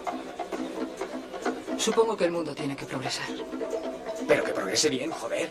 Supongo 1.78 2.16
que 2.16 2.24
el 2.26 2.30
mundo 2.30 2.54
tiene 2.54 2.76
que 2.76 2.84
progresar. 2.84 3.26
Pero 4.28 4.44
que 4.44 4.52
progrese 4.52 4.88
bien, 4.90 5.10
joder. 5.10 5.50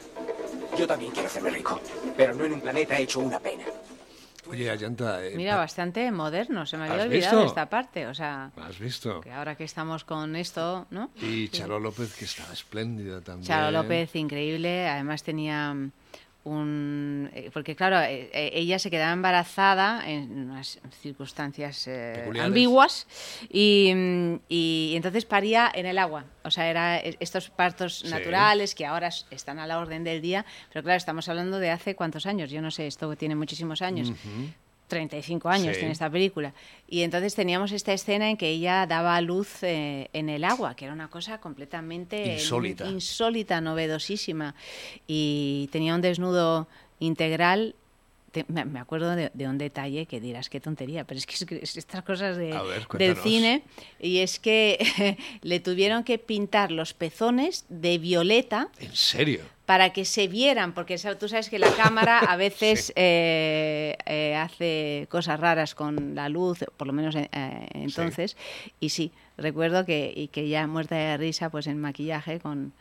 Yo 0.80 0.88
también 0.88 1.12
quiero 1.12 1.28
hacerme 1.28 1.50
rico. 1.50 1.78
Pero 2.16 2.34
no 2.36 2.46
en 2.46 2.54
un 2.54 2.62
planeta 2.62 2.98
hecho 2.98 3.20
una 3.20 3.38
pena. 3.38 3.66
Oye, 4.50 4.70
Ayanta, 4.72 5.24
eh, 5.26 5.34
Mira, 5.36 5.58
bastante 5.58 6.10
moderno, 6.10 6.66
se 6.66 6.78
me 6.78 6.84
había 6.86 6.96
¿Has 6.96 7.06
olvidado 7.06 7.36
visto? 7.42 7.48
esta 7.50 7.70
parte, 7.70 8.08
o 8.08 8.16
sea, 8.16 8.52
¿has 8.56 8.80
visto? 8.80 9.20
que 9.22 9.32
ahora 9.32 9.56
que 9.56 9.66
estamos 9.66 10.06
con 10.06 10.36
esto, 10.38 10.88
¿no? 10.90 11.12
Y 11.22 11.50
Charo 11.50 11.80
López, 11.80 12.16
que 12.16 12.24
estaba 12.26 12.52
espléndida 12.54 13.22
también. 13.22 13.46
Charo 13.46 13.70
López, 13.72 14.16
increíble, 14.16 14.88
además 14.88 15.22
tenía 15.22 15.76
un... 16.46 17.30
eh, 17.34 17.50
Porque 17.54 17.76
claro, 17.76 18.00
eh, 18.00 18.30
eh, 18.34 18.52
ella 18.54 18.80
se 18.80 18.90
quedaba 18.90 19.12
embarazada 19.14 20.10
en 20.10 20.50
unas 20.50 20.80
circunstancias 21.02 21.86
eh, 21.88 22.30
ambiguas 22.40 23.08
y, 23.50 23.92
mm, 23.94 24.36
y 24.48 24.94
entonces 24.96 25.26
paría 25.26 25.72
en 25.74 25.86
el 25.86 25.98
agua. 25.98 26.26
O 26.44 26.52
sea, 26.52 26.70
era 26.70 26.98
eh, 27.00 27.18
estos 27.20 27.50
partos 27.50 28.00
Sí. 28.00 28.08
naturales 28.10 28.74
que 28.76 28.86
ahora 28.86 29.10
están 29.32 29.60
a 29.60 29.68
la 29.68 29.80
orden 29.80 30.04
del 30.04 30.22
día, 30.22 30.46
pero 30.72 30.84
claro, 30.84 30.98
estamos 30.98 31.28
hablando 31.30 31.60
de 31.60 31.70
hace 31.72 31.96
cuántos 31.96 32.26
años, 32.26 32.50
yo 32.50 32.62
no 32.62 32.72
sé, 32.72 32.88
esto 32.88 33.16
tiene 33.16 33.36
muchísimos 33.36 33.82
años. 33.82 34.12
35 34.90 35.48
años 35.48 35.74
Sí. 35.76 35.80
tiene 35.80 35.94
esta 35.94 36.10
película. 36.10 36.54
Y 36.90 37.04
entonces 37.04 37.34
teníamos 37.36 37.72
esta 37.72 37.94
escena 37.94 38.30
en 38.30 38.36
que 38.36 38.50
ella 38.50 38.86
daba 38.86 39.22
luz 39.22 39.64
eh, 39.64 40.10
en 40.12 40.28
el 40.28 40.44
agua, 40.44 40.76
que 40.76 40.84
era 40.86 40.94
una 40.94 41.08
cosa 41.10 41.40
completamente 41.40 42.34
Insólita. 42.34 42.86
insólita, 42.88 43.62
novedosísima. 43.62 44.54
Y 45.08 45.70
tenía 45.72 45.96
un 45.96 46.02
desnudo 46.02 46.68
integral. 47.00 47.76
Te- 48.32 48.46
me 48.48 48.80
acuerdo 48.80 49.16
de, 49.16 49.32
de 49.34 49.48
un 49.48 49.58
detalle 49.58 50.06
que 50.06 50.20
dirás 50.20 50.50
qué 50.50 50.60
tontería, 50.60 51.04
pero 51.06 51.18
es 51.18 51.26
que 51.26 51.60
es, 51.62 51.78
estas 51.78 52.04
cosas 52.04 52.38
de- 52.38 52.54
ver, 52.64 52.88
del 52.98 53.16
cine. 53.16 53.64
Y 54.00 54.20
es 54.20 54.40
que 54.40 55.18
le 55.42 55.60
tuvieron 55.60 56.04
que 56.04 56.18
pintar 56.18 56.72
los 56.72 56.94
pezones 56.94 57.66
de 57.70 57.98
violeta 57.98 58.70
¿En 58.80 58.96
serio? 58.96 59.42
para 59.66 59.92
que 59.92 60.04
se 60.06 60.28
vieran, 60.28 60.74
porque 60.74 60.98
tú 61.20 61.30
sabes 61.30 61.50
que 61.50 61.60
la 61.60 61.72
cámara 61.76 62.20
a 62.20 62.36
veces 62.38 62.92
eh, 62.96 63.96
eh, 64.06 64.36
hace 64.36 65.08
cosas 65.10 65.40
raras 65.40 65.76
con 65.76 66.16
la 66.16 66.28
luz, 66.30 66.66
por 66.78 66.88
lo 66.88 66.94
menos 66.94 67.16
eh, 67.16 67.30
eh, 67.32 67.68
entonces, 67.74 68.36
y 68.80 68.90
sí, 68.90 69.12
recuerdo 69.38 69.86
que, 69.86 70.12
y 70.16 70.30
que 70.30 70.50
ya 70.50 70.66
muerta 70.66 70.96
de 70.96 71.18
risa, 71.18 71.50
pues 71.52 71.68
en 71.68 71.80
maquillaje 71.80 72.40
con, 72.40 72.74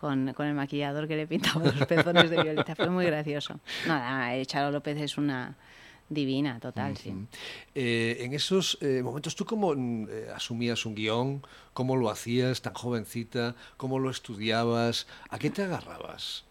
con, 0.00 0.32
con 0.32 0.46
el 0.46 0.54
maquillador 0.54 1.06
que 1.06 1.16
le 1.16 1.26
pintaba 1.26 1.66
los 1.66 1.86
pezones 1.86 2.30
de 2.30 2.42
violeta, 2.42 2.74
fue 2.74 2.90
muy 2.90 3.04
gracioso. 3.06 3.60
Nada, 3.86 4.44
Charo 4.46 4.70
López 4.70 4.98
es 4.98 5.18
una 5.18 5.56
divina, 6.08 6.58
total, 6.58 6.96
sí. 6.96 7.14
Eh, 7.74 8.18
en 8.20 8.32
esos 8.32 8.78
eh, 8.80 9.02
momentos, 9.02 9.36
¿tú 9.36 9.44
cómo 9.44 9.74
mm, 9.74 10.06
eh, 10.10 10.26
asumías 10.34 10.84
un 10.84 10.94
guion? 10.94 11.42
¿Cómo 11.72 11.96
lo 11.96 12.10
hacías 12.10 12.62
tan 12.62 12.74
jovencita? 12.74 13.54
¿Cómo 13.76 13.98
lo 13.98 14.10
estudiabas? 14.10 15.06
¿A 15.28 15.38
qué 15.38 15.50
te 15.50 15.62
agarrabas? 15.62 16.44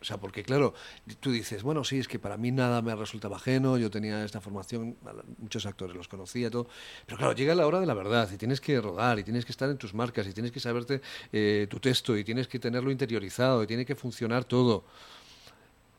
O 0.00 0.04
sea, 0.04 0.16
porque 0.16 0.42
claro, 0.42 0.72
tú 1.20 1.30
dices, 1.30 1.62
bueno, 1.62 1.84
sí, 1.84 1.98
es 1.98 2.08
que 2.08 2.18
para 2.18 2.38
mí 2.38 2.50
nada 2.50 2.80
me 2.80 2.94
resultaba 2.96 3.36
ajeno, 3.36 3.76
yo 3.76 3.90
tenía 3.90 4.24
esta 4.24 4.40
formación, 4.40 4.96
muchos 5.38 5.66
actores 5.66 5.94
los 5.94 6.08
conocía, 6.08 6.50
todo, 6.50 6.68
pero 7.04 7.18
claro, 7.18 7.34
llega 7.34 7.54
la 7.54 7.66
hora 7.66 7.80
de 7.80 7.86
la 7.86 7.92
verdad 7.94 8.30
y 8.32 8.38
tienes 8.38 8.62
que 8.62 8.80
rodar 8.80 9.18
y 9.18 9.24
tienes 9.24 9.44
que 9.44 9.52
estar 9.52 9.68
en 9.68 9.76
tus 9.76 9.92
marcas 9.92 10.26
y 10.26 10.32
tienes 10.32 10.52
que 10.52 10.60
saberte 10.60 11.02
eh, 11.32 11.66
tu 11.68 11.80
texto 11.80 12.16
y 12.16 12.24
tienes 12.24 12.48
que 12.48 12.58
tenerlo 12.58 12.90
interiorizado 12.90 13.62
y 13.62 13.66
tiene 13.66 13.84
que 13.84 13.94
funcionar 13.94 14.44
todo. 14.44 14.84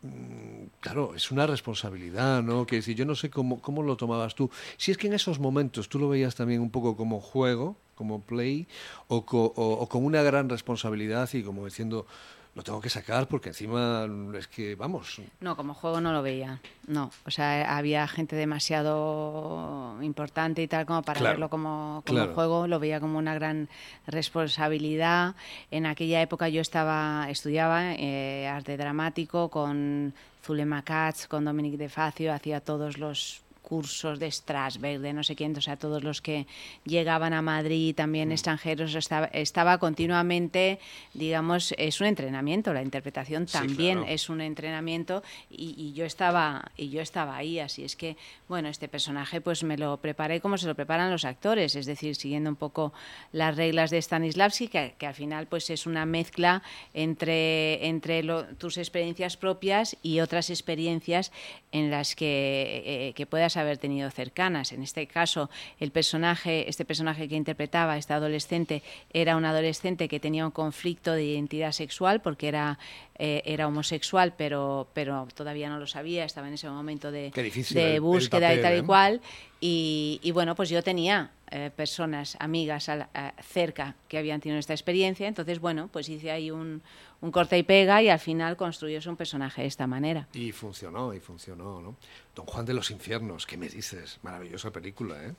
Mm, 0.01 0.65
Claro, 0.79 1.13
es 1.15 1.29
una 1.31 1.45
responsabilidad, 1.45 2.41
¿no? 2.41 2.65
Que 2.65 2.81
si 2.81 2.95
yo 2.95 3.05
no 3.05 3.13
sé 3.15 3.29
cómo, 3.29 3.61
cómo 3.61 3.83
lo 3.83 3.97
tomabas 3.97 4.33
tú. 4.35 4.49
Si 4.77 4.91
es 4.91 4.97
que 4.97 5.07
en 5.07 5.13
esos 5.13 5.39
momentos 5.39 5.89
tú 5.89 5.99
lo 5.99 6.09
veías 6.09 6.33
también 6.35 6.61
un 6.61 6.71
poco 6.71 6.97
como 6.97 7.19
juego, 7.21 7.77
como 7.95 8.21
play, 8.21 8.67
o, 9.07 9.17
o- 9.17 9.87
como 9.87 10.07
una 10.07 10.23
gran 10.23 10.49
responsabilidad 10.49 11.29
y 11.33 11.43
como 11.43 11.65
diciendo, 11.65 12.07
lo 12.53 12.63
tengo 12.63 12.81
que 12.81 12.89
sacar 12.89 13.27
porque 13.27 13.49
encima 13.49 14.05
es 14.37 14.47
que, 14.47 14.75
vamos, 14.75 15.21
No, 15.39 15.55
como 15.55 15.73
juego 15.73 16.01
no 16.01 16.11
lo 16.11 16.21
veía. 16.21 16.59
No, 16.87 17.09
o 17.25 17.31
sea, 17.31 17.77
había 17.77 18.07
gente 18.07 18.35
demasiado 18.35 19.97
importante 20.01 20.61
y 20.61 20.67
tal 20.67 20.85
como 20.85 21.01
para 21.01 21.19
Claro, 21.19 21.33
verlo 21.33 21.49
como, 21.49 22.03
como 22.05 22.17
claro. 22.19 22.33
juego. 22.33 22.67
Lo 22.67 22.79
veía 22.79 22.99
como 22.99 23.17
una 23.17 23.33
gran 23.35 23.69
responsabilidad. 24.07 25.35
En 25.69 25.85
aquella 25.85 26.21
época 26.21 26.49
yo 26.49 26.61
estaba 26.61 27.27
estudiaba 27.29 27.93
eh, 27.93 28.47
arte 28.47 28.75
dramático 28.77 29.49
con 29.49 30.13
Zulema 30.43 30.81
Katz, 30.83 31.27
con 31.27 31.45
Dominic 31.45 31.77
De 31.77 31.89
Facio, 31.89 32.33
hacía 32.33 32.59
todos 32.61 32.97
los 32.97 33.41
cursos 33.75 34.19
de 34.19 34.29
Strasberg, 34.29 34.99
de 34.99 35.13
no 35.13 35.23
sé 35.23 35.33
quién, 35.33 35.55
o 35.55 35.61
sea, 35.61 35.77
todos 35.77 36.03
los 36.03 36.21
que 36.21 36.45
llegaban 36.83 37.31
a 37.31 37.41
Madrid, 37.41 37.95
también 37.95 38.27
Mm. 38.27 38.31
extranjeros, 38.33 38.93
estaba, 38.95 39.27
estaba 39.27 39.77
continuamente, 39.77 40.77
digamos, 41.13 41.73
es 41.77 42.01
un 42.01 42.07
entrenamiento, 42.07 42.73
la 42.73 42.81
interpretación 42.83 43.47
Sí, 43.47 43.53
también 43.53 43.99
claro. 43.99 44.11
es 44.13 44.27
un 44.27 44.41
entrenamiento 44.41 45.23
y, 45.49 45.73
y 45.77 45.93
yo 45.93 46.03
estaba 46.03 46.69
y 46.75 46.89
yo 46.89 46.99
estaba 47.01 47.37
ahí, 47.37 47.59
así 47.59 47.85
es 47.85 47.95
que, 47.95 48.17
bueno, 48.49 48.67
este 48.67 48.89
personaje 48.89 49.39
pues 49.39 49.63
me 49.63 49.77
lo 49.77 49.95
preparé 49.97 50.41
como 50.41 50.57
se 50.57 50.67
lo 50.67 50.75
preparan 50.75 51.09
los 51.09 51.23
actores, 51.23 51.75
es 51.77 51.85
decir, 51.85 52.17
siguiendo 52.17 52.49
un 52.49 52.57
poco 52.57 52.91
las 53.31 53.55
reglas 53.55 53.89
de 53.89 54.01
Stanislavski, 54.01 54.67
que, 54.67 54.95
que 54.97 55.07
al 55.07 55.13
final 55.15 55.47
pues 55.47 55.69
es 55.69 55.85
una 55.85 56.05
mezcla 56.05 56.61
entre, 56.93 57.87
entre 57.87 58.21
lo- 58.23 58.43
tus 58.57 58.77
experiencias 58.77 59.37
propias 59.37 59.95
y 60.03 60.19
otras 60.19 60.49
experiencias 60.49 61.31
en 61.71 61.89
las 61.89 62.15
que, 62.15 62.83
eh, 62.85 63.13
que 63.13 63.25
puedas 63.25 63.55
haber 63.61 63.77
tenido 63.77 64.09
cercanas. 64.11 64.71
En 64.71 64.83
este 64.83 65.07
caso, 65.07 65.49
el 65.79 65.91
personaje, 65.91 66.69
este 66.69 66.85
personaje 66.85 67.27
que 67.27 67.35
interpretaba, 67.35 67.97
este 67.97 68.13
adolescente, 68.13 68.83
era 69.13 69.35
un 69.35 69.45
adolescente 69.45 70.07
que 70.07 70.19
tenía 70.19 70.45
un 70.45 70.51
conflicto 70.51 71.13
de 71.13 71.23
identidad 71.23 71.71
sexual 71.71 72.21
porque 72.21 72.47
era, 72.47 72.79
eh, 73.17 73.41
era 73.45 73.67
homosexual, 73.67 74.33
pero, 74.37 74.87
pero 74.93 75.27
todavía 75.33 75.69
no 75.69 75.79
lo 75.79 75.87
sabía, 75.87 76.25
estaba 76.25 76.47
en 76.47 76.55
ese 76.55 76.69
momento 76.69 77.11
de, 77.11 77.31
de 77.31 77.99
búsqueda 77.99 78.53
y 78.53 78.61
tal 78.61 78.73
¿eh? 78.73 78.77
y 78.79 78.81
cual. 78.81 79.21
Y, 79.59 80.19
y 80.23 80.31
bueno, 80.31 80.55
pues 80.55 80.69
yo 80.69 80.81
tenía 80.83 81.31
eh, 81.51 81.69
personas, 81.75 82.37
amigas 82.39 82.87
a- 82.89 83.09
cerca 83.43 83.95
que 84.07 84.17
habían 84.17 84.39
tenido 84.41 84.57
esta 84.59 84.73
experiencia, 84.73 85.27
entonces 85.27 85.59
bueno, 85.59 85.89
pues 85.91 86.07
hice 86.09 86.31
ahí 86.31 86.49
un, 86.49 86.81
un 87.19 87.31
corta 87.31 87.57
y 87.57 87.63
pega 87.63 88.01
y 88.01 88.09
al 88.09 88.19
final 88.19 88.55
construyó 88.57 88.99
un 89.09 89.17
personaje 89.17 89.61
de 89.61 89.67
esta 89.67 89.85
manera. 89.87 90.27
y 90.33 90.51
funcionó, 90.51 91.13
y 91.13 91.19
funcionó, 91.19 91.81
¿no? 91.81 91.95
Don 92.35 92.45
Juan 92.45 92.65
de 92.65 92.73
los 92.73 92.89
Infiernos, 92.91 93.45
¿qué 93.45 93.57
me 93.57 93.67
dices? 93.69 94.19
Maravillosa 94.23 94.71
película, 94.71 95.15
¿eh? 95.23 95.33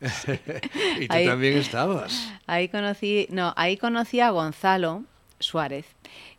y 1.00 1.08
tú 1.08 1.14
Ahí- 1.14 1.26
también 1.26 1.56
estabas. 1.58 2.32
Ahí 2.46 2.68
conocí, 2.68 3.26
no, 3.30 3.52
ahí 3.56 3.76
conocí 3.76 4.20
a 4.20 4.30
Gonzalo 4.30 5.04
Suárez, 5.40 5.86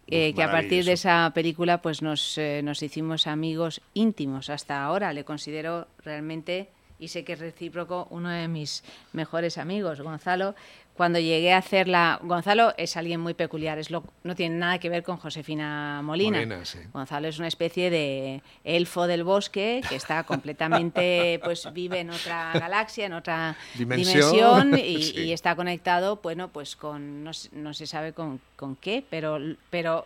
eh, 0.07 0.33
que 0.33 0.43
a 0.43 0.51
partir 0.51 0.85
de 0.85 0.93
esa 0.93 1.31
película 1.35 1.81
pues 1.81 2.01
nos, 2.01 2.37
eh, 2.37 2.61
nos 2.63 2.81
hicimos 2.81 3.27
amigos 3.27 3.81
íntimos 3.93 4.49
hasta 4.49 4.83
ahora. 4.83 5.13
Le 5.13 5.23
considero 5.23 5.87
realmente, 6.03 6.69
y 6.99 7.07
sé 7.07 7.23
que 7.23 7.33
es 7.33 7.39
recíproco, 7.39 8.07
uno 8.11 8.29
de 8.29 8.47
mis 8.47 8.83
mejores 9.13 9.57
amigos, 9.57 10.01
Gonzalo. 10.01 10.53
Cuando 10.95 11.17
llegué 11.17 11.53
a 11.53 11.57
hacerla, 11.59 12.19
Gonzalo 12.23 12.73
es 12.75 12.97
alguien 12.97 13.21
muy 13.21 13.33
peculiar, 13.33 13.79
es 13.79 13.89
lo, 13.89 14.03
no 14.25 14.35
tiene 14.35 14.57
nada 14.57 14.79
que 14.79 14.89
ver 14.89 15.01
con 15.01 15.15
Josefina 15.15 16.01
Molina. 16.03 16.39
Molina, 16.39 16.65
sí. 16.65 16.79
Gonzalo 16.91 17.29
es 17.29 17.39
una 17.39 17.47
especie 17.47 17.89
de 17.89 18.41
elfo 18.65 19.07
del 19.07 19.23
bosque 19.23 19.79
que 19.87 19.95
está 19.95 20.25
completamente, 20.25 21.39
pues 21.43 21.71
vive 21.71 22.01
en 22.01 22.09
otra 22.09 22.51
galaxia, 22.53 23.05
en 23.05 23.13
otra 23.13 23.55
Dimensión. 23.77 24.71
dimensión, 24.71 24.77
y, 24.77 25.01
Sí. 25.09 25.19
y 25.21 25.31
está 25.31 25.55
conectado, 25.55 26.19
bueno, 26.21 26.49
pues 26.49 26.75
con, 26.75 27.23
no, 27.23 27.31
se- 27.31 27.49
no 27.55 27.73
se 27.73 27.87
sabe 27.87 28.11
con, 28.11 28.41
con 28.57 28.75
qué, 28.75 29.01
pero, 29.09 29.39
pero 29.69 30.05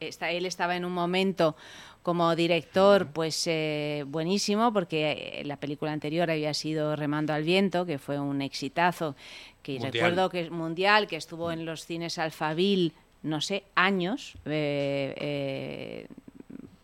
está, 0.00 0.30
él 0.30 0.46
estaba 0.46 0.74
en 0.74 0.86
un 0.86 0.92
momento 0.92 1.54
como 2.02 2.34
director, 2.34 3.08
pues 3.12 3.46
eh, 3.46 4.04
buenísimo, 4.06 4.72
porque 4.72 5.40
eh, 5.40 5.44
la 5.44 5.58
película 5.58 5.92
anterior 5.92 6.30
había 6.30 6.54
sido 6.54 6.96
Remando 6.96 7.32
al 7.32 7.42
Viento, 7.44 7.84
que 7.84 7.98
fue 7.98 8.18
un 8.18 8.40
exitazo, 8.42 9.16
que 9.62 9.72
Mundial. 9.72 9.92
recuerdo 9.92 10.30
que 10.30 10.40
es 10.40 10.50
mundial, 10.50 11.06
que 11.06 11.16
estuvo 11.16 11.52
en 11.52 11.66
los 11.66 11.84
cines 11.84 12.18
Alfabil, 12.18 12.94
no 13.22 13.40
sé, 13.40 13.64
años, 13.74 14.34
eh, 14.46 15.14
eh, 15.18 16.06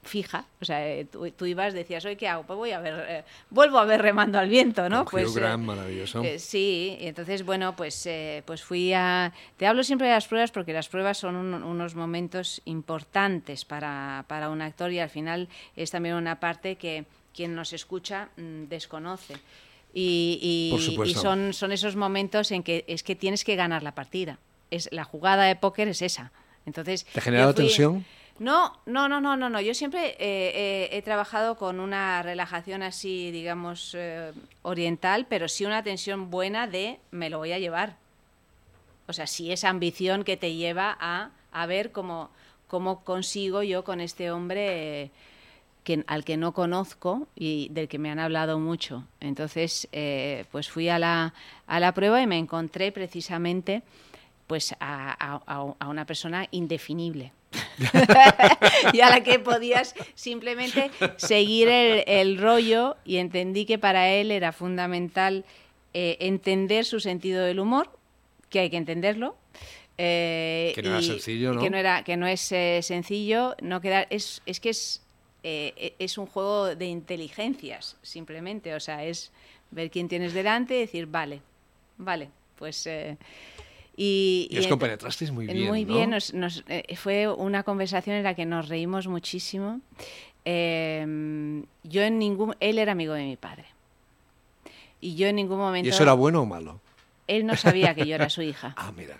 fija, 0.06 0.46
o 0.60 0.64
sea, 0.64 0.86
eh, 0.86 1.04
tú, 1.04 1.30
tú 1.32 1.46
ibas, 1.46 1.74
decías, 1.74 2.04
hoy 2.04 2.16
qué 2.16 2.28
hago, 2.28 2.44
pues 2.44 2.56
voy 2.56 2.70
a 2.72 2.80
ver, 2.80 3.04
eh, 3.08 3.24
vuelvo 3.50 3.78
a 3.78 3.84
ver 3.84 4.00
Remando 4.02 4.38
al 4.38 4.48
Viento, 4.48 4.88
¿no? 4.88 5.02
Hugh 5.02 5.10
pues, 5.10 5.34
Grant, 5.34 5.64
maravilloso. 5.64 6.22
eh, 6.22 6.38
sí, 6.38 6.96
y 7.00 7.06
entonces, 7.06 7.44
bueno, 7.44 7.74
pues, 7.76 8.06
eh, 8.06 8.42
pues 8.46 8.62
fui 8.62 8.92
a... 8.92 9.32
Te 9.56 9.66
hablo 9.66 9.82
siempre 9.84 10.06
de 10.08 10.14
las 10.14 10.26
pruebas 10.26 10.50
porque 10.50 10.72
las 10.72 10.88
pruebas 10.88 11.18
son 11.18 11.36
un- 11.36 11.62
unos 11.62 11.94
momentos 11.94 12.62
importantes 12.64 13.64
para, 13.64 14.24
para 14.28 14.48
un 14.50 14.62
actor 14.62 14.92
y 14.92 14.98
al 15.00 15.10
final 15.10 15.48
es 15.76 15.90
también 15.90 16.14
una 16.14 16.40
parte 16.40 16.76
que 16.76 17.04
quien 17.34 17.54
nos 17.54 17.72
escucha 17.72 18.28
mm, 18.36 18.64
desconoce. 18.68 19.34
Y, 19.92 20.38
y- 20.42 21.02
y 21.08 21.14
son, 21.14 21.52
son 21.54 21.72
esos 21.72 21.96
momentos 21.96 22.50
en 22.52 22.62
que 22.62 22.84
es 22.86 23.02
que 23.02 23.14
tienes 23.16 23.44
que 23.44 23.56
ganar 23.56 23.82
la 23.82 23.94
partida. 23.94 24.38
Es, 24.70 24.88
la 24.92 25.04
jugada 25.04 25.44
de 25.44 25.56
póker 25.56 25.88
es 25.88 26.02
esa. 26.02 26.32
Entonces, 26.66 27.04
¿Te 27.04 27.20
yo 27.20 27.52
fui- 27.52 27.54
tensión? 27.54 28.04
No, 28.38 28.72
no, 28.86 29.08
no, 29.08 29.20
no, 29.20 29.36
no, 29.36 29.48
no. 29.48 29.60
Yo 29.60 29.72
siempre 29.74 30.08
eh, 30.10 30.16
eh, 30.18 30.88
he 30.92 31.02
trabajado 31.02 31.56
con 31.56 31.80
una 31.80 32.22
relajación 32.22 32.82
así, 32.82 33.30
digamos, 33.30 33.94
eh, 33.96 34.32
oriental, 34.62 35.26
pero 35.28 35.48
sí 35.48 35.64
una 35.64 35.82
tensión 35.82 36.30
buena 36.30 36.66
de 36.66 36.98
me 37.10 37.30
lo 37.30 37.38
voy 37.38 37.52
a 37.52 37.58
llevar. 37.58 37.96
O 39.08 39.12
sea, 39.12 39.26
sí 39.26 39.52
esa 39.52 39.68
ambición 39.70 40.24
que 40.24 40.36
te 40.36 40.54
lleva 40.54 40.96
a, 41.00 41.30
a 41.52 41.66
ver 41.66 41.92
cómo, 41.92 42.28
cómo 42.66 43.04
consigo 43.04 43.62
yo 43.62 43.84
con 43.84 44.00
este 44.00 44.30
hombre 44.30 45.02
eh, 45.04 45.10
que, 45.84 46.04
al 46.08 46.24
que 46.24 46.36
no 46.36 46.52
conozco 46.52 47.28
y 47.36 47.68
del 47.70 47.88
que 47.88 47.98
me 47.98 48.10
han 48.10 48.18
hablado 48.18 48.58
mucho. 48.58 49.04
Entonces, 49.20 49.88
pues 50.50 50.68
fui 50.68 50.88
a 50.88 50.98
la, 50.98 51.32
a 51.68 51.80
la 51.80 51.92
prueba 51.94 52.20
y 52.20 52.26
me 52.26 52.38
encontré 52.38 52.90
precisamente 52.92 53.82
pues 54.48 54.72
a- 54.80 55.40
a- 55.46 55.74
a 55.78 55.88
una 55.88 56.04
persona 56.04 56.46
indefinible. 56.50 57.32
y 58.92 59.00
a 59.00 59.10
la 59.10 59.22
que 59.22 59.38
podías 59.38 59.94
simplemente 60.14 60.90
seguir 61.16 61.68
el, 61.68 62.04
el 62.06 62.38
rollo 62.38 62.96
y 63.04 63.16
entendí 63.16 63.64
que 63.66 63.78
para 63.78 64.08
él 64.10 64.30
era 64.30 64.52
fundamental 64.52 65.44
eh, 65.94 66.16
entender 66.20 66.84
su 66.84 67.00
sentido 67.00 67.44
del 67.44 67.58
humor, 67.60 67.90
que 68.50 68.60
hay 68.60 68.70
que 68.70 68.76
entenderlo. 68.76 69.36
eh, 69.98 70.72
Que 70.74 70.82
no 70.82 70.90
era 70.90 71.02
sencillo, 71.02 71.52
¿no? 71.54 71.60
Que 71.62 71.70
no, 71.70 71.76
era, 71.78 72.02
que 72.04 72.16
no 72.16 72.26
es 72.26 72.52
eh, 72.52 72.80
sencillo, 72.82 73.56
no 73.62 73.80
quedar, 73.80 74.06
es, 74.10 74.42
es 74.46 74.60
que 74.60 74.70
es 74.70 75.02
eh, 75.42 75.94
es 75.98 76.18
un 76.18 76.26
juego 76.26 76.74
de 76.74 76.86
inteligencias, 76.86 77.96
simplemente. 78.02 78.74
O 78.74 78.80
sea, 78.80 79.04
es 79.04 79.30
ver 79.70 79.90
quién 79.90 80.08
tienes 80.08 80.32
delante 80.34 80.76
y 80.76 80.80
decir, 80.80 81.06
vale, 81.06 81.40
vale, 81.98 82.30
pues... 82.56 82.88
Eh, 83.98 84.02
y, 84.02 84.48
y, 84.50 84.58
os 84.58 84.66
compenetrasteis 84.66 85.30
muy 85.32 85.46
bien. 85.46 85.68
Muy 85.68 85.84
bien, 85.84 86.14
fue 86.96 87.28
una 87.28 87.62
conversación 87.62 88.16
en 88.16 88.24
la 88.24 88.34
que 88.34 88.44
nos 88.44 88.68
reímos 88.68 89.06
muchísimo. 89.06 89.80
Em, 90.44 91.64
yo 91.82 92.02
en 92.02 92.18
ningún. 92.18 92.54
Él 92.60 92.78
era 92.78 92.92
amigo 92.92 93.14
de 93.14 93.24
mi 93.24 93.36
padre. 93.36 93.64
Y 95.00 95.16
yo 95.16 95.26
en 95.26 95.36
ningún 95.36 95.58
momento. 95.58 95.86
¿Y 95.86 95.90
eso 95.90 96.02
era 96.02 96.12
bueno 96.12 96.42
o 96.42 96.46
malo? 96.46 96.80
Él 97.26 97.46
no 97.46 97.56
sabía 97.56 97.94
que 97.94 98.06
yo 98.06 98.14
era 98.14 98.30
su 98.30 98.42
hija. 98.50 98.74
ah, 98.76 98.92
mira. 98.96 99.18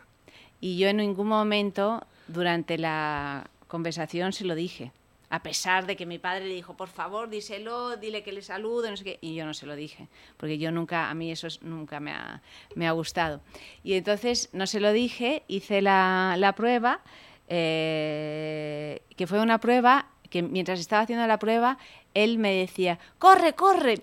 Y 0.60 0.78
yo 0.78 0.88
en 0.88 0.98
ningún 0.98 1.26
momento 1.26 2.06
durante 2.28 2.78
la 2.78 3.50
conversación 3.68 4.32
se 4.32 4.44
lo 4.44 4.54
dije. 4.54 4.92
A 5.28 5.42
pesar 5.42 5.86
de 5.86 5.96
que 5.96 6.06
mi 6.06 6.18
padre 6.18 6.46
le 6.46 6.54
dijo, 6.54 6.76
por 6.76 6.88
favor, 6.88 7.28
díselo, 7.28 7.96
dile 7.96 8.22
que 8.22 8.32
le 8.32 8.42
saludo, 8.42 8.88
no 8.88 8.96
sé 8.96 9.04
qué. 9.04 9.18
Y 9.20 9.34
yo 9.34 9.44
no 9.44 9.54
se 9.54 9.66
lo 9.66 9.74
dije, 9.74 10.08
porque 10.36 10.58
yo 10.58 10.70
nunca, 10.70 11.10
a 11.10 11.14
mí 11.14 11.32
eso 11.32 11.48
nunca 11.62 11.98
me 11.98 12.12
ha, 12.12 12.42
me 12.74 12.86
ha 12.86 12.92
gustado. 12.92 13.40
Y 13.82 13.94
entonces 13.94 14.48
no 14.52 14.66
se 14.66 14.78
lo 14.78 14.92
dije, 14.92 15.42
hice 15.48 15.82
la, 15.82 16.36
la 16.38 16.54
prueba, 16.54 17.00
eh, 17.48 19.02
que 19.16 19.26
fue 19.26 19.40
una 19.40 19.58
prueba 19.58 20.08
que 20.30 20.42
mientras 20.42 20.80
estaba 20.80 21.02
haciendo 21.02 21.26
la 21.26 21.38
prueba, 21.38 21.78
él 22.14 22.38
me 22.38 22.52
decía, 22.54 22.98
corre, 23.18 23.54
corre, 23.54 24.02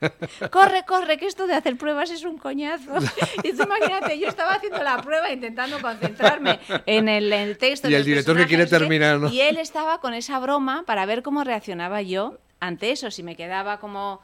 corre, 0.50 0.84
corre, 0.84 1.18
que 1.18 1.26
esto 1.26 1.46
de 1.46 1.54
hacer 1.54 1.76
pruebas 1.76 2.10
es 2.10 2.24
un 2.24 2.38
coñazo. 2.38 2.92
Y 3.42 3.52
tú 3.52 3.62
imagínate, 3.64 4.18
yo 4.18 4.28
estaba 4.28 4.54
haciendo 4.54 4.82
la 4.82 5.00
prueba 5.02 5.30
intentando 5.30 5.80
concentrarme 5.80 6.58
en 6.86 7.08
el, 7.08 7.56
texto. 7.58 7.88
Y 7.88 7.94
el 7.94 8.04
director 8.04 8.36
que 8.36 8.46
quiere 8.46 8.66
terminar, 8.66 9.18
¿no? 9.18 9.28
Y 9.28 9.40
él 9.40 9.58
estaba 9.58 10.00
con 10.00 10.14
esa 10.14 10.38
broma 10.38 10.84
para 10.86 11.06
ver 11.06 11.22
cómo 11.22 11.44
reaccionaba 11.44 12.02
yo 12.02 12.38
ante 12.60 12.90
eso, 12.90 13.10
si 13.10 13.22
me 13.22 13.36
quedaba 13.36 13.78
como 13.78 14.20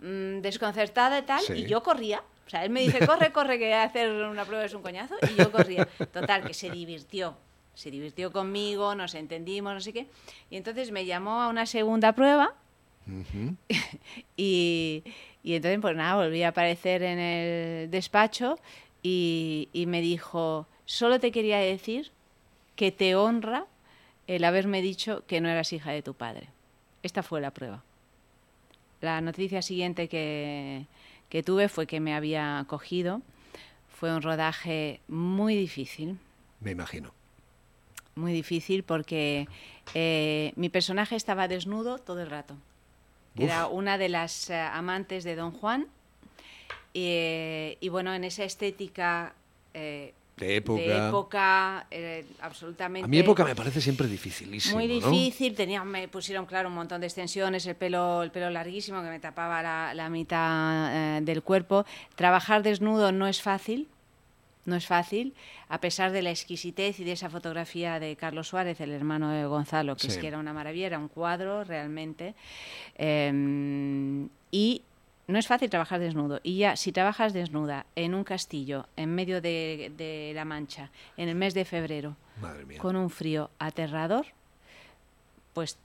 mm, 0.00 0.40
desconcertada 0.40 1.18
y 1.20 1.22
tal, 1.22 1.42
y 1.56 1.66
yo 1.66 1.82
corría. 1.82 2.22
O 2.46 2.50
sea, 2.50 2.64
él 2.64 2.70
me 2.70 2.80
dice, 2.80 3.06
corre, 3.06 3.30
corre, 3.30 3.58
que 3.58 3.72
hacer 3.74 4.10
una 4.10 4.44
prueba 4.44 4.64
es 4.64 4.74
un 4.74 4.82
coñazo, 4.82 5.14
y 5.30 5.36
yo 5.36 5.52
corría. 5.52 5.86
Total, 6.12 6.44
que 6.44 6.54
se 6.54 6.70
divirtió. 6.70 7.36
Se 7.74 7.90
divirtió 7.90 8.32
conmigo, 8.32 8.94
nos 8.96 9.14
entendimos, 9.14 9.72
no 9.72 9.80
sé 9.80 9.92
qué. 9.92 10.08
Y 10.50 10.56
entonces 10.56 10.90
me 10.90 11.06
llamó 11.06 11.40
a 11.42 11.48
una 11.48 11.64
segunda 11.66 12.12
prueba 12.12 12.54
y, 14.36 15.02
entonces, 15.44 15.78
pues 15.80 15.96
nada, 15.96 16.16
volví 16.16 16.42
a 16.42 16.48
aparecer 16.48 17.02
en 17.02 17.18
el 17.18 17.90
despacho 17.90 18.58
y, 19.02 19.68
me 19.86 20.00
dijo, 20.00 20.66
solo 20.84 21.20
te 21.20 21.32
quería 21.32 21.58
decir 21.58 22.10
que 22.76 22.92
te 22.92 23.14
honra 23.14 23.66
el 24.26 24.44
haberme 24.44 24.82
dicho 24.82 25.24
que 25.26 25.40
no 25.40 25.48
eras 25.48 25.72
hija 25.72 25.90
de 25.92 26.02
tu 26.02 26.14
padre. 26.14 26.48
Esta 27.02 27.22
fue 27.22 27.40
la 27.40 27.50
prueba. 27.50 27.82
La 29.00 29.20
noticia 29.20 29.62
siguiente 29.62 30.08
que, 30.08 30.86
tuve 31.44 31.68
fue 31.68 31.86
que 31.86 32.00
me 32.00 32.14
había 32.14 32.64
cogido. 32.68 33.22
Fue 33.88 34.14
un 34.14 34.22
rodaje 34.22 35.00
muy 35.08 35.56
difícil. 35.56 36.18
Me 36.60 36.70
imagino. 36.70 37.12
Muy 38.14 38.32
difícil 38.32 38.82
porque 38.82 39.48
eh, 39.94 40.52
mi 40.56 40.68
personaje 40.68 41.16
estaba 41.16 41.48
desnudo 41.48 41.98
todo 41.98 42.20
el 42.20 42.30
rato. 42.30 42.56
Era 43.40 43.66
una 43.66 43.98
de 43.98 44.08
las 44.08 44.50
eh, 44.50 44.58
amantes 44.58 45.24
de 45.24 45.36
Don 45.36 45.52
Juan. 45.52 45.86
y 46.92 47.88
bueno, 47.88 48.14
en 48.14 48.24
esa 48.24 48.44
estética 48.44 49.34
eh, 49.74 50.12
de 50.36 50.56
época, 50.56 50.80
de 50.80 51.08
época 51.08 51.86
eh, 51.90 52.24
absolutamente... 52.40 53.04
A 53.04 53.08
mi 53.08 53.18
época 53.18 53.44
me 53.44 53.54
parece 53.54 53.80
siempre 53.80 54.06
dificilísimo, 54.06 54.76
Muy 54.76 54.86
difícil, 54.86 55.54
tenía, 55.54 55.84
me 55.84 56.08
pusieron, 56.08 56.46
claro, 56.46 56.68
un 56.68 56.74
montón 56.74 57.00
de 57.00 57.06
extensiones, 57.06 57.66
el 57.66 57.76
pelo, 57.76 58.22
el 58.22 58.30
pelo 58.30 58.48
larguísimo 58.48 59.02
que 59.02 59.08
me 59.08 59.20
tapaba 59.20 59.62
la, 59.92 60.08
mitad 60.08 61.20
del 61.20 61.42
cuerpo. 61.42 61.84
Trabajar 62.14 62.62
desnudo 62.62 63.12
no 63.12 63.26
es 63.26 63.42
fácil, 63.42 63.88
no 64.64 64.76
es 64.76 64.86
fácil, 64.86 65.34
a 65.68 65.80
pesar 65.80 66.12
de 66.12 66.22
la 66.22 66.30
exquisitez 66.30 67.00
y 67.00 67.04
de 67.04 67.12
esa 67.12 67.30
fotografía 67.30 67.98
de 67.98 68.16
Carlos 68.16 68.48
Suárez, 68.48 68.80
el 68.80 68.90
hermano 68.90 69.30
de 69.30 69.46
Gonzalo, 69.46 69.96
que 69.96 70.06
es 70.06 70.18
que 70.18 70.28
era 70.28 70.38
una 70.38 70.52
maravilla, 70.52 70.86
era 70.86 70.98
un 70.98 71.08
cuadro 71.08 71.64
realmente. 71.64 72.34
Em, 72.96 74.28
y 74.50 74.82
no 75.26 75.38
es 75.38 75.46
fácil 75.46 75.70
trabajar 75.70 76.00
desnudo. 76.00 76.40
Y 76.42 76.58
ya, 76.58 76.76
si 76.76 76.92
trabajas 76.92 77.32
desnuda 77.32 77.86
en 77.96 78.14
un 78.14 78.24
castillo, 78.24 78.86
en 78.96 79.14
medio 79.14 79.40
de, 79.40 80.32
La 80.34 80.44
Mancha, 80.44 80.90
en 81.16 81.28
el 81.28 81.34
mes 81.34 81.54
de 81.54 81.64
febrero, 81.64 82.16
con 82.78 82.96
un 82.96 83.10
frío 83.10 83.50
aterrador, 83.58 84.26
pues 85.54 85.78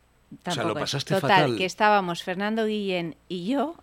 tampoco. 0.43 0.69
lo 0.69 0.73
pasaste 0.73 1.19
Total, 1.19 1.55
que 1.57 1.65
estábamos 1.65 2.23
Fernando 2.23 2.65
Guillén 2.65 3.15
y 3.29 3.45
yo 3.45 3.75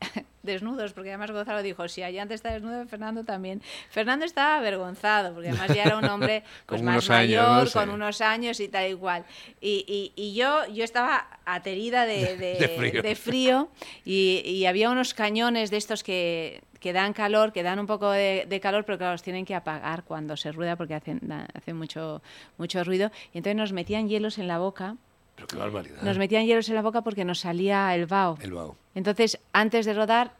desnudos, 0.42 0.92
porque 0.92 1.10
además 1.10 1.30
Gonzalo 1.30 1.62
dijo, 1.62 1.88
si 1.88 2.02
allá 2.02 2.22
antes 2.22 2.36
está 2.36 2.52
desnudo, 2.52 2.86
Fernando 2.86 3.24
también. 3.24 3.62
Fernando 3.90 4.24
estaba 4.24 4.56
avergonzado, 4.56 5.34
porque 5.34 5.50
además 5.50 5.74
ya 5.74 5.84
era 5.84 5.98
un 5.98 6.04
hombre 6.06 6.44
pues, 6.66 6.82
más 6.82 7.08
mayor, 7.08 7.70
con 7.72 7.90
unos 7.90 8.20
años 8.20 8.60
y 8.60 8.68
tal 8.68 8.88
igual. 8.88 9.24
Y, 9.60 10.12
y, 10.16 10.34
yo, 10.34 10.66
yo 10.68 10.84
estaba 10.84 11.26
aterida 11.44 12.06
de, 12.06 12.36
de, 13.02 13.14
frío, 13.14 13.68
y, 14.04 14.64
había 14.66 14.90
unos 14.90 15.14
cañones 15.14 15.70
de 15.70 15.76
estos 15.76 16.02
que, 16.02 16.62
que 16.80 16.92
dan 16.92 17.12
calor, 17.12 17.52
que 17.52 17.62
dan 17.62 17.78
un 17.78 17.86
poco 17.86 18.10
de, 18.10 18.60
calor, 18.62 18.84
pero 18.84 18.98
que 18.98 19.04
los 19.04 19.22
tienen 19.22 19.44
que 19.44 19.54
apagar 19.54 20.04
cuando 20.04 20.36
se 20.36 20.52
rueda 20.52 20.76
porque 20.76 20.94
hacen, 20.94 21.20
hacen 21.54 21.76
mucho, 21.76 22.22
mucho 22.56 22.84
ruido. 22.84 23.10
Y 23.32 23.38
entonces 23.38 23.56
nos 23.56 23.72
metían 23.72 24.08
hielos 24.08 24.38
en 24.38 24.48
la 24.48 24.58
boca 24.58 24.96
pero 25.38 25.46
qué 25.46 25.56
barbaridad. 25.56 26.02
Nos 26.02 26.18
metían 26.18 26.46
hielos 26.46 26.68
en 26.68 26.74
la 26.74 26.82
boca 26.82 27.02
porque 27.02 27.24
nos 27.24 27.38
salía 27.38 27.94
el 27.94 28.06
vaho. 28.06 28.36
El 28.40 28.52
vaho. 28.52 28.74
Entonces, 28.96 29.38
antes 29.52 29.86
de 29.86 29.94
rodar, 29.94 30.32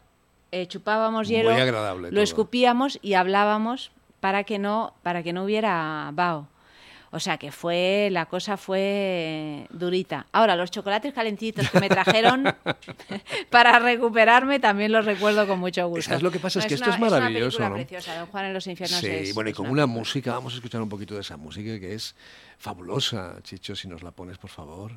eh, 0.51 0.67
chupábamos 0.67 1.29
hielo, 1.29 1.51
lo 2.11 2.21
escupíamos 2.21 2.99
y 3.01 3.13
hablábamos 3.13 3.91
para 4.19 4.43
que 4.43 4.59
no, 4.59 4.93
para 5.01 5.23
que 5.23 5.31
no 5.31 5.45
hubiera 5.45 6.11
vaho. 6.13 6.47
O 7.11 7.19
sea 7.19 7.37
que 7.37 7.51
fue, 7.51 8.09
la 8.11 8.27
cosa 8.27 8.55
fue 8.57 9.67
durita. 9.71 10.27
Ahora, 10.31 10.55
los 10.55 10.69
chocolates 10.69 11.13
calentitos 11.13 11.69
que 11.69 11.79
me 11.79 11.89
trajeron 11.89 12.43
para 13.49 13.79
recuperarme 13.79 14.59
también 14.59 14.91
los 14.91 15.05
recuerdo 15.05 15.47
con 15.47 15.59
mucho 15.59 15.87
gusto. 15.87 16.09
¿Sabes 16.09 16.21
lo 16.23 16.31
que 16.31 16.39
pasa? 16.39 16.59
es 16.59 16.67
que 16.67 16.75
esto 16.75 16.89
es 16.89 16.99
maravilloso. 16.99 17.47
Es 17.47 17.67
una 17.67 17.73
preciosa, 17.73 18.15
Don 18.19 18.27
Juan 18.27 18.45
en 18.45 18.53
los 18.53 18.67
infiernos. 18.67 18.99
Sí, 18.99 19.31
bueno, 19.33 19.49
y 19.49 19.53
con 19.53 19.69
una 19.69 19.87
música, 19.87 20.33
vamos 20.33 20.53
a 20.53 20.57
escuchar 20.57 20.81
un 20.81 20.89
poquito 20.89 21.15
de 21.15 21.21
esa 21.21 21.37
música 21.37 21.79
que 21.79 21.93
es 21.95 22.15
fabulosa. 22.57 23.37
Chicho, 23.43 23.75
si 23.75 23.87
nos 23.87 24.03
la 24.03 24.11
pones, 24.11 24.37
por 24.37 24.49
favor. 24.49 24.91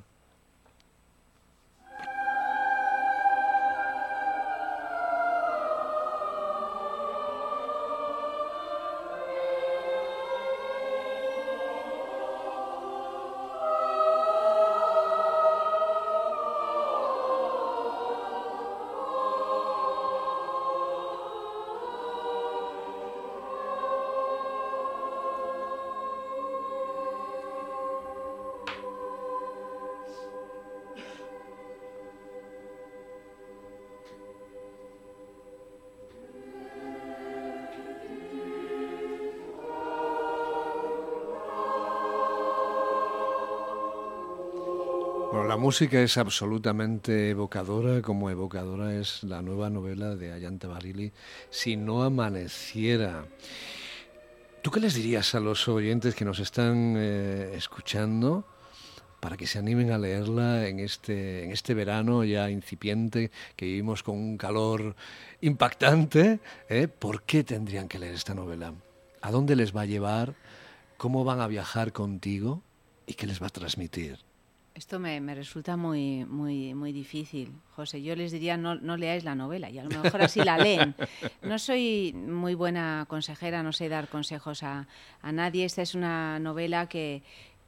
Música 45.73 46.03
es 46.03 46.19
absolutamente 46.19 47.31
evocadora, 47.31 48.03
como 48.03 48.29
evocadora 48.29 48.95
es 48.95 49.23
la 49.23 49.41
nueva 49.41 49.71
novela 49.71 50.15
de 50.17 50.31
Ayanta 50.31 50.69
Barili, 50.69 51.13
Si 51.49 51.79
no 51.79 52.03
amaneciera. 52.03 53.25
¿Tú 54.61 54.71
qué 54.71 54.81
les 54.81 54.93
dirías 54.93 55.35
a 55.35 55.41
los 55.41 55.67
oyentes 55.69 56.15
que 56.15 56.27
nos 56.27 56.41
están 56.41 56.97
eh, 56.99 57.55
escuchando 57.57 58.45
para 59.19 59.39
que 59.39 59.47
se 59.47 59.59
animen 59.59 59.93
a 59.93 59.99
leerla 59.99 60.69
en 60.69 60.79
este, 60.79 61.43
en 61.45 61.53
este 61.53 61.73
verano 61.73 62.23
ya 62.23 62.51
incipiente 62.51 63.31
que 63.57 63.65
vivimos 63.65 64.03
con 64.03 64.19
un 64.19 64.37
calor 64.37 64.95
impactante? 65.41 66.41
¿eh? 66.69 66.87
¿Por 66.87 67.23
qué 67.23 67.45
tendrían 67.45 67.89
que 67.89 67.99
leer 67.99 68.13
esta 68.15 68.35
novela? 68.35 68.75
¿A 69.23 69.31
dónde 69.31 69.57
les 69.57 69.75
va 69.75 69.81
a 69.81 69.87
llevar? 69.87 70.35
¿Cómo 70.99 71.25
van 71.25 71.41
a 71.41 71.47
viajar 71.47 71.93
contigo? 71.93 72.61
¿Y 73.07 73.15
qué 73.15 73.27
les 73.27 73.41
va 73.41 73.47
a 73.47 73.51
transmitir? 73.51 74.19
Esto 74.75 74.99
me, 74.99 75.21
resulta 75.35 75.77
muy, 75.77 76.25
muy, 76.25 76.75
muy 76.75 76.93
difícil, 76.93 77.53
José. 77.77 78.03
Yo 78.03 78.17
les 78.17 78.33
diría 78.33 78.57
no, 78.57 78.75
no 78.77 78.97
leáis 78.97 79.23
la 79.23 79.35
novela 79.35 79.69
y 79.69 79.79
a 79.79 79.85
lo 79.85 79.91
mejor 79.91 80.23
así 80.23 80.41
la 80.43 80.57
leen. 80.57 80.95
No 81.43 81.59
soy 81.59 82.15
muy 82.15 82.55
buena 82.55 83.05
consejera, 83.09 83.63
no 83.63 83.73
sé 83.73 83.89
dar 83.89 84.09
consejos 84.09 84.63
a, 84.63 84.89
a 85.21 85.33
nadie. 85.33 85.67
Esta 85.67 85.83
es 85.83 85.95
una 85.95 86.39
novela 86.39 86.89
que, 86.89 87.23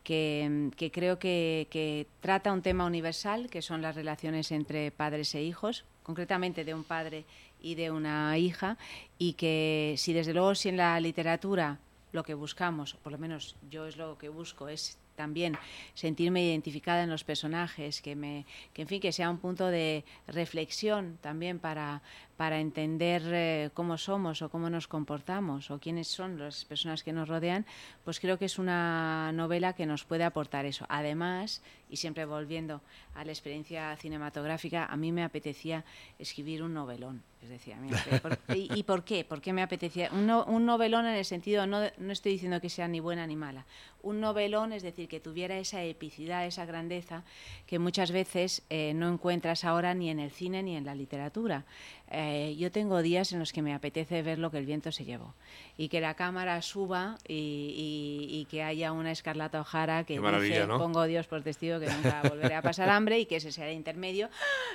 que, 0.05 0.91
creo 0.93 1.19
que, 1.19 2.07
trata 2.21 2.53
un 2.53 2.63
tema 2.63 2.85
universal, 2.85 3.49
que 3.49 3.63
son 3.63 3.83
las 3.83 3.97
relaciones 3.97 4.53
entre 4.53 4.91
padres 4.91 5.35
e 5.35 5.43
hijos, 5.43 5.85
concretamente 6.03 6.65
de 6.65 6.75
un 6.75 6.85
padre 6.85 7.25
y 7.61 7.75
de 7.75 7.91
una 7.91 8.37
hija, 8.37 8.77
y 9.19 9.33
que 9.33 9.95
si 9.97 10.13
desde 10.13 10.35
luego 10.35 10.55
si 10.55 10.69
en 10.69 10.77
la 10.77 11.01
literatura 11.01 11.79
lo 12.13 12.23
que 12.23 12.35
buscamos, 12.35 12.95
por 13.03 13.13
lo 13.13 13.19
menos 13.19 13.57
yo 13.71 13.87
es 13.87 13.97
lo 13.97 14.19
que 14.19 14.29
busco, 14.29 14.69
es 14.69 14.99
también 15.15 15.57
sentirme 15.95 16.45
identificada 16.45 17.03
en 17.03 17.11
los 17.11 17.25
personajes, 17.25 18.03
que 18.03 18.17
me, 18.17 18.47
que 18.73 18.83
en 18.83 18.89
fin, 18.89 19.01
que 19.01 19.13
sea 19.13 19.31
un 19.31 19.39
punto 19.39 19.67
de 19.69 20.05
reflexión 20.27 21.19
también 21.21 21.59
para, 21.59 22.03
para 22.37 22.61
entender 22.61 23.23
eh, 23.27 23.71
cómo 23.75 23.97
somos 23.97 24.43
o 24.43 24.51
cómo 24.51 24.71
nos 24.71 24.89
comportamos 24.89 25.71
o 25.71 25.79
quiénes 25.79 26.09
son 26.09 26.39
las 26.39 26.65
personas 26.65 27.03
que 27.03 27.13
nos 27.13 27.29
rodean, 27.29 27.65
pues 28.05 28.21
creo 28.21 28.39
que 28.39 28.47
es 28.47 28.59
una 28.59 29.31
novela 29.33 29.75
que 29.75 29.87
nos 29.87 30.05
puede 30.05 30.25
aportar 30.25 30.67
eso. 30.67 30.87
Además, 30.89 31.63
y 31.89 31.97
siempre 31.97 32.25
volviendo 32.25 32.83
a 33.15 33.25
la 33.25 33.31
experiencia 33.31 33.97
cinematográfica, 33.97 34.87
a 34.87 34.97
mí 34.97 35.13
me 35.13 35.23
apetecía 35.23 35.85
escribir 36.19 36.63
un 36.63 36.75
novelón. 36.75 37.23
Es 37.45 37.51
decir, 37.51 37.75
y, 38.55 38.83
por 38.85 39.05
qué? 39.05 39.23
¿Por 39.23 39.43
qué 39.43 39.53
me 39.53 39.63
apetecía? 39.63 40.09
Un, 40.13 40.31
un 40.31 40.65
novelón 40.65 41.05
en 41.05 41.15
el 41.15 41.27
sentido, 41.27 41.67
no, 41.67 41.83
no 41.99 42.13
estoy 42.13 42.33
diciendo 42.33 42.59
que 42.59 42.71
sea 42.71 42.89
ni 42.89 43.01
buena 43.01 43.27
ni 43.27 43.37
mala. 43.37 43.67
Un 44.03 44.21
novelón, 44.21 44.73
es 44.73 44.83
decir, 44.83 45.09
que 45.09 45.21
tuviera 45.21 45.59
esa 45.59 45.83
epicidad, 45.83 46.47
esa 46.47 46.65
grandeza 46.65 47.23
que 47.67 47.79
muchas 47.79 48.13
veces 48.13 48.63
eh, 48.71 48.95
no 48.95 49.13
encuentras 49.13 49.65
ahora 49.65 49.93
ni 49.93 50.09
en 50.09 50.21
el 50.21 50.31
cine 50.31 50.63
ni 50.63 50.75
en 50.75 50.87
la 50.87 50.95
literatura. 50.95 51.67
Eh, 52.11 52.24
yo 52.57 52.71
tengo 52.71 53.03
días 53.03 53.33
en 53.33 53.39
los 53.39 53.53
que 53.53 53.63
me 53.63 53.75
apetece 53.75 54.23
ver 54.23 54.39
lo 54.39 54.51
que 54.51 54.59
el 54.59 54.67
viento 54.67 54.93
se 54.93 55.05
llevó 55.05 55.35
y 55.77 55.89
que 55.89 56.01
la 56.01 56.15
cámara 56.15 56.61
suba 56.63 57.19
y, 57.27 58.47
que 58.51 58.63
haya 58.63 58.93
una 58.93 59.11
Escarlata 59.11 59.61
O'Hara 59.61 60.05
que 60.05 60.21
dice, 60.21 60.67
pongo 60.67 61.05
Dios 61.05 61.27
por 61.27 61.43
testigo 61.43 61.81
que 61.81 61.87
nunca 61.87 62.23
volveré 62.29 62.55
a 62.55 62.63
pasar 62.63 62.89
hambre 62.91 63.19
y 63.19 63.27
que 63.27 63.37
ese 63.37 63.53
sea 63.53 63.69
el 63.69 63.77
intermedio 63.77 64.29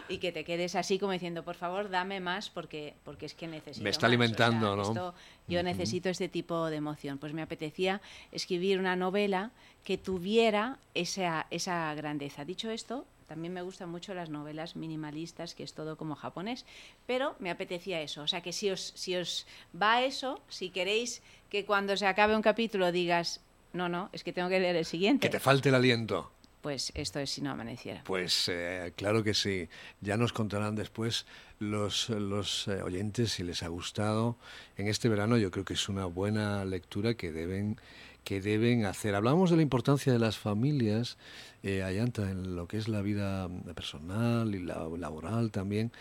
y 0.08 0.18
que 0.18 0.32
te 0.32 0.43
quedes 0.43 0.76
así 0.76 1.00
como 1.00 1.14
diciendo, 1.14 1.43
por 1.43 1.56
favor, 1.56 1.89
dame 1.89 2.20
más 2.20 2.50
porque, 2.50 2.95
porque 3.04 3.26
es 3.26 3.34
que 3.34 3.47
necesito 3.47 3.84
Me 3.84 3.89
está 3.89 4.08
alimentando, 4.08 4.76
¿no? 4.76 5.14
yo 5.47 5.64
necesito 5.64 6.10
este 6.10 6.30
tipo 6.30 6.70
de 6.70 6.78
emoción. 6.78 7.18
Pues 7.18 7.34
me 7.34 7.41
apetecía 7.41 8.02
escribir 8.32 8.80
una 8.80 8.95
novela 8.95 9.52
que 9.84 9.97
tuviera 9.97 10.78
esa, 10.93 11.47
esa 11.50 11.93
grandeza. 11.95 12.45
Dicho 12.45 12.70
esto, 12.70 13.06
también 13.30 13.53
me 13.53 13.61
gustan 13.61 13.89
mucho 13.89 14.15
las 14.15 14.32
novelas 14.32 14.75
minimalistas, 14.75 15.53
que 15.53 15.61
es 15.61 15.73
todo 15.73 15.97
como 15.97 16.15
japonés, 16.15 16.65
pero 17.05 17.36
me 17.38 17.51
apetecía 17.51 18.01
eso. 18.01 18.23
O 18.23 18.27
sea 18.27 18.41
que 18.41 18.51
si 18.51 18.71
os, 18.71 18.91
si 18.95 19.15
os 19.15 19.45
va 19.80 20.01
eso, 20.03 20.41
si 20.49 20.71
queréis 20.71 21.21
que 21.47 21.63
cuando 21.63 21.95
se 21.95 22.07
acabe 22.07 22.36
un 22.36 22.41
capítulo 22.41 22.91
digas, 22.91 23.41
no, 23.71 23.88
no, 23.88 24.09
es 24.13 24.23
que 24.23 24.34
tengo 24.34 24.49
que 24.49 24.59
leer 24.59 24.75
el 24.75 24.86
siguiente. 24.86 25.27
Que 25.27 25.32
te 25.32 25.39
falte 25.39 25.69
el 25.69 25.75
aliento. 25.75 26.32
Pues 26.61 26.91
esto 26.95 27.19
es 27.19 27.30
si 27.30 27.41
no 27.41 27.51
amaneciera. 27.51 28.03
Pues 28.03 28.49
eh, 28.49 28.93
claro 28.95 29.23
que 29.23 29.36
sí. 29.36 29.69
Ya 30.01 30.17
nos 30.17 30.34
contarán 30.34 30.75
después 30.75 31.27
los, 31.59 32.09
los 32.09 32.67
eh, 32.67 32.82
oyentes 32.82 33.34
si 33.34 33.43
les 33.43 33.61
ha 33.61 33.67
gustado. 33.67 34.38
En 34.75 34.88
este 34.88 35.07
verano 35.07 35.38
yo 35.38 35.51
creo 35.51 35.65
que 35.65 35.75
es 35.75 35.88
una 35.88 36.05
buena 36.05 36.65
lectura 36.65 37.13
que 37.13 37.32
deben 37.32 37.80
que 38.24 38.41
deben 38.41 38.86
hacer. 38.86 39.15
Hablamos 39.15 39.49
de 39.49 39.55
la 39.55 39.61
importancia 39.61 40.13
de 40.13 40.20
las 40.20 40.38
familias, 40.38 41.17
eh, 41.63 41.84
Ayanta, 41.84 42.30
en 42.30 42.55
lo 42.55 42.67
que 42.67 42.78
es 42.78 42.88
la 42.88 43.01
vida 43.01 43.49
personal 43.76 44.53
y 44.53 44.59
la 44.59 44.88
laboral 44.97 45.51
también. 45.51 45.91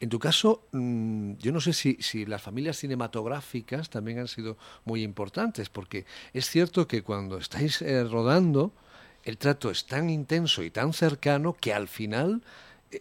En 0.00 0.08
tu 0.08 0.18
caso, 0.18 0.66
mm, 0.72 1.34
yo 1.38 1.52
no 1.52 1.60
sé 1.60 1.72
si, 1.72 1.96
si, 2.00 2.26
las 2.26 2.42
familias 2.42 2.78
cinematográficas 2.78 3.88
también 3.88 4.18
han 4.18 4.26
sido 4.26 4.58
muy 4.84 5.04
importantes, 5.04 5.68
porque 5.68 6.06
es 6.32 6.50
cierto 6.50 6.88
que 6.88 7.02
cuando 7.02 7.38
estáis 7.38 7.80
eh, 7.82 8.02
rodando, 8.02 8.72
el 9.24 9.38
trato 9.38 9.70
es 9.70 9.86
tan 9.86 10.10
intenso 10.10 10.64
y 10.64 10.70
tan 10.70 10.92
cercano 10.92 11.54
que 11.54 11.72
al 11.72 11.86
final 11.86 12.42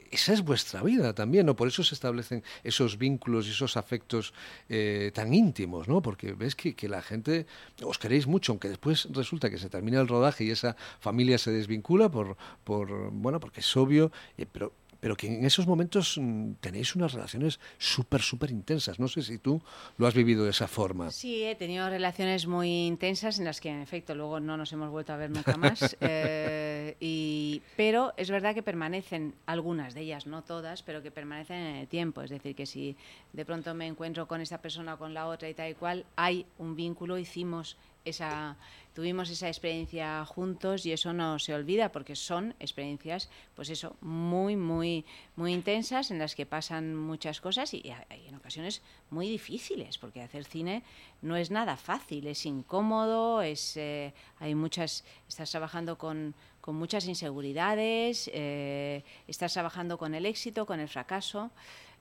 esa 0.10 0.34
es 0.34 0.42
vuestra 0.42 0.82
vida 0.84 1.14
también, 1.14 1.46
¿no? 1.46 1.56
Por 1.56 1.68
eso 1.68 1.84
se 1.84 1.96
establecen 1.96 2.44
esos 2.64 2.98
vínculos 2.98 3.48
y 3.48 3.52
esos 3.52 3.78
afectos 3.78 4.34
eh, 4.70 5.12
tan 5.14 5.34
íntimos, 5.34 5.88
¿no? 5.88 6.02
Porque 6.02 6.34
ves 6.34 6.56
que, 6.56 6.76
que, 6.76 6.88
la 6.88 7.02
gente 7.02 7.46
os 7.84 7.98
queréis 7.98 8.28
mucho, 8.28 8.54
aunque 8.54 8.70
después 8.70 9.08
resulta 9.12 9.50
que 9.50 9.58
se 9.58 9.70
termina 9.70 10.00
el 10.00 10.08
rodaje 10.08 10.44
y 10.44 10.52
esa 10.52 10.76
familia 11.00 11.38
se 11.38 11.52
desvincula 11.52 12.10
por, 12.10 12.38
por 12.64 13.12
bueno, 13.12 13.40
porque 13.40 13.60
es 13.60 13.78
obvio, 13.78 14.12
eh, 14.38 14.46
pero 14.52 14.74
pero 15.02 15.18
que 15.18 15.28
en 15.28 15.44
esos 15.44 15.68
momentos 15.68 16.18
mm, 16.18 16.54
tenéis 16.62 16.96
unas 16.96 17.12
relaciones 17.12 17.60
súper, 17.78 18.22
súper 18.22 18.52
intensas. 18.52 19.00
No 19.00 19.08
sé 19.08 19.24
si 19.24 19.40
tú 19.40 19.62
lo 19.98 20.08
has 20.08 20.14
vivido 20.14 20.46
de 20.46 20.52
esa 20.52 20.68
forma. 20.68 21.10
Sí, 21.10 21.44
he 21.44 21.56
tenido 21.56 21.90
relaciones 21.90 22.46
muy 22.46 22.86
intensas 22.86 23.40
en 23.40 23.46
las 23.46 23.60
que, 23.60 23.70
en 23.70 23.82
efecto, 23.82 24.14
luego 24.16 24.40
no 24.40 24.56
nos 24.58 24.72
hemos 24.72 24.92
vuelto 24.92 25.12
a 25.12 25.18
ver 25.18 25.32
nunca 25.32 25.58
más. 25.58 25.98
Eh, 26.04 26.96
y, 27.00 27.62
pero 27.76 28.14
es 28.18 28.30
verdad 28.30 28.54
que 28.54 28.62
permanecen 28.64 29.34
algunas 29.46 29.94
de 29.94 30.02
ellas, 30.02 30.28
no 30.28 30.44
todas, 30.44 30.84
pero 30.84 31.02
que 31.02 31.10
permanecen 31.10 31.58
en 31.58 31.76
el 31.78 31.88
tiempo. 31.88 32.22
Es 32.22 32.30
decir, 32.30 32.56
que 32.56 32.66
si 32.66 32.96
de 33.34 33.46
pronto 33.46 33.74
me 33.74 33.88
encuentro 33.88 34.28
con 34.28 34.42
esta 34.42 34.62
persona 34.62 34.96
o 34.96 34.98
con 34.98 35.14
la 35.14 35.28
otra 35.28 35.50
y 35.50 35.54
tal 35.54 35.72
y 35.72 35.74
cual, 35.74 36.06
hay 36.16 36.46
un 36.58 36.76
vínculo, 36.76 37.18
hicimos 37.18 37.78
esa 38.06 38.58
tuvimos 38.94 39.30
esa 39.30 39.48
experiencia 39.48 40.26
juntos 40.26 40.86
y 40.86 40.92
eso 40.92 41.14
no 41.14 41.40
se 41.40 41.54
olvida 41.54 41.92
porque 41.92 42.16
son 42.16 42.56
experiencias, 42.60 43.30
pues 43.56 43.70
eso, 43.70 43.96
muy, 44.02 44.56
muy, 44.56 45.06
muy 45.36 45.54
intensas 45.54 46.12
en 46.12 46.20
las 46.20 46.36
que 46.36 46.46
pasan 46.46 46.96
muchas 46.96 47.42
cosas 47.42 47.74
y, 47.74 47.84
en 48.10 48.36
ocasiones 48.36 48.82
muy 49.10 49.30
difíciles 49.30 49.98
porque 49.98 50.22
hacer 50.22 50.46
cine 50.46 50.84
no 51.22 51.36
es 51.36 51.52
nada 51.52 51.78
fácil, 51.78 52.28
es 52.28 52.46
incómodo, 52.46 53.42
es, 53.42 53.78
eh, 53.78 54.14
hay 54.40 54.56
muchas, 54.56 55.04
estás 55.28 55.52
trabajando 55.52 55.98
con, 55.98 56.36
con 56.62 56.76
muchas 56.76 57.08
inseguridades, 57.08 58.30
eh, 58.34 59.04
estás 59.28 59.54
trabajando 59.54 59.98
con 59.98 60.14
el 60.16 60.26
éxito, 60.26 60.66
con 60.66 60.80
el 60.80 60.88
fracaso. 60.88 61.52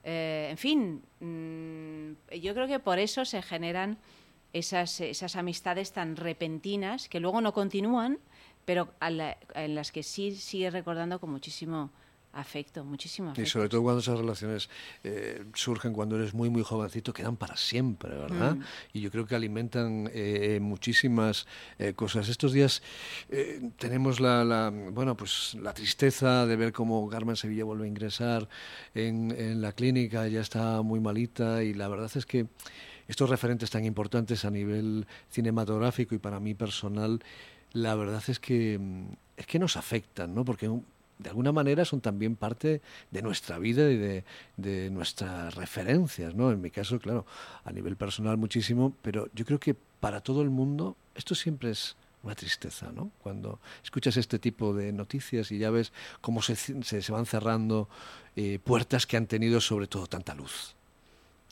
Eh, 0.03 0.47
en 0.51 0.57
fin, 0.57 1.03
mm, 1.19 2.35
yo 2.37 2.53
creo 2.53 2.67
que 2.67 2.79
por 2.79 2.99
eso 2.99 3.25
se 3.25 3.41
generan 3.41 3.97
esas, 4.53 4.99
esas 5.01 5.35
amistades 5.35 5.91
tan 5.93 6.15
repentinas 6.15 7.09
que 7.09 7.19
luego 7.19 7.41
no 7.41 7.53
continúan, 7.53 8.19
pero 8.65 8.93
en 8.99 9.75
las 9.75 9.91
que 9.91 10.03
sí 10.03 10.35
sigue 10.35 10.69
recordando 10.69 11.19
con 11.19 11.31
muchísimo 11.31 11.91
afecto, 12.33 12.85
muchísimo 12.85 13.31
afecto. 13.31 13.41
Y 13.41 13.49
sobre 13.49 13.69
todo 13.69 13.83
cuando 13.83 13.99
esas 13.99 14.17
relaciones 14.17 14.69
eh, 15.03 15.43
surgen 15.53 15.93
cuando 15.93 16.15
eres 16.15 16.33
muy, 16.33 16.49
muy 16.49 16.63
jovencito, 16.63 17.13
quedan 17.13 17.35
para 17.35 17.57
siempre, 17.57 18.15
¿verdad? 18.15 18.55
Mm. 18.55 18.63
Y 18.93 19.01
yo 19.01 19.11
creo 19.11 19.25
que 19.25 19.35
alimentan 19.35 20.09
eh, 20.13 20.59
muchísimas 20.61 21.45
eh, 21.77 21.93
cosas. 21.93 22.29
Estos 22.29 22.53
días 22.53 22.81
tenemos 23.77 24.19
la, 24.19 24.43
la, 24.43 24.69
bueno, 24.69 25.15
pues 25.15 25.55
la 25.55 25.73
tristeza 25.73 26.45
de 26.45 26.55
ver 26.55 26.71
cómo 26.71 27.07
Carmen 27.09 27.35
Sevilla 27.35 27.63
vuelve 27.63 27.85
a 27.85 27.87
ingresar 27.87 28.47
en, 28.93 29.31
en 29.31 29.61
la 29.61 29.73
clínica, 29.73 30.27
ya 30.27 30.41
está 30.41 30.81
muy 30.81 30.99
malita 30.99 31.63
y 31.63 31.73
la 31.73 31.87
verdad 31.87 32.11
es 32.15 32.25
que 32.25 32.47
estos 33.11 33.29
referentes 33.29 33.69
tan 33.69 33.83
importantes 33.83 34.45
a 34.45 34.49
nivel 34.49 35.05
cinematográfico 35.29 36.15
y 36.15 36.17
para 36.17 36.39
mí 36.39 36.53
personal, 36.53 37.21
la 37.73 37.93
verdad 37.95 38.23
es 38.27 38.39
que, 38.39 38.79
es 39.35 39.45
que 39.45 39.59
nos 39.59 39.75
afectan, 39.75 40.33
¿no? 40.33 40.45
Porque 40.45 40.69
de 41.19 41.29
alguna 41.29 41.51
manera 41.51 41.83
son 41.83 41.99
también 41.99 42.37
parte 42.37 42.81
de 43.11 43.21
nuestra 43.21 43.59
vida 43.59 43.91
y 43.91 43.97
de, 43.97 44.23
de, 44.55 44.89
nuestras 44.89 45.53
referencias, 45.55 46.33
¿no? 46.35 46.51
En 46.51 46.61
mi 46.61 46.71
caso, 46.71 46.99
claro, 46.99 47.25
a 47.65 47.71
nivel 47.73 47.97
personal 47.97 48.37
muchísimo, 48.37 48.93
pero 49.01 49.27
yo 49.35 49.45
creo 49.45 49.59
que 49.59 49.75
para 49.99 50.21
todo 50.21 50.41
el 50.41 50.49
mundo 50.49 50.95
esto 51.13 51.35
siempre 51.35 51.71
es 51.71 51.97
una 52.23 52.35
tristeza, 52.35 52.93
¿no? 52.93 53.11
Cuando 53.21 53.59
escuchas 53.83 54.15
este 54.15 54.39
tipo 54.39 54.73
de 54.73 54.93
noticias 54.93 55.51
y 55.51 55.57
ya 55.57 55.69
ves 55.69 55.91
cómo 56.21 56.41
se, 56.41 56.55
se, 56.55 57.11
van 57.11 57.25
cerrando 57.25 57.89
eh, 58.37 58.57
puertas 58.63 59.05
que 59.05 59.17
han 59.17 59.27
tenido 59.27 59.59
sobre 59.59 59.87
todo 59.87 60.07
tanta 60.07 60.33
luz. 60.33 60.75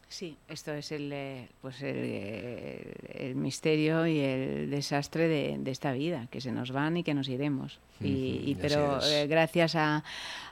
Sí, 0.10 0.36
esto 0.48 0.74
es 0.74 0.92
el, 0.92 1.12
eh, 1.14 1.48
pues 1.62 1.84
el, 1.84 2.96
el, 3.14 3.36
misterio 3.36 4.08
y 4.08 4.20
el 4.20 4.72
desastre 4.72 5.28
de, 5.28 5.58
de, 5.60 5.70
esta 5.70 5.94
vida, 5.94 6.28
que 6.32 6.42
se 6.42 6.52
nos 6.52 6.72
van 6.72 6.98
y 6.98 7.04
que 7.04 7.14
nos 7.14 7.30
iremos. 7.30 7.80
Y, 8.02 8.56
pero 8.60 9.00
eh, 9.04 9.28
gracias 9.28 9.76
a, 9.76 10.04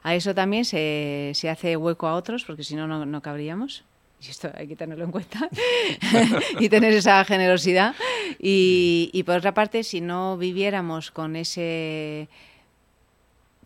a, 0.03 0.14
eso 0.14 0.36
también 0.36 0.64
se, 0.64 1.32
se, 1.34 1.49
hace 1.49 1.76
hueco 1.76 2.08
a 2.08 2.14
otros, 2.14 2.45
porque 2.45 2.64
si 2.64 2.76
no, 2.76 2.88
no 2.88 3.22
cabríamos. 3.24 3.84
Y 4.22 4.30
esto 4.30 4.51
hay 4.53 4.68
que 4.68 4.76
tenerlo 4.76 5.05
en 5.05 5.12
cuenta 5.12 5.49
y 6.60 6.70
tener 6.70 6.93
esa 6.93 7.26
generosidad. 7.26 7.95
Y, 8.39 9.10
y 9.12 9.24
por 9.24 9.38
otra 9.38 9.55
parte, 9.55 9.84
si 9.84 10.01
no 10.01 10.38
viviéramos 10.38 11.10
con 11.10 11.36
ese 11.36 12.30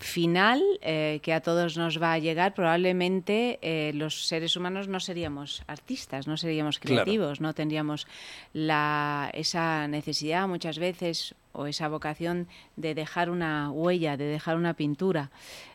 final 0.04 0.62
eh, 0.82 1.20
que 1.22 1.34
a 1.34 1.42
todos 1.42 1.78
nos 1.78 2.02
va 2.02 2.14
a 2.14 2.20
llegar, 2.20 2.54
probablemente 2.54 3.60
eh, 3.62 3.92
los 3.94 4.28
seres 4.28 4.56
humanos 4.56 4.88
no 4.88 5.00
seríamos 5.00 5.64
artistas, 5.68 6.28
no 6.28 6.38
seríamos 6.38 6.80
creativos, 6.80 7.42
no 7.42 7.54
tendríamos 7.54 8.08
la, 8.54 9.30
esa 9.34 9.88
necesidad 9.88 10.48
muchas 10.48 10.80
veces 10.80 11.36
o 11.54 11.68
esa 11.68 11.88
vocación 11.88 12.48
de 12.76 12.96
dejar 12.96 13.30
una 13.30 13.72
huella, 13.72 14.18
de 14.18 14.26
dejar 14.26 14.56
una 14.56 14.74
pintura 14.74 15.32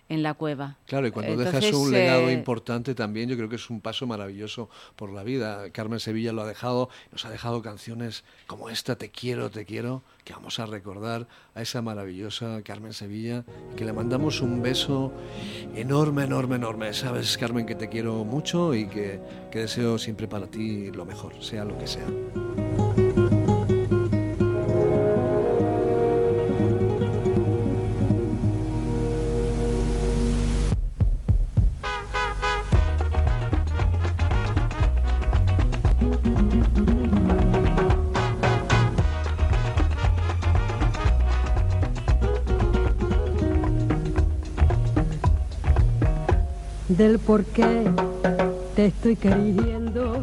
en 0.09 0.23
la 0.23 0.35
cueva. 0.35 0.77
Claro, 0.87 1.07
y 1.07 1.11
cuando 1.11 1.37
dejas 1.37 1.73
un 1.73 1.91
legado 1.91 2.29
eh, 2.29 2.33
importante 2.33 2.95
también, 2.95 3.29
yo 3.29 3.37
creo 3.37 3.49
que 3.49 3.57
es 3.57 3.71
un 3.71 3.81
paso 3.81 4.07
maravilloso 4.07 4.69
por 4.95 5.13
la 5.13 5.23
vida. 5.23 5.71
Carmen 5.71 6.01
Sevilla 6.01 6.33
lo 6.33 6.43
ha 6.43 6.47
dejado, 6.47 6.89
nos 7.13 7.25
ha 7.25 7.31
dejado 7.31 7.63
canciones 7.63 8.25
como 8.47 8.71
esta, 8.71 8.97
Te 8.97 9.11
quiero, 9.11 9.51
te 9.51 9.65
quiero, 9.65 10.03
que 10.25 10.33
vamos 10.33 10.59
a 10.59 10.67
recordar 10.67 11.27
a 11.55 11.63
esa 11.63 11.83
maravillosa 11.83 12.63
Carmen 12.63 12.93
Sevilla, 12.93 13.45
que 13.77 13.85
le 13.85 13.93
mandamos 13.93 14.41
un 14.41 14.63
beso 14.63 15.13
enorme, 15.75 16.25
enorme, 16.25 16.57
enorme. 16.57 16.93
Sabes, 16.93 17.37
Carmen, 17.37 17.67
que 17.67 17.75
te 17.75 17.89
quiero 17.89 18.25
mucho 18.25 18.75
y 18.75 18.87
que, 18.87 19.21
que 19.51 19.61
deseo 19.61 19.99
siempre 19.99 20.29
para 20.29 20.47
ti 20.47 20.91
lo 20.91 21.05
mejor, 21.05 21.43
sea 21.43 21.65
lo 21.65 21.77
que 21.79 21.87
sea. 21.87 22.07
Del 47.27 47.35
por 47.35 47.45
qué 47.47 47.91
te 48.75 48.87
estoy 48.87 49.17
queriendo. 49.17 50.23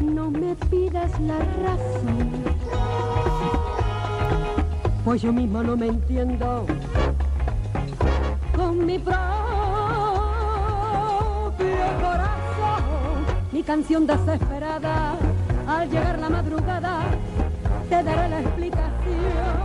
No 0.00 0.30
me 0.30 0.54
pidas 0.70 1.18
la 1.20 1.38
razón, 1.38 2.30
pues 5.04 5.22
yo 5.22 5.32
mismo 5.32 5.62
no 5.62 5.76
me 5.76 5.86
entiendo 5.86 6.66
con 8.56 8.84
mi 8.84 8.98
propio 8.98 9.16
corazón. 12.00 12.82
Mi 13.52 13.62
canción 13.62 14.06
desesperada, 14.06 15.16
al 15.66 15.90
llegar 15.90 16.18
la 16.18 16.28
madrugada, 16.28 17.02
te 17.88 18.02
daré 18.02 18.28
la 18.28 18.40
explicación. 18.40 19.57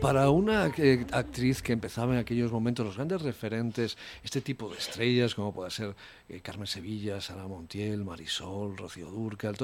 Para 0.00 0.30
una 0.30 0.72
eh, 0.78 1.04
actriz 1.12 1.60
que 1.60 1.74
empezaba 1.74 2.14
en 2.14 2.18
aquellos 2.18 2.50
momentos, 2.50 2.86
los 2.86 2.96
grandes 2.96 3.20
referentes, 3.20 3.98
este 4.24 4.40
tipo 4.40 4.70
de 4.70 4.78
estrellas, 4.78 5.34
como 5.34 5.52
puede 5.52 5.70
ser 5.70 5.94
eh, 6.30 6.40
Carmen 6.40 6.66
Sevilla, 6.66 7.20
Sara 7.20 7.46
Montiel, 7.46 8.02
Marisol, 8.02 8.78
Rocío 8.78 9.10
Durcal, 9.10 9.56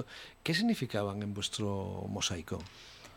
¿qué 0.43 0.55
significaban 0.55 1.23
en 1.23 1.33
vuestro 1.33 2.05
mosaico? 2.11 2.59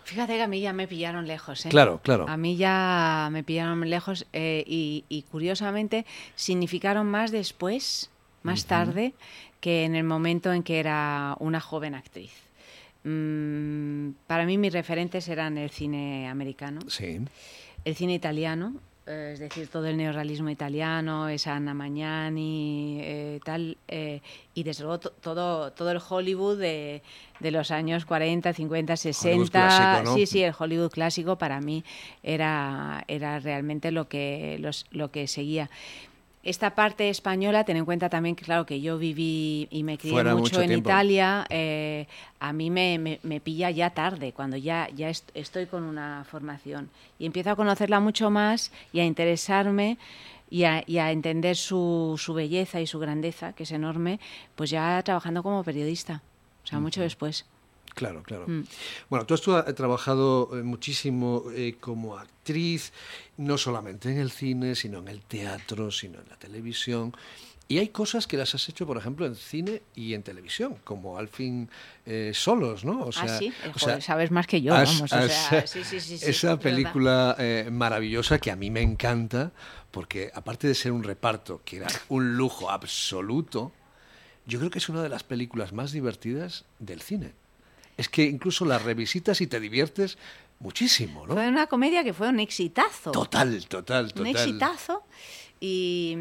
Fíjate 0.06 0.38
que 0.38 0.42
a 0.42 0.48
mí 0.48 0.62
ya 0.62 0.72
me 0.72 0.88
pillaron 0.88 1.28
lejos. 1.28 1.66
¿eh? 1.66 1.70
Claro, 1.70 2.00
claro. 2.02 2.26
A 2.30 2.38
mí 2.38 2.56
ya 2.56 3.28
me 3.34 3.44
pillaron 3.44 3.90
lejos 3.90 4.26
eh, 4.32 4.64
y, 4.66 5.26
curiosamente 5.30 6.06
significaron 6.36 7.06
más 7.08 7.32
después, 7.32 8.10
más 8.44 8.66
tarde, 8.66 9.14
que 9.60 9.84
en 9.84 9.96
el 9.96 10.06
momento 10.06 10.54
en 10.54 10.64
que 10.64 10.80
era 10.80 11.36
una 11.40 11.60
joven 11.60 11.96
actriz. 11.96 12.47
Mm, 13.10 14.16
para 14.28 14.46
mí 14.46 14.58
mis 14.58 14.74
referentes 14.74 15.30
eran 15.30 15.58
el 15.58 15.70
cine 15.70 16.28
americano, 16.28 16.82
el 17.86 17.96
cine 17.96 18.14
italiano, 18.14 18.74
eh, 19.06 19.32
es 19.32 19.40
decir, 19.40 19.70
todo 19.70 19.86
el 19.86 19.96
neorrealismo 19.96 20.50
italiano, 20.50 21.30
esa 21.30 21.56
Anna 21.56 21.74
Magnani, 21.74 23.00
eh, 23.00 23.40
tal, 23.46 23.78
eh, 23.88 24.20
y 24.54 24.64
desde 24.64 24.84
luego 24.84 25.00
todo, 25.00 25.72
todo 25.72 25.92
el 25.92 26.02
Hollywood 26.06 26.60
de, 26.60 27.02
de, 27.40 27.52
los 27.52 27.72
años 27.72 28.04
40, 28.04 28.52
50, 28.52 28.98
60. 28.98 30.04
Sí, 30.14 30.26
sí, 30.26 30.44
el 30.44 30.54
Hollywood 30.60 30.92
clásico 30.92 31.38
para 31.38 31.62
mí 31.62 31.86
era, 32.24 33.06
era 33.08 33.40
realmente 33.40 33.92
lo 33.92 34.10
que, 34.10 34.58
los, 34.60 34.86
lo 34.92 35.12
que 35.12 35.28
seguía. 35.28 35.70
Esta 36.44 36.76
parte 36.76 37.10
española, 37.10 37.66
ten 37.66 37.76
en 37.76 37.86
cuenta 37.86 38.10
también 38.10 38.36
que, 38.36 38.46
claro, 38.46 38.66
que 38.66 38.80
yo 38.80 38.98
viví 38.98 39.68
y 39.70 39.84
me 39.84 39.98
crié 39.98 40.24
mucho, 40.24 40.62
en 40.62 40.72
Italia, 40.72 41.46
eh, 41.50 42.08
a 42.40 42.54
mí 42.54 42.70
me, 42.70 43.20
me, 43.22 43.40
pilla 43.42 43.70
ya 43.70 43.90
tarde, 43.90 44.32
cuando 44.32 44.56
ya, 44.56 44.88
ya 44.96 45.10
estoy 45.10 45.66
con 45.66 45.84
una 45.84 46.26
formación. 46.30 46.90
Y 47.20 47.26
empiezo 47.26 47.52
a 47.52 47.56
conocerla 47.56 48.00
mucho 48.00 48.30
más 48.30 48.72
y 48.94 49.02
a 49.02 49.06
interesarme 49.06 49.98
y 50.50 50.64
a, 50.64 50.84
y 50.88 51.00
a 51.00 51.12
entender 51.12 51.58
su, 51.58 52.16
su, 52.18 52.34
belleza 52.34 52.80
y 52.80 52.88
su 52.88 53.00
grandeza, 53.00 53.54
que 53.54 53.64
es 53.64 53.72
enorme, 53.72 54.20
pues 54.56 54.70
ya 54.70 55.02
trabajando 55.04 55.44
como 55.44 55.64
periodista, 55.64 56.22
o 56.64 56.68
sea, 56.68 56.80
mucho 56.80 57.02
después. 57.02 57.46
Claro, 57.98 58.22
claro. 58.22 58.46
Mm. 58.48 58.64
Bueno, 59.10 59.26
tú 59.26 59.34
has 59.34 59.42
trabajado 59.74 60.52
eh, 60.54 60.62
muchísimo 60.62 61.46
eh, 61.52 61.78
como 61.80 62.16
actriz, 62.16 62.94
no 63.38 63.58
solamente 63.58 64.12
en 64.12 64.20
el 64.20 64.30
cine, 64.30 64.76
sino 64.76 65.00
en 65.00 65.08
el 65.08 65.24
teatro, 65.24 65.90
sino 65.90 66.20
en 66.20 66.30
la 66.30 66.36
televisión. 66.36 67.16
Y 67.68 67.80
hay 67.80 67.88
cosas 67.88 68.28
que 68.28 68.38
las 68.38 68.54
has 68.54 68.70
hecho, 68.70 68.86
por 68.86 68.98
ejemplo, 68.98 69.26
en 69.26 69.36
cine 69.36 69.82
y 69.96 70.14
en 70.14 70.22
televisión, 70.22 70.76
como 70.84 71.18
al 71.18 71.28
fin 71.28 71.72
eh, 72.06 72.34
solos, 72.36 72.86
¿no? 72.86 73.02
O 73.02 73.10
ah, 73.16 73.40
sí, 73.40 73.52
sabes 74.00 74.30
más 74.30 74.46
que 74.46 74.62
yo, 74.62 74.74
vamos. 74.74 75.02
o 75.02 75.08
sea, 75.08 75.28
sí, 75.68 75.84
sí, 75.84 76.00
sí, 76.00 76.20
esa 76.22 76.60
película 76.60 77.36
maravillosa 77.72 78.38
que 78.38 78.52
a 78.52 78.56
mí 78.56 78.70
me 78.70 78.84
encanta, 78.84 79.52
porque 79.90 80.30
aparte 80.36 80.68
de 80.68 80.76
ser 80.76 80.92
un 80.92 81.04
reparto 81.04 81.64
que 81.66 81.78
era 81.78 81.88
un 82.10 82.38
lujo 82.38 82.70
absoluto, 82.70 83.72
yo 84.46 84.60
creo 84.60 84.70
que 84.70 84.78
es 84.78 84.88
una 84.88 85.02
de 85.02 85.10
las 85.10 85.24
películas 85.24 85.74
más 85.74 85.92
divertidas 85.92 86.66
del 86.78 87.02
cine 87.02 87.34
es 87.98 88.10
que 88.10 88.24
incluso 88.24 88.64
la 88.66 88.80
revisitas 88.80 89.42
y 89.42 89.48
te 89.48 89.60
diviertes 89.60 90.18
muchísimo, 90.60 91.28
¿no? 91.28 91.34
Fue 91.34 91.48
una 91.48 91.68
comedia 91.68 92.04
que 92.04 92.14
fue 92.14 92.30
un 92.30 92.40
exitazo. 92.40 93.12
Total, 93.12 93.68
total, 93.68 94.14
total. 94.14 94.22
Un 94.22 94.28
exitazo. 94.28 95.04
Y, 95.60 96.16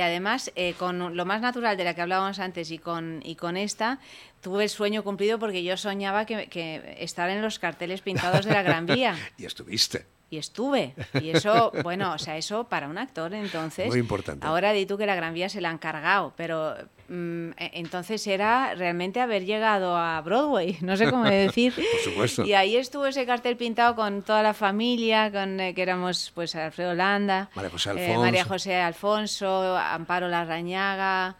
además, 0.00 0.52
eh, 0.56 0.74
con 0.78 1.16
lo 1.16 1.24
más 1.24 1.40
natural 1.40 1.76
de 1.78 1.84
la 1.84 1.94
que 1.94 2.02
hablábamos 2.02 2.38
antes 2.38 2.70
y 2.70 2.78
con, 2.78 3.22
y 3.24 3.34
con 3.34 3.56
esta, 3.56 3.98
tuve 4.42 4.64
el 4.64 4.68
sueño 4.68 5.02
cumplido 5.02 5.38
porque 5.38 5.64
yo 5.64 5.78
soñaba 5.78 6.26
que, 6.26 6.48
que 6.48 6.96
estar 6.98 7.30
en 7.30 7.40
los 7.40 7.58
carteles 7.58 8.02
pintados 8.02 8.44
de 8.44 8.52
la 8.52 8.62
Gran 8.62 8.84
Vía. 8.84 9.16
y 9.38 9.46
estuviste 9.46 10.06
y 10.30 10.38
estuve. 10.38 10.94
Y 11.20 11.30
eso, 11.30 11.72
bueno, 11.82 12.12
o 12.12 12.18
sea, 12.18 12.36
eso 12.36 12.64
para 12.64 12.88
un 12.88 12.98
actor, 12.98 13.34
entonces. 13.34 13.88
Muy 13.88 14.00
importante. 14.00 14.46
Ahora 14.46 14.72
di 14.72 14.86
tú 14.86 14.96
que 14.98 15.06
la 15.06 15.14
Gran 15.14 15.34
Vía 15.34 15.48
se 15.48 15.60
la 15.60 15.70
han 15.70 15.78
cargado, 15.78 16.32
pero 16.36 16.74
mm, 17.08 17.50
e, 17.50 17.70
entonces 17.74 18.26
era 18.26 18.74
realmente 18.74 19.20
haber 19.20 19.44
llegado 19.44 19.96
a 19.96 20.20
Broadway, 20.20 20.78
no 20.82 20.96
sé 20.96 21.10
cómo 21.10 21.24
decir. 21.24 21.74
Por 21.74 22.12
supuesto. 22.12 22.44
Y 22.44 22.54
ahí 22.54 22.76
estuvo 22.76 23.06
ese 23.06 23.26
cartel 23.26 23.56
pintado 23.56 23.94
con 23.94 24.22
toda 24.22 24.42
la 24.42 24.54
familia, 24.54 25.30
con 25.30 25.60
eh, 25.60 25.74
que 25.74 25.82
éramos 25.82 26.32
pues 26.34 26.54
Alfredo 26.56 26.94
Landa, 26.94 27.50
María 27.54 27.70
José 27.70 27.90
eh, 27.90 27.92
Alfonso, 27.92 28.20
María 28.20 28.44
José 28.44 28.76
Alfonso 28.76 29.76
Amparo 29.76 30.28
Larrañaga. 30.28 31.36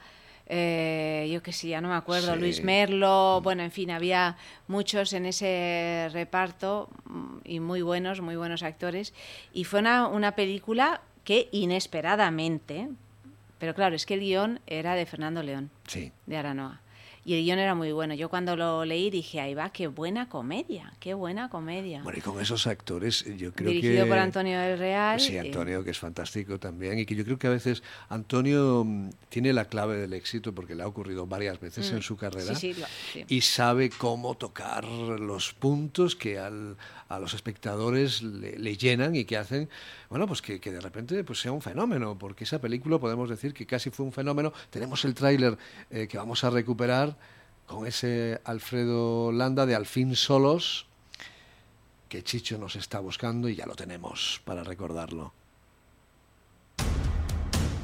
Eh, 0.46 1.28
yo 1.32 1.42
que 1.42 1.52
sé, 1.52 1.68
ya 1.68 1.80
no 1.80 1.88
me 1.88 1.94
acuerdo, 1.94 2.36
Luis 2.36 2.62
Merlo, 2.62 3.40
bueno, 3.42 3.62
en 3.62 3.70
fin, 3.70 3.90
había 3.90 4.36
muchos 4.68 5.12
en 5.14 5.24
ese 5.26 6.10
reparto 6.12 6.90
mm, 7.06 7.36
y 7.44 7.60
muy 7.60 7.80
buenos, 7.82 8.20
muy 8.20 8.36
buenos 8.36 8.62
actores. 8.62 9.14
Y 9.52 9.64
fue 9.64 9.80
una, 9.80 10.06
una 10.06 10.32
película 10.32 11.00
que 11.24 11.48
inesperadamente, 11.52 12.88
pero 13.58 13.74
claro, 13.74 13.96
es 13.96 14.04
que 14.04 14.14
el 14.14 14.20
guion 14.20 14.60
era 14.66 14.94
de 14.94 15.06
Fernando 15.06 15.42
León, 15.42 15.70
de 16.26 16.36
Aranoa. 16.36 16.80
Y 17.24 17.34
el 17.34 17.44
guion 17.44 17.58
era 17.58 17.74
muy 17.74 17.92
bueno. 17.92 18.14
Yo 18.14 18.28
cuando 18.28 18.54
lo 18.54 18.84
leí 18.84 19.10
dije, 19.10 19.40
ahí 19.40 19.54
va, 19.54 19.70
qué 19.70 19.86
buena 19.86 20.28
comedia, 20.28 20.92
qué 21.00 21.14
buena 21.14 21.48
comedia. 21.48 22.02
Bueno, 22.02 22.18
y 22.18 22.22
con 22.22 22.40
esos 22.40 22.66
actores, 22.66 23.24
yo 23.24 23.52
creo 23.52 23.70
que... 23.70 23.76
Dirigido 23.76 24.06
por 24.06 24.18
Antonio 24.18 24.58
del 24.60 24.78
Real. 24.78 25.18
Sí, 25.18 25.38
Antonio, 25.38 25.82
que 25.82 25.90
es 25.90 25.98
fantástico 25.98 26.58
también. 26.58 26.98
Y 26.98 27.06
que 27.06 27.14
yo 27.14 27.24
creo 27.24 27.38
que 27.38 27.46
a 27.46 27.50
veces 27.50 27.82
Antonio 28.10 28.84
mm, 28.84 29.10
tiene 29.30 29.52
la 29.52 29.64
clave 29.64 29.96
del 29.96 30.12
éxito 30.12 30.54
porque 30.54 30.74
le 30.74 30.82
ha 30.82 30.86
ocurrido 30.86 31.26
varias 31.26 31.58
veces 31.60 31.90
en 31.90 31.98
mm. 31.98 32.02
su 32.02 32.16
carrera. 32.16 32.54
Sí, 32.54 32.74
sí, 32.74 33.24
y 33.26 33.40
sabe 33.40 33.90
cómo 33.90 34.36
tocar 34.36 34.84
los 34.84 35.54
puntos 35.54 36.16
que 36.16 36.38
al, 36.38 36.76
a 37.14 37.18
los 37.18 37.34
espectadores 37.34 38.22
le, 38.22 38.76
llenan 38.76 39.14
y 39.14 39.24
que 39.24 39.36
hacen, 39.36 39.68
bueno, 40.08 40.26
pues 40.26 40.42
que, 40.42 40.60
que, 40.60 40.72
de 40.72 40.80
repente 40.80 41.22
pues 41.24 41.40
sea 41.40 41.52
un 41.52 41.62
fenómeno. 41.62 42.16
Porque 42.18 42.44
esa 42.44 42.60
película 42.60 42.98
podemos 42.98 43.28
decir 43.28 43.54
que 43.54 43.66
casi 43.66 43.90
fue 43.90 44.06
un 44.06 44.12
fenómeno. 44.12 44.52
Tenemos 44.70 45.04
el 45.04 45.14
tráiler 45.14 45.56
eh, 45.90 46.06
que 46.08 46.18
vamos 46.18 46.44
a 46.44 46.50
recuperar 46.50 47.16
con 47.66 47.86
ese 47.86 48.40
Alfredo 48.44 49.32
Landa 49.32 49.66
de 49.66 49.74
Al 49.74 49.86
fin 49.86 50.16
solos, 50.16 50.86
que 52.08 52.22
Chicho 52.22 52.58
nos 52.58 52.76
está 52.76 53.00
buscando 53.00 53.48
y 53.48 53.56
ya 53.56 53.66
lo 53.66 53.74
tenemos 53.74 54.40
para 54.44 54.62
recordarlo. 54.62 55.32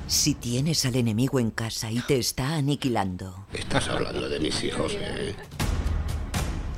Si 0.06 0.34
tienes 0.34 0.84
al 0.86 0.96
enemigo 0.96 1.38
en 1.38 1.52
casa 1.52 1.90
y 1.90 2.00
te 2.00 2.18
está 2.18 2.56
aniquilando. 2.56 3.46
Estás 3.52 3.88
hablando 3.88 4.28
de 4.28 4.40
mis 4.40 4.64
hijos, 4.64 4.94
¿eh? 4.98 5.36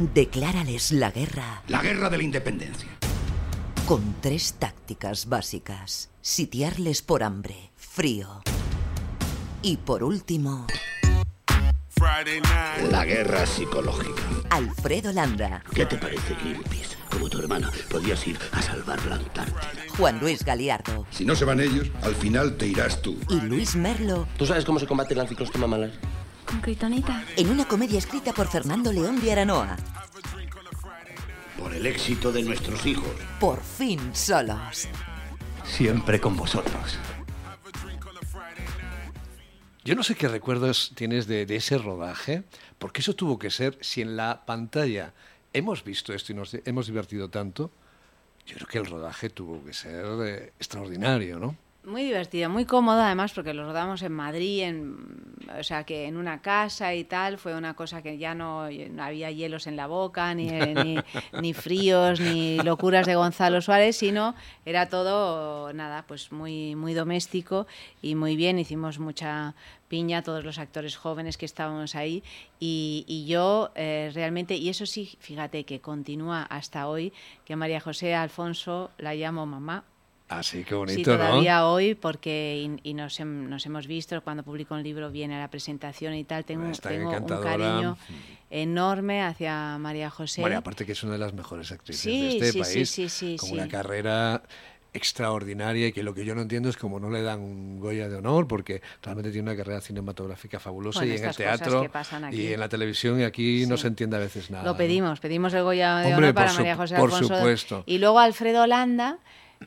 Declárales 0.03 0.91
la 0.91 1.13
guerra. 1.13 1.63
La 1.69 1.81
guerra 1.81 2.11
de 2.11 2.17
la 2.17 2.23
independencia. 2.25 2.89
Con 3.87 4.17
tres 4.21 4.55
tácticas 4.59 5.29
básicas. 5.29 6.11
Sitiarles 6.21 7.03
por 7.03 7.23
hambre, 7.23 7.71
frío 7.77 8.43
Y 9.63 9.77
por 9.77 10.03
último, 10.03 10.67
La 12.91 13.05
guerra 13.05 13.47
psicológica. 13.47 14.23
Alfredo 14.51 15.13
Landa, 15.13 15.63
¿Qué 15.73 15.87
te 15.87 15.97
parece, 15.97 16.35
Greenpeace? 16.35 16.97
Como 17.09 17.29
tu 17.29 17.39
hermana, 17.39 17.71
podías 17.89 18.27
ir 18.27 18.37
a 18.51 18.61
salvar 18.61 19.05
la 19.07 19.17
Antártida. 19.17 19.85
Juan 19.97 20.19
Luis 20.19 20.45
Galiardo 20.45 21.07
Si 21.11 21.25
no 21.25 21.37
se 21.37 21.45
van 21.45 21.61
ellos, 21.61 21.91
al 22.03 22.17
final 22.17 22.57
te 22.57 22.67
irás 22.67 23.01
tú. 23.03 23.17
y 23.29 23.41
Luis 23.43 23.77
Merlo 23.77 24.27
¿Tú 24.37 24.47
sabes 24.47 24.65
cómo 24.65 24.81
se 24.81 24.87
combate 24.89 25.15
la 25.15 25.29
ciclostoma 25.29 25.69
malar? 25.69 25.93
Con 26.47 26.61
Kryptonita. 26.61 27.25
en 27.37 27.51
una 27.51 27.67
comedia 27.67 27.99
escrita 27.99 28.33
por 28.33 28.49
Fernando 28.49 28.93
León 28.93 29.21
de 29.21 29.33
Aranoa. 29.33 29.77
Por 31.59 31.75
el 31.75 31.87
éxito 31.87 32.33
de 32.33 32.43
nuestros 32.43 32.85
hijos. 32.87 33.13
Por 33.39 33.63
fin 33.63 34.15
solos. 34.15 34.89
Siempre 35.65 36.21
con 36.21 36.37
vosotros. 36.37 36.99
Yo 39.85 39.95
no 39.95 40.03
sé 40.03 40.15
qué 40.15 40.29
recuerdos 40.29 40.93
tienes 40.95 41.27
de, 41.27 41.45
de 41.47 41.57
ese 41.57 41.79
rodaje, 41.79 42.45
porque 42.79 43.01
eso 43.01 43.15
tuvo 43.15 43.39
que 43.39 43.51
ser, 43.51 43.79
si 43.81 44.01
en 44.01 44.17
la 44.17 44.45
pantalla 44.47 45.13
hemos 45.53 45.83
visto 45.83 46.13
esto 46.13 46.33
y 46.33 46.37
nos 46.37 46.55
hemos 46.65 46.87
divertido 46.87 47.29
tanto, 47.29 47.71
yo 48.47 48.57
creo 48.57 48.69
que 48.69 48.79
el 48.79 48.87
rodaje 48.87 49.31
tuvo 49.31 49.65
que 49.65 49.73
ser 49.73 50.05
eh, 50.25 50.53
extraordinario, 50.59 51.39
¿no? 51.39 51.57
Muy 51.85 52.05
divertida, 52.05 52.49
muy 52.49 52.65
cómoda 52.65 53.07
además 53.07 53.33
porque 53.33 53.53
lo 53.55 53.65
rodamos 53.65 54.03
en 54.03 54.13
Madrid, 54.13 54.63
en, 54.63 55.35
o 55.59 55.65
sea 55.65 55.83
que 55.83 56.07
en 56.07 56.17
una 56.17 56.41
casa 56.41 56.95
y 56.95 57.03
tal, 57.03 57.39
fue 57.39 57.57
una 57.57 57.75
cosa 57.75 58.03
que 58.03 58.19
ya 58.19 58.37
no, 58.37 58.71
no 58.71 59.03
había 59.03 59.33
hielos 59.33 59.67
en 59.67 59.75
la 59.75 59.89
boca, 59.89 60.33
ni, 60.33 60.49
ni, 60.49 60.99
ni 61.41 61.53
fríos, 61.53 62.21
ni 62.21 62.59
locuras 62.59 63.05
de 63.05 63.17
Gonzalo 63.17 63.61
Suárez, 63.61 63.97
sino 63.97 64.37
era 64.65 64.89
todo, 64.89 65.73
nada, 65.73 66.05
pues 66.07 66.31
muy, 66.31 66.77
muy 66.77 66.95
doméstico 66.95 67.67
y 68.01 68.15
muy 68.15 68.37
bien, 68.37 68.61
hicimos 68.61 69.01
mucha 69.01 69.57
piña, 69.89 70.23
todos 70.23 70.45
los 70.45 70.61
actores 70.61 70.97
jóvenes 70.97 71.37
que 71.37 71.47
estábamos 71.47 71.97
ahí 71.97 72.23
y, 72.61 73.05
y 73.09 73.27
yo 73.27 73.73
eh, 73.75 74.13
realmente, 74.15 74.55
y 74.55 74.69
eso 74.69 74.87
sí, 74.87 75.17
fíjate 75.19 75.65
que 75.65 75.81
continúa 75.81 76.45
hasta 76.45 76.87
hoy, 76.87 77.13
que 77.45 77.57
María 77.57 77.81
José 77.81 78.15
Alfonso 78.15 78.93
la 78.99 79.17
llamo 79.17 79.47
mamá 79.47 79.83
Así 80.39 80.65
que 80.65 80.75
bonito, 80.75 80.97
Sí, 80.99 81.05
todavía 81.05 81.67
hoy, 81.67 81.95
porque 81.95 82.69
y, 82.85 82.91
y 82.91 82.95
nos, 82.95 83.21
hem- 83.21 83.49
nos 83.49 83.65
hemos 83.67 83.87
visto, 83.87 84.21
cuando 84.23 84.43
publico 84.43 84.75
un 84.75 84.83
libro 84.83 85.11
viene 85.11 85.37
a 85.37 85.41
la 85.41 85.49
presentación 85.49 86.15
y 86.15 86.25
tal, 86.25 86.45
tengo, 86.45 86.65
un 86.65 86.73
cariño 86.73 87.97
enorme 88.51 89.23
hacia 89.23 89.79
María 89.79 90.11
José. 90.11 90.41
Bueno, 90.43 90.59
aparte 90.59 90.85
que 90.87 90.93
es 90.93 91.03
una 91.03 91.13
de 91.13 91.19
las 91.19 91.33
mejores 91.33 91.71
actrices 91.73 92.03
Sí, 92.03 92.21
de 92.21 92.29
este 92.49 92.53
sí, 92.53 92.61
país, 92.61 92.91
sí, 92.91 93.09
sí, 93.09 93.37
con 93.39 93.53
una 93.53 93.69
carrera 93.69 94.43
extraordinaria 94.95 95.87
y 95.87 95.93
que 95.93 96.03
lo 96.03 96.13
que 96.13 96.25
yo 96.25 96.35
no 96.35 96.43
entiendo 96.43 96.69
es 96.69 96.77
como 96.77 97.01
no 97.01 97.09
le 97.09 97.23
dan 97.23 97.41
un 97.41 97.81
Goya 97.81 98.11
de 98.11 98.17
honor 98.17 98.47
porque 98.47 98.83
realmente 99.03 99.31
tiene 99.31 99.51
una 99.51 99.57
carrera 99.57 99.81
cinematográfica 99.81 100.61
fabulosa 100.61 101.01
Bueno, 101.01 101.15
y 101.15 101.17
en 101.17 101.25
el 101.25 101.35
teatro 101.35 101.91
y 102.31 102.53
en 102.53 102.61
la 102.61 102.69
televisión 102.69 103.19
y 103.19 103.25
aquí 103.25 103.65
no 103.67 103.79
se 103.79 103.89
entiende 103.89 104.17
a 104.17 104.21
veces 104.21 104.51
nada. 104.51 104.65
Lo 104.65 104.73
¿no? 104.73 104.77
pedimos, 104.79 105.21
pedimos 105.21 105.55
el 105.55 105.63
Goya 105.63 105.97
de 105.99 106.13
Hombre, 106.13 106.27
honor 106.29 106.35
para 106.35 106.49
por 106.49 106.57
María 106.59 106.77
José 106.77 106.97
por 106.97 107.05
Alfonso. 107.11 107.35
supuesto. 107.35 107.85
Y 107.87 107.99
luego 107.99 108.19
Alfredo 108.19 108.67
Landa, 108.67 109.19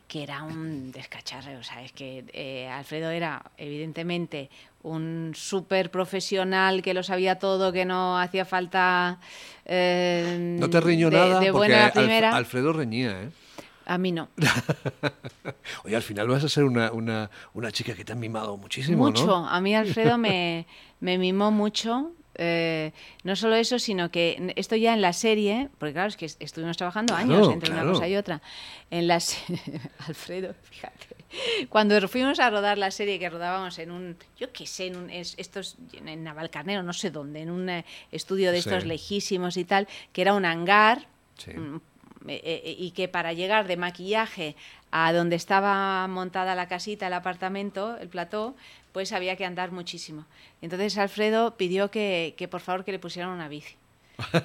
que 0.08 0.24
era 0.24 0.44
un 0.44 0.92
descacharre, 0.92 1.58
o 1.58 1.64
sea, 1.64 1.84
es 1.84 1.92
que 1.92 2.26
eh, 2.34 2.68
Alfredo 2.68 3.10
era 3.10 3.44
evidentemente 3.58 4.50
un 4.84 5.32
súper 5.36 5.90
profesional 5.92 6.82
que 6.82 6.94
lo 6.94 7.02
sabía 7.04 7.40
todo, 7.40 7.72
que 7.72 7.86
no 7.86 8.20
hacía 8.20 8.46
falta... 8.46 9.20
eh, 9.66 10.56
No 10.60 10.70
te 10.70 10.80
riñó 10.80 11.10
de- 11.10 11.18
nada 11.18 11.40
de 11.40 11.52
porque 11.52 11.58
buena 11.72 11.88
Alf- 11.88 11.94
primera. 11.94 12.30
Alfredo 12.36 12.74
reñía, 12.74 13.24
¿eh? 13.24 13.30
A 13.88 13.98
mí 13.98 14.12
no. 14.12 14.30
Oye, 15.84 15.96
al 15.96 16.02
final 16.02 16.28
vas 16.28 16.44
a 16.44 16.50
ser 16.50 16.64
una, 16.64 16.92
una, 16.92 17.30
una 17.54 17.72
chica 17.72 17.94
que 17.94 18.04
te 18.04 18.14
ha 18.14 18.16
mimado 18.16 18.58
muchísimo, 18.58 19.06
Mucho. 19.08 19.26
¿no? 19.28 19.48
A 19.50 19.62
mí 19.62 19.76
Alfredo 19.76 20.18
me, 20.18 20.66
me 21.00 21.18
mimó 21.18 21.52
mucho. 21.52 22.12
Eh, 22.38 22.92
no 23.24 23.36
solo 23.36 23.56
eso, 23.56 23.80
sino 23.80 24.12
que 24.12 24.54
esto 24.56 24.76
ya 24.76 24.94
en 24.94 25.02
la 25.02 25.14
serie, 25.14 25.70
porque 25.78 25.94
claro, 25.94 26.10
es 26.10 26.18
que 26.18 26.26
est- 26.26 26.42
estuvimos 26.42 26.78
trabajando 26.78 27.14
Claro, 27.16 27.34
años 27.34 27.50
entre 27.54 27.70
claro. 27.72 27.84
una 27.84 27.94
cosa 27.94 28.08
y 28.08 28.16
otra. 28.16 28.42
En 28.92 29.08
la 29.08 29.20
Alfredo, 30.08 30.54
fíjate. 30.64 31.08
Cuando 31.70 32.08
fuimos 32.08 32.40
a 32.40 32.50
rodar 32.50 32.78
la 32.78 32.92
serie 32.92 33.20
que 33.20 33.30
rodábamos 33.30 33.78
en 33.80 33.92
un, 33.92 34.18
yo 34.40 34.52
qué 34.54 34.66
sé, 34.68 34.88
en 34.88 34.96
un, 34.98 35.10
es- 35.10 35.36
estos, 35.38 35.76
en 35.94 36.24
Navalcarnero, 36.24 36.84
no 36.84 36.94
sé 36.94 37.12
dónde, 37.12 37.42
en 37.42 37.50
un 37.50 37.70
eh, 37.70 37.86
estudio 38.12 38.52
de 38.52 38.60
estos 38.60 38.84
Sí. 38.84 38.88
lejísimos 38.90 39.58
y 39.58 39.66
tal, 39.66 39.88
que 40.14 40.22
era 40.22 40.34
un 40.34 40.46
hangar, 40.46 41.08
Sí. 41.38 41.52
mm, 41.52 41.82
eh, 42.28 42.76
y 42.80 42.92
que 42.92 43.08
para 43.08 43.34
llegar 43.34 43.68
de 43.68 43.78
maquillaje 43.78 44.56
a 44.98 45.12
donde 45.12 45.36
estaba 45.36 46.08
montada 46.08 46.56
la 46.56 46.70
casita, 46.70 47.08
el 47.08 47.14
apartamento, 47.14 47.98
el 47.98 48.08
plató, 48.08 48.56
pues 48.94 49.12
había 49.12 49.36
que 49.36 49.44
andar 49.44 49.74
muchísimo. 49.74 50.26
Entonces 50.62 50.98
Alfredo 50.98 51.58
pidió 51.58 51.92
que, 51.92 52.34
que 52.38 52.48
por 52.48 52.62
favor 52.62 52.86
que 52.86 52.94
le 52.94 53.00
pusieran 53.00 53.34
una 53.34 53.50
bici. 53.50 53.76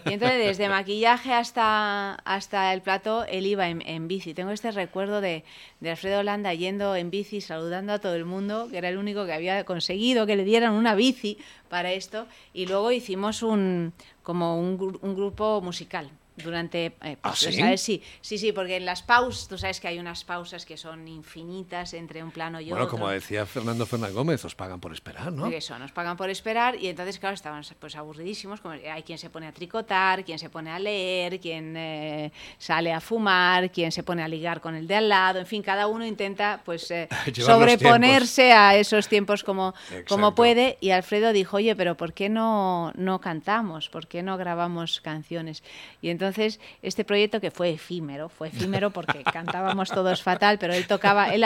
Y 0.07 0.15
entonces 0.15 0.45
desde 0.45 0.69
maquillaje 0.69 1.33
hasta, 1.33 2.15
hasta 2.25 2.75
el 2.75 2.83
plató 2.83 3.25
él 3.27 3.47
iba 3.47 3.69
en, 3.69 3.81
en 3.87 4.09
bici. 4.09 4.35
Tengo 4.35 4.51
este 4.51 4.73
recuerdo 4.73 5.21
de, 5.21 5.45
de 5.79 5.91
Alfredo 5.93 6.19
Holanda 6.19 6.53
yendo 6.53 6.97
en 6.97 7.13
bici, 7.13 7.41
saludando 7.41 7.93
a 7.93 8.01
todo 8.01 8.17
el 8.17 8.25
mundo, 8.25 8.67
que 8.73 8.79
era 8.79 8.89
el 8.89 8.99
único 8.99 9.27
que 9.27 9.33
había 9.33 9.63
conseguido 9.63 10.27
que 10.27 10.35
le 10.35 10.43
dieran 10.43 10.73
una 10.73 10.97
bici 10.97 11.39
para 11.69 11.93
esto. 11.93 12.27
Y 12.53 12.67
luego 12.67 12.91
hicimos 12.91 13.45
un 13.45 13.93
como 14.25 14.59
un, 14.59 14.99
un 15.01 15.15
grupo 15.15 15.61
musical 15.61 16.11
durante 16.43 16.87
eh, 16.87 17.17
¿Ah, 17.23 17.31
pues, 17.31 17.39
sí? 17.39 17.53
¿sabes? 17.53 17.81
sí 17.81 18.03
sí 18.21 18.39
sí 18.39 18.53
porque 18.53 18.77
en 18.77 18.85
las 18.85 19.03
pausas 19.03 19.49
tú 19.49 19.59
sabes 19.59 19.81
que 19.81 19.89
hay 19.89 19.99
unas 19.99 20.25
pausas 20.25 20.67
que 20.67 20.77
son 20.77 21.07
infinitas 21.07 21.95
entre 21.95 22.23
un 22.23 22.31
plano 22.31 22.61
y 22.61 22.71
Bueno, 22.71 22.85
otro 22.85 22.97
como 22.97 23.09
decía 23.09 23.47
Fernando 23.47 23.87
Fernández 23.87 24.15
Gómez, 24.15 24.45
os 24.45 24.55
pagan 24.55 24.81
por 24.81 24.93
esperar, 24.93 25.33
¿no? 25.33 25.51
eso, 25.61 25.79
nos 25.79 25.93
pagan 25.93 26.17
por 26.17 26.31
esperar 26.31 26.77
y 26.77 26.89
entonces, 26.89 27.19
claro, 27.19 27.35
estaban 27.35 27.63
pues 27.79 27.97
aburridísimos. 27.97 28.61
Como 28.61 28.75
hay 28.75 29.03
quien 29.03 29.19
se 29.19 29.31
pone 29.31 29.47
a 29.47 29.53
tricotar, 29.53 30.25
quien 30.25 30.39
se 30.39 30.51
pone 30.51 30.71
a 30.71 30.79
leer, 30.79 31.39
quien 31.41 31.77
eh, 31.77 32.33
sale 32.59 32.93
a 32.93 33.01
fumar, 33.01 33.71
quien 33.71 33.93
se 33.93 34.03
pone 34.03 34.23
a 34.23 34.29
ligar 34.29 34.61
con 34.61 34.75
el 34.75 34.87
de 34.87 34.97
al 34.97 35.09
lado. 35.09 35.39
En 35.39 35.47
fin, 35.47 35.63
cada 35.63 35.87
uno 35.87 36.05
intenta 36.05 36.61
pues 36.65 36.91
eh, 36.91 37.09
sobreponerse 37.35 38.53
a 38.53 38.77
esos 38.77 39.09
tiempos 39.09 39.45
como, 39.45 39.75
como 40.09 40.35
puede. 40.35 40.79
Y 40.81 40.91
Alfredo 40.91 41.33
dijo, 41.33 41.59
oye, 41.59 41.77
pero 41.77 41.97
¿por 41.97 42.13
qué 42.13 42.29
no, 42.29 42.93
no 42.97 43.21
cantamos? 43.21 43.89
¿Por 43.89 44.07
qué 44.07 44.23
no 44.23 44.37
grabamos 44.37 45.01
canciones? 45.01 45.63
Y 46.01 46.09
entonces 46.09 46.30
este 46.39 47.05
proyecto 47.05 47.41
que 47.41 47.51
fue 47.51 47.71
efímero, 47.71 48.29
fue 48.29 48.49
efímero 48.49 48.91
porque 48.91 49.23
cantábamos 49.33 49.91
todos 49.91 50.23
fatal, 50.23 50.59
pero 50.59 50.75
él 50.75 50.87
tocaba, 50.87 51.35
él 51.35 51.45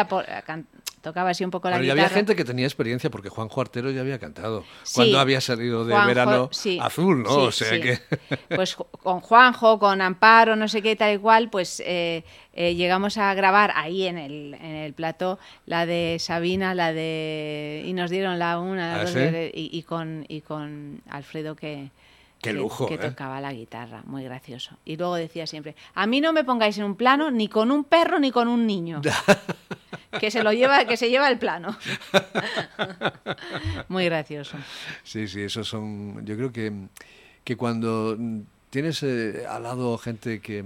tocaba 1.04 1.30
así 1.30 1.44
un 1.44 1.50
poco 1.50 1.68
la 1.68 1.78
Pero 1.78 1.92
había 1.92 2.08
gente 2.08 2.34
que 2.34 2.44
tenía 2.44 2.64
experiencia 2.66 3.10
porque 3.10 3.28
Juan 3.28 3.48
Artero 3.54 3.90
ya 3.90 4.00
había 4.00 4.18
cantado 4.18 4.64
Sí. 4.82 4.96
cuando 4.96 5.20
había 5.20 5.40
salido 5.40 5.84
de 5.84 5.92
Juanjo, 5.92 6.08
verano 6.08 6.48
sí, 6.50 6.78
azul, 6.80 7.22
¿no? 7.22 7.28
sí, 7.28 7.40
o 7.40 7.52
sea 7.52 7.70
sí. 7.70 7.80
que 7.80 7.98
Pues 8.56 8.74
con 8.74 9.20
Juanjo, 9.20 9.78
con 9.78 10.00
Amparo, 10.00 10.56
no 10.56 10.66
sé 10.66 10.80
qué, 10.80 10.96
tal 10.96 11.14
y 11.14 11.18
cual, 11.18 11.50
pues 11.50 11.80
eh, 11.84 12.24
eh, 12.54 12.74
llegamos 12.74 13.18
a 13.18 13.34
grabar 13.34 13.72
ahí 13.76 14.06
en 14.06 14.16
el, 14.16 14.54
en 14.54 14.76
el 14.76 14.94
plató 14.94 15.38
la 15.66 15.84
de 15.84 16.16
Sabina, 16.20 16.74
la 16.74 16.92
de... 16.92 17.84
y 17.86 17.92
nos 17.92 18.10
dieron 18.10 18.38
la 18.38 18.58
una, 18.58 18.88
la 18.88 19.00
¿Ah, 19.02 19.04
dos, 19.04 19.14
y, 19.16 19.70
y 19.72 19.82
con, 19.82 20.24
y 20.28 20.40
con 20.40 21.02
Alfredo 21.10 21.54
que... 21.54 21.90
Qué 22.44 22.50
que- 22.50 22.56
lujo, 22.56 22.86
que 22.86 22.94
¿eh? 22.94 22.98
tocaba 22.98 23.40
la 23.40 23.52
guitarra, 23.52 24.02
muy 24.06 24.22
gracioso. 24.24 24.76
Y 24.84 24.96
luego 24.96 25.14
decía 25.16 25.46
siempre, 25.46 25.74
a 25.94 26.06
mí 26.06 26.20
no 26.20 26.32
me 26.32 26.44
pongáis 26.44 26.78
en 26.78 26.84
un 26.84 26.94
plano 26.94 27.30
ni 27.30 27.48
con 27.48 27.70
un 27.70 27.84
perro 27.84 28.18
ni 28.20 28.30
con 28.30 28.48
un 28.48 28.66
niño. 28.66 29.00
que 30.20 30.30
se 30.30 30.42
lo 30.44 30.52
lleva, 30.52 30.84
que 30.84 30.96
se 30.96 31.10
lleva 31.10 31.28
el 31.28 31.38
plano. 31.38 31.76
muy 33.88 34.04
gracioso. 34.06 34.56
Sí, 35.02 35.26
sí, 35.28 35.42
esos 35.42 35.66
son. 35.68 36.24
Yo 36.24 36.36
creo 36.36 36.52
que, 36.52 36.72
que 37.44 37.56
cuando 37.56 38.16
tienes 38.70 39.02
eh, 39.02 39.44
al 39.48 39.62
lado 39.64 39.96
gente 39.98 40.40
que, 40.40 40.64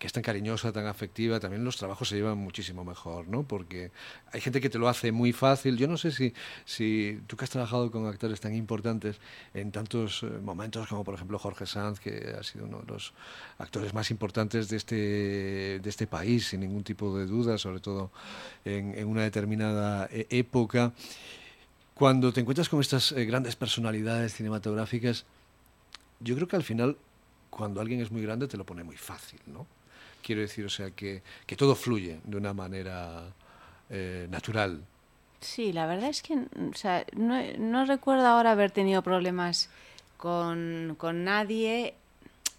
que 0.00 0.06
es 0.06 0.14
tan 0.14 0.22
cariñosa, 0.22 0.72
tan 0.72 0.86
afectiva, 0.86 1.40
también 1.40 1.62
los 1.62 1.76
trabajos 1.76 2.08
se 2.08 2.16
llevan 2.16 2.38
muchísimo 2.38 2.86
mejor, 2.86 3.28
¿no? 3.28 3.42
Porque 3.42 3.92
hay 4.32 4.40
gente 4.40 4.58
que 4.62 4.70
te 4.70 4.78
lo 4.78 4.88
hace 4.88 5.12
muy 5.12 5.34
fácil. 5.34 5.76
Yo 5.76 5.86
no 5.88 5.98
sé 5.98 6.10
si, 6.10 6.32
si 6.64 7.20
tú 7.26 7.36
que 7.36 7.44
has 7.44 7.50
trabajado 7.50 7.90
con 7.90 8.06
actores 8.06 8.40
tan 8.40 8.54
importantes 8.54 9.20
en 9.52 9.70
tantos 9.70 10.22
eh, 10.22 10.26
momentos 10.42 10.88
como 10.88 11.04
por 11.04 11.16
ejemplo 11.16 11.38
Jorge 11.38 11.66
Sanz, 11.66 12.00
que 12.00 12.34
ha 12.38 12.42
sido 12.42 12.64
uno 12.64 12.80
de 12.80 12.86
los 12.94 13.12
actores 13.58 13.92
más 13.92 14.10
importantes 14.10 14.70
de 14.70 14.78
este, 14.78 14.94
de 14.94 15.90
este 15.90 16.06
país, 16.06 16.46
sin 16.48 16.60
ningún 16.60 16.82
tipo 16.82 17.18
de 17.18 17.26
duda, 17.26 17.58
sobre 17.58 17.80
todo 17.80 18.10
en, 18.64 19.06
una 19.06 19.22
determinada 19.22 20.08
eh, 20.10 20.26
época. 20.30 20.94
Cuando 21.92 22.32
te 22.32 22.40
encuentras 22.40 22.70
con 22.70 22.80
estas 22.80 23.12
eh, 23.12 23.26
grandes 23.26 23.54
personalidades 23.54 24.32
cinematográficas, 24.32 25.26
yo 26.20 26.36
creo 26.36 26.48
que 26.48 26.56
al 26.56 26.62
final, 26.62 26.96
cuando 27.50 27.82
alguien 27.82 28.00
es 28.00 28.10
muy 28.10 28.22
grande, 28.22 28.48
te 28.48 28.56
lo 28.56 28.64
pone 28.64 28.82
muy 28.82 28.96
fácil, 28.96 29.40
¿no? 29.44 29.66
Quiero 30.22 30.40
decir, 30.40 30.64
o 30.64 30.70
sea, 30.70 30.90
que, 30.90 31.22
que 31.46 31.56
todo 31.56 31.74
fluye 31.74 32.20
de 32.24 32.36
una 32.36 32.52
manera 32.52 33.24
eh, 33.88 34.26
natural. 34.30 34.84
Sí, 35.40 35.72
la 35.72 35.86
verdad 35.86 36.10
es 36.10 36.22
que 36.22 36.34
o 36.34 36.74
sea, 36.74 37.06
no, 37.16 37.40
no 37.58 37.86
recuerdo 37.86 38.26
ahora 38.26 38.52
haber 38.52 38.70
tenido 38.70 39.02
problemas 39.02 39.70
con, 40.16 40.96
con 40.98 41.24
nadie, 41.24 41.94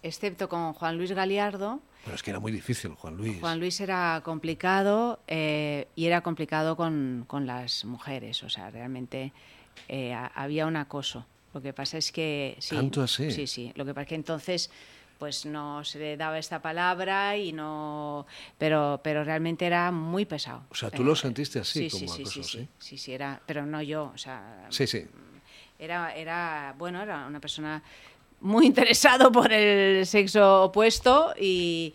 excepto 0.02 0.48
con 0.48 0.72
Juan 0.72 0.96
Luis 0.96 1.12
Galiardo. 1.12 1.80
Pero 2.04 2.16
es 2.16 2.22
que 2.24 2.30
era 2.30 2.40
muy 2.40 2.50
difícil, 2.50 2.94
Juan 2.94 3.16
Luis. 3.16 3.38
Juan 3.38 3.60
Luis 3.60 3.80
era 3.80 4.20
complicado 4.24 5.20
eh, 5.28 5.86
y 5.94 6.06
era 6.06 6.22
complicado 6.22 6.76
con, 6.76 7.24
con 7.28 7.46
las 7.46 7.84
mujeres, 7.84 8.42
o 8.42 8.50
sea, 8.50 8.70
realmente 8.70 9.32
eh, 9.88 10.12
había 10.34 10.66
un 10.66 10.74
acoso. 10.74 11.24
Lo 11.54 11.62
que 11.62 11.72
pasa 11.72 11.98
es 11.98 12.10
que... 12.10 12.56
Sí, 12.58 12.74
¿Tanto 12.74 13.02
así? 13.02 13.30
Sí, 13.30 13.46
sí. 13.46 13.72
Lo 13.76 13.84
que 13.84 13.94
pasa 13.94 14.02
es 14.02 14.08
que 14.08 14.14
entonces 14.16 14.70
pues 15.22 15.46
no 15.46 15.84
se 15.84 16.00
le 16.00 16.16
daba 16.16 16.36
esta 16.36 16.60
palabra 16.60 17.36
y 17.36 17.52
no... 17.52 18.26
Pero, 18.58 18.98
pero 19.04 19.22
realmente 19.22 19.64
era 19.64 19.92
muy 19.92 20.24
pesado. 20.24 20.64
O 20.68 20.74
sea, 20.74 20.90
tú 20.90 21.04
lo 21.04 21.12
Eh, 21.12 21.16
sentiste 21.16 21.60
así, 21.60 21.88
sí, 21.88 21.90
como 21.96 22.12
sí, 22.12 22.22
acoso, 22.22 22.42
sí, 22.42 22.58
sí, 22.58 22.68
¿sí? 22.80 22.98
sí, 22.98 23.12
era... 23.12 23.40
Pero 23.46 23.64
no 23.64 23.80
yo, 23.80 24.10
o 24.12 24.18
sea... 24.18 24.66
Sí, 24.70 24.84
sí. 24.88 25.06
Era, 25.78 26.12
era, 26.16 26.74
bueno, 26.76 27.00
era 27.00 27.24
una 27.28 27.38
persona 27.38 27.80
muy 28.40 28.66
interesado 28.72 29.30
por 29.30 29.52
el 29.52 30.04
sexo 30.06 30.64
opuesto 30.64 31.32
y, 31.40 31.94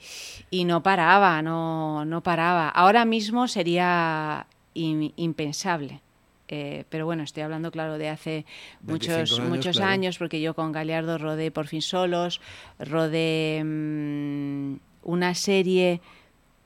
y 0.49 0.63
no 0.63 0.81
paraba, 0.81 1.41
no, 1.41 2.05
no 2.05 2.23
paraba. 2.23 2.69
Ahora 2.69 3.03
mismo 3.03 3.49
sería 3.49 4.47
im- 4.73 5.11
impensable. 5.17 5.99
Eh, 6.49 6.85
pero 6.89 7.05
bueno, 7.05 7.23
estoy 7.23 7.43
hablando, 7.43 7.71
claro, 7.71 7.97
de 7.97 8.09
hace 8.09 8.45
25 8.81 8.91
muchos, 8.91 9.39
años, 9.39 9.49
muchos 9.49 9.77
claro. 9.77 9.91
años, 9.91 10.17
porque 10.17 10.39
yo 10.41 10.53
con 10.53 10.71
Galeardo 10.71 11.17
rodé 11.17 11.51
Por 11.51 11.67
fin 11.67 11.81
solos, 11.81 12.41
rodé 12.79 13.61
mm, 13.63 14.75
una 15.03 15.35
serie 15.35 16.01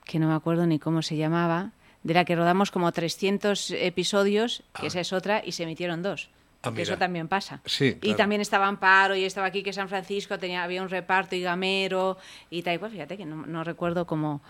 que 0.06 0.20
no 0.20 0.28
me 0.28 0.36
acuerdo 0.36 0.66
ni 0.68 0.78
cómo 0.78 1.02
se 1.02 1.16
llamaba, 1.16 1.72
de 2.04 2.14
la 2.14 2.26
que 2.26 2.36
rodamos 2.36 2.72
como 2.72 2.92
300 2.92 3.72
episodios, 3.72 4.64
que 4.80 4.88
esa 4.88 5.00
es 5.00 5.14
otra, 5.14 5.42
y 5.46 5.54
se 5.54 5.64
emitieron 5.64 6.02
dos. 6.02 6.30
Ah, 6.64 6.72
que 6.76 6.84
eso 6.84 6.98
también 6.98 7.28
pasa. 7.28 7.60
Sí, 7.66 7.98
Y 8.04 8.14
también 8.14 8.40
estaba 8.40 8.68
Amparo 8.68 9.16
y 9.16 9.24
estaba 9.24 9.48
aquí 9.48 9.64
que 9.64 9.74
San 9.74 9.90
Francisco, 9.90 10.38
tenía, 10.38 10.64
había 10.64 10.84
un 10.84 10.90
reparto 10.90 11.36
y 11.36 11.42
Gamero 11.42 12.18
y 12.52 12.62
tal. 12.62 12.76
y 12.76 12.78
cual. 12.78 12.92
fíjate 12.92 13.18
que 13.18 13.26
no, 13.26 13.48
no 13.48 13.64
recuerdo 13.64 14.06
cómo, 14.06 14.42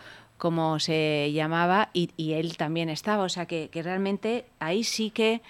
cómo 0.42 0.80
se 0.80 1.32
llamaba 1.32 1.92
y, 1.94 2.34
él 2.34 2.58
también 2.58 2.90
estaba. 2.90 3.26
O 3.26 3.30
sea 3.30 3.46
que, 3.46 3.70
que 3.72 3.84
realmente 3.84 4.46
ahí 4.58 4.84
sí 4.84 5.12
que 5.12 5.44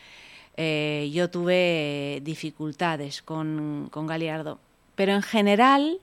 eh, 0.58 1.10
yo 1.14 1.30
tuve 1.30 2.20
dificultades 2.24 3.22
con, 3.22 3.88
con 3.90 4.06
Galiardo. 4.06 4.60
Pero 4.96 5.14
en 5.14 5.22
general, 5.22 6.00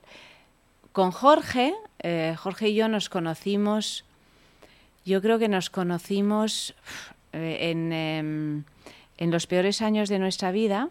con 0.91 1.11
Jorge, 1.11 1.75
eh, 1.99 2.33
Jorge 2.35 2.69
y 2.69 2.73
yo 2.73 2.87
nos 2.87 3.09
conocimos, 3.09 4.05
yo 5.05 5.21
creo 5.21 5.37
que 5.37 5.49
nos 5.49 5.69
conocimos 5.69 6.73
eh, 7.31 7.69
en, 7.69 7.93
em, 7.93 8.63
en 9.19 9.29
los 9.29 9.45
peores 9.45 9.83
años 9.83 10.09
de 10.09 10.17
nuestra 10.17 10.51
vida 10.51 10.89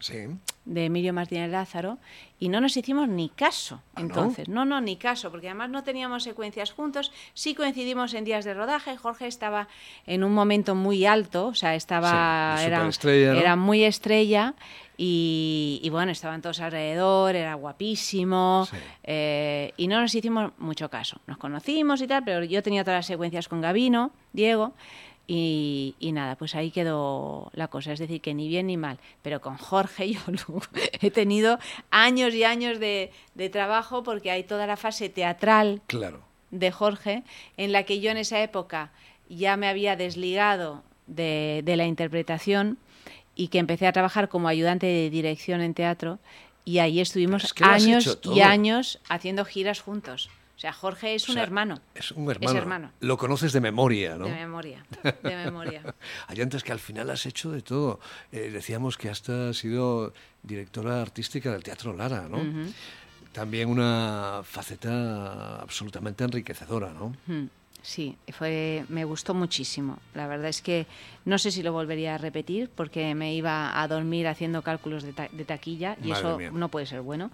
Sí. 0.00 0.28
De 0.68 0.84
Emilio 0.84 1.12
Martínez 1.12 1.50
Lázaro 1.50 1.98
y 2.38 2.50
no 2.50 2.60
nos 2.60 2.76
hicimos 2.76 3.08
ni 3.08 3.30
caso 3.30 3.80
¿Ah, 3.94 4.02
entonces. 4.02 4.48
No? 4.48 4.64
no, 4.64 4.80
ni 4.80 4.96
caso, 4.96 5.30
porque 5.30 5.48
además 5.48 5.70
no 5.70 5.82
teníamos 5.82 6.22
secuencias 6.22 6.72
juntos, 6.72 7.10
sí 7.34 7.54
coincidimos 7.54 8.14
en 8.14 8.24
días 8.24 8.44
de 8.44 8.54
rodaje, 8.54 8.96
Jorge 8.96 9.26
estaba 9.26 9.66
en 10.06 10.22
un 10.22 10.32
momento 10.32 10.74
muy 10.74 11.06
alto, 11.06 11.46
o 11.48 11.54
sea, 11.54 11.74
estaba 11.74 12.56
Sí, 12.58 12.66
era, 12.66 12.78
superestrella, 12.78 13.32
¿no? 13.32 13.40
era 13.40 13.56
muy 13.56 13.82
estrella 13.82 14.54
y, 14.96 15.80
y 15.82 15.90
bueno, 15.90 16.12
estaban 16.12 16.42
todos 16.42 16.60
alrededor, 16.60 17.34
era 17.34 17.54
guapísimo 17.54 18.68
eh, 19.04 19.72
y 19.76 19.88
no 19.88 20.00
nos 20.00 20.14
hicimos 20.14 20.52
mucho 20.58 20.90
caso. 20.90 21.20
Nos 21.26 21.38
conocimos 21.38 22.02
y 22.02 22.06
tal, 22.06 22.24
pero 22.24 22.44
yo 22.44 22.62
tenía 22.62 22.84
todas 22.84 22.98
las 22.98 23.06
secuencias 23.06 23.48
con 23.48 23.60
Gavino, 23.60 24.10
Diego, 24.32 24.74
y, 25.30 25.94
y 26.00 26.12
nada, 26.12 26.36
pues 26.36 26.54
ahí 26.54 26.70
quedó 26.70 27.50
la 27.52 27.68
cosa. 27.68 27.92
Es 27.92 27.98
decir, 28.00 28.20
que 28.22 28.32
ni 28.34 28.48
bien 28.48 28.66
ni 28.66 28.76
mal. 28.78 28.98
Pero 29.22 29.40
con 29.42 29.56
Jorge 29.58 30.10
yo 30.12 30.18
he 31.00 31.10
tenido 31.10 31.58
años 31.90 32.34
y 32.34 32.42
años 32.44 32.80
de, 32.80 33.12
de 33.34 33.50
trabajo 33.50 34.02
porque 34.02 34.30
hay 34.30 34.42
toda 34.42 34.66
la 34.66 34.76
fase 34.78 35.10
teatral 35.10 35.82
Claro. 35.86 36.22
de 36.50 36.72
Jorge, 36.72 37.22
en 37.58 37.72
la 37.72 37.82
que 37.84 38.00
yo 38.00 38.10
en 38.10 38.16
esa 38.16 38.42
época 38.42 38.90
ya 39.28 39.56
me 39.58 39.68
había 39.68 39.94
desligado 39.96 40.82
de, 41.06 41.60
de 41.64 41.76
la 41.76 41.84
interpretación 41.86 42.78
y 43.34 43.48
que 43.48 43.58
empecé 43.58 43.86
a 43.86 43.92
trabajar 43.92 44.28
como 44.30 44.48
ayudante 44.48 44.86
de 44.86 45.10
dirección 45.10 45.60
en 45.60 45.74
teatro 45.74 46.18
y 46.64 46.78
ahí 46.80 47.00
estuvimos 47.00 47.44
es 47.44 47.52
que 47.54 47.64
años 47.64 48.18
y 48.24 48.40
años 48.40 48.98
haciendo 49.08 49.44
giras 49.44 49.80
juntos. 49.80 50.28
O 50.58 50.60
sea, 50.60 50.72
Jorge 50.72 51.14
es 51.14 51.28
O 51.28 51.30
un 51.30 51.34
sea, 51.34 51.44
hermano. 51.44 51.80
Es 51.94 52.10
un 52.10 52.28
hermano. 52.28 52.58
hermano. 52.58 52.92
Lo 52.98 53.16
conoces 53.16 53.52
de 53.52 53.60
memoria, 53.60 54.16
¿no? 54.16 54.24
De 54.24 54.32
memoria, 54.32 54.84
de 55.22 55.36
memoria. 55.36 55.94
Hay 56.26 56.40
antes 56.40 56.64
que 56.64 56.72
al 56.72 56.80
final 56.80 57.08
has 57.10 57.26
hecho 57.26 57.52
de 57.52 57.62
todo. 57.62 58.00
Eh, 58.32 58.50
decíamos 58.52 58.98
que 58.98 59.08
hasta 59.08 59.50
has 59.50 59.58
sido 59.58 60.12
directora 60.42 61.00
artística 61.00 61.52
del 61.52 61.62
Teatro 61.62 61.92
Lara, 61.92 62.26
¿no? 62.28 62.40
También 63.30 63.68
una 63.68 64.40
faceta 64.42 65.60
absolutamente 65.60 66.24
enriquecedora, 66.24 66.92
¿no? 66.92 67.14
Sí, 67.80 68.16
fue, 68.32 68.84
me 68.88 69.04
gustó 69.04 69.34
muchísimo. 69.34 69.98
La 70.12 70.26
verdad 70.26 70.48
es 70.48 70.60
que 70.60 70.86
no 71.24 71.38
sé 71.38 71.50
si 71.52 71.62
lo 71.62 71.72
volvería 71.72 72.16
a 72.16 72.18
repetir 72.18 72.68
porque 72.74 73.14
me 73.14 73.34
iba 73.34 73.80
a 73.80 73.86
dormir 73.88 74.26
haciendo 74.26 74.62
cálculos 74.62 75.04
de, 75.04 75.12
ta- 75.12 75.28
de 75.30 75.44
taquilla 75.44 75.96
y 76.02 76.08
Madre 76.08 76.18
eso 76.28 76.38
mía. 76.38 76.50
no 76.52 76.68
puede 76.70 76.86
ser 76.86 77.00
bueno. 77.02 77.30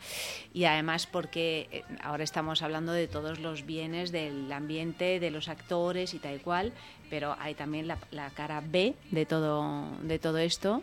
Y 0.53 0.65
además 0.67 1.07
porque 1.07 1.67
eh, 1.73 1.83
ahora 2.03 2.25
estamos 2.25 2.63
hablando 2.63 2.93
de 2.93 3.09
todos 3.09 3.41
los 3.41 3.65
bienes 3.65 4.13
del 4.13 4.53
ambiente, 4.53 5.19
de 5.19 5.31
los 5.31 5.49
actores 5.49 6.13
y 6.15 6.19
tal 6.19 6.37
y 6.37 6.41
cual, 6.41 6.73
pero 7.11 7.35
hay 7.41 7.55
también 7.55 7.89
la, 7.89 7.99
la 8.11 8.31
cara 8.31 8.63
B 8.65 8.95
de 9.11 9.27
todo, 9.27 9.89
de 10.03 10.19
todo 10.19 10.39
esto 10.39 10.83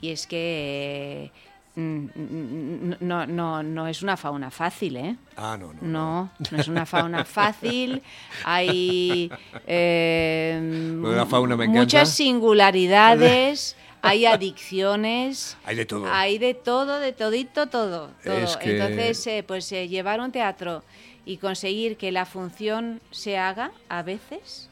y 0.00 0.10
es 0.10 0.26
que... 0.26 1.24
eh, 1.26 1.49
no, 1.76 3.26
no, 3.26 3.62
no 3.62 3.86
es 3.86 4.02
una 4.02 4.16
fauna 4.16 4.50
fácil, 4.50 4.96
¿eh? 4.96 5.16
Ah, 5.36 5.56
no, 5.58 5.72
no. 5.72 5.78
No, 5.82 6.30
no 6.50 6.58
es 6.58 6.68
una 6.68 6.84
fauna 6.86 7.24
fácil. 7.24 8.02
Hay 8.44 9.30
eh, 9.66 10.98
fauna 11.28 11.56
me 11.56 11.68
muchas 11.68 12.10
singularidades, 12.10 13.76
hay 14.02 14.26
adicciones, 14.26 15.56
Hay 15.64 15.76
de 15.76 15.86
todo. 15.86 16.06
hay 16.12 16.38
de 16.38 16.54
todo, 16.54 16.98
de 16.98 17.12
todito, 17.12 17.66
todo. 17.68 18.10
todo. 18.24 18.34
Es 18.34 18.56
que- 18.56 18.72
Entonces, 18.78 19.26
eh, 19.26 19.44
pues 19.46 19.70
eh, 19.72 19.88
llevar 19.88 20.20
un 20.20 20.32
teatro 20.32 20.82
y 21.24 21.36
conseguir 21.36 21.96
que 21.96 22.10
la 22.12 22.24
función 22.26 23.00
se 23.10 23.36
haga 23.38 23.70
a 23.88 24.02
veces 24.02 24.68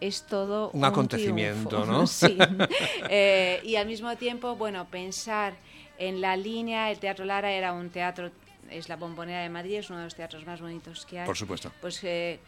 es 0.00 0.22
todo 0.26 0.70
Un 0.72 0.84
acontecimiento, 0.84 1.68
triunfo. 1.82 1.92
¿no? 1.92 2.06
sí. 2.06 2.36
Eh, 3.08 3.60
y 3.64 3.76
al 3.76 3.86
mismo 3.86 4.14
tiempo, 4.16 4.54
bueno, 4.56 4.86
pensar 4.90 5.54
en 5.98 6.20
la 6.20 6.36
línea, 6.36 6.90
el 6.90 6.98
Teatro 6.98 7.24
Lara 7.24 7.50
era 7.52 7.72
un 7.72 7.90
teatro, 7.90 8.30
es 8.70 8.88
la 8.88 8.96
Bombonera 8.96 9.42
de 9.42 9.48
Madrid, 9.48 9.76
es 9.76 9.90
uno 9.90 9.98
de 10.00 10.04
los 10.04 10.14
teatros 10.14 10.44
más 10.46 10.60
bonitos 10.60 11.06
que 11.06 11.20
hay. 11.20 11.26
Por 11.26 11.36
supuesto. 11.36 11.70
Pues 11.80 12.02
eh, 12.04 12.38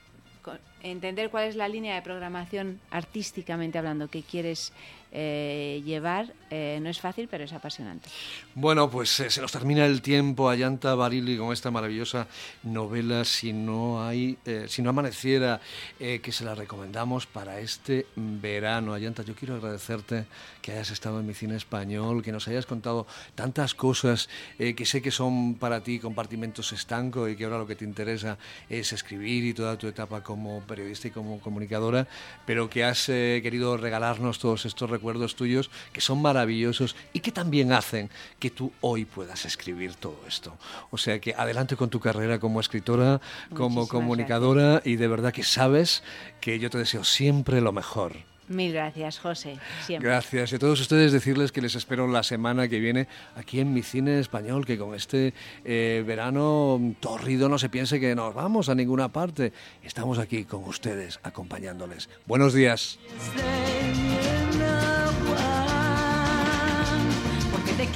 entender 0.83 1.31
cuál 1.31 1.49
es 1.49 1.57
la 1.57 1.69
línea 1.69 1.95
de 1.95 2.03
programación 2.03 2.81
artísticamente 2.91 3.79
hablando 3.79 4.09
que 4.09 4.23
quieres 4.23 4.73
eh, 5.13 5.83
llevar 5.85 6.35
eh, 6.51 6.79
no 6.83 6.91
es 6.91 7.01
fácil, 7.01 7.27
pero 7.31 7.45
es 7.45 7.53
apasionante. 7.53 8.09
Bueno, 8.55 8.91
pues 8.91 9.19
eh, 9.21 9.31
se 9.31 9.41
nos 9.41 9.51
termina 9.51 9.87
el 9.87 10.03
tiempo, 10.03 10.51
Ayanta 10.51 10.95
Barili, 10.95 11.39
con 11.39 11.53
esta 11.53 11.71
maravillosa 11.71 12.27
novela, 12.65 13.25
Si 13.25 13.53
no 13.53 14.05
hay, 14.05 14.37
si 14.69 14.83
no 14.83 14.91
amaneciera, 14.91 15.61
que 15.99 16.33
se 16.33 16.45
la 16.45 16.55
recomendamos 16.55 17.27
para 17.27 17.61
este 17.61 18.07
verano. 18.15 18.93
Ayanta, 18.93 19.23
yo 19.23 19.35
quiero 19.35 19.55
agradecerte 19.55 20.27
que 20.61 20.73
hayas 20.73 20.91
estado 20.91 21.21
en 21.21 21.27
mi 21.27 21.35
cine 21.35 21.57
español, 21.57 22.23
que 22.23 22.33
nos 22.33 22.47
hayas 22.49 22.67
contado 22.67 23.07
tantas 23.35 23.75
cosas 23.75 24.29
que 24.59 24.87
sé 24.87 25.01
que 25.01 25.11
son 25.11 25.55
para 25.55 25.83
ti 25.83 25.99
compartimentos 25.99 26.73
estanco 26.73 27.29
y 27.29 27.37
que 27.37 27.45
ahora 27.45 27.59
lo 27.59 27.67
que 27.67 27.77
te 27.77 27.85
interesa 27.85 28.39
es 28.69 28.93
escribir 28.93 29.45
y 29.45 29.55
toda 29.55 29.79
tu 29.79 29.87
etapa 29.87 30.23
como 30.23 30.61
periodista 30.63 31.09
y 31.09 31.11
como 31.11 31.41
comunicadora, 31.41 32.07
pero 32.45 32.69
que 32.69 32.85
has 32.85 33.07
querido 33.07 33.77
regalarnos 33.77 34.39
todos 34.39 34.67
estos 34.67 34.91
recuerdos 34.91 35.06
tuyos 35.37 35.71
que 35.93 36.01
son 36.01 36.21
maravillosos 36.21 36.97
y 37.13 37.21
que 37.21 37.33
también 37.33 37.73
hacen 37.73 38.11
que 38.39 38.51
tú 38.51 38.73
hoy 38.81 39.05
puedas 39.05 39.45
escribir 39.45 39.95
todo 39.95 40.19
esto. 40.27 40.57
O 40.91 40.99
sea 40.99 41.21
que 41.21 41.35
adelante 41.35 41.77
con 41.77 41.91
tu 41.91 42.01
carrera 42.01 42.39
como 42.39 42.61
escritora, 42.61 43.21
como 43.51 43.69
Muchísimas 43.69 43.89
comunicadora 43.89 44.83
y 44.85 44.97
de 44.97 45.09
verdad 45.09 45.33
que 45.33 45.43
sabes 45.43 46.03
que 46.41 46.59
yo 46.59 46.71
te 46.71 46.79
deseo 46.79 47.05
siempre 47.05 47.61
lo 47.61 47.73
mejor. 47.73 48.17
Mil 48.49 48.73
gracias, 48.73 49.19
José. 49.19 49.59
Siempre. 49.85 50.09
Gracias. 50.09 50.53
Y 50.53 50.57
a 50.57 50.59
todos 50.59 50.81
ustedes 50.81 51.13
decirles 51.13 51.51
que 51.51 51.61
les 51.61 51.75
espero 51.75 52.07
la 52.07 52.23
semana 52.23 52.69
que 52.69 52.79
viene 52.79 53.09
aquí 53.35 53.61
en 53.61 53.73
mi 53.73 53.83
cine 53.83 54.21
español, 54.21 54.65
que 54.65 54.79
con 54.79 54.95
este 54.95 55.35
eh, 55.65 56.05
verano 56.07 56.81
torrido 57.01 57.49
no 57.49 57.59
se 57.59 57.69
piense 57.69 57.99
que 57.99 58.15
nos 58.15 58.35
vamos 58.35 58.69
a 58.69 58.75
ninguna 58.75 59.13
parte. 59.13 59.53
Estamos 59.83 60.19
aquí 60.19 60.45
con 60.45 60.65
ustedes, 60.65 61.19
acompañándoles. 61.23 62.09
Buenos 62.27 62.55
días. 62.55 62.99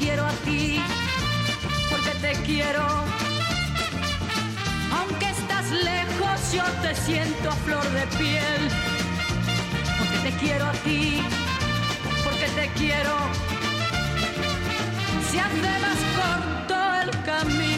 Quiero 0.00 0.24
a 0.24 0.32
ti, 0.46 0.80
porque 1.90 2.10
te 2.24 2.32
quiero. 2.42 2.86
Aunque 4.98 5.28
estás 5.28 5.70
lejos, 5.70 6.52
yo 6.52 6.64
te 6.82 6.94
siento 6.94 7.50
a 7.50 7.56
flor 7.66 7.86
de 7.98 8.06
piel. 8.18 8.62
Porque 9.98 10.30
te 10.30 10.32
quiero 10.42 10.64
a 10.66 10.72
ti, 10.86 11.22
porque 12.24 12.46
te 12.58 12.66
quiero. 12.78 13.16
Se 15.30 15.40
hace 15.40 15.72
más 15.84 16.00
corto 16.18 16.76
el 17.02 17.10
camino 17.24 17.69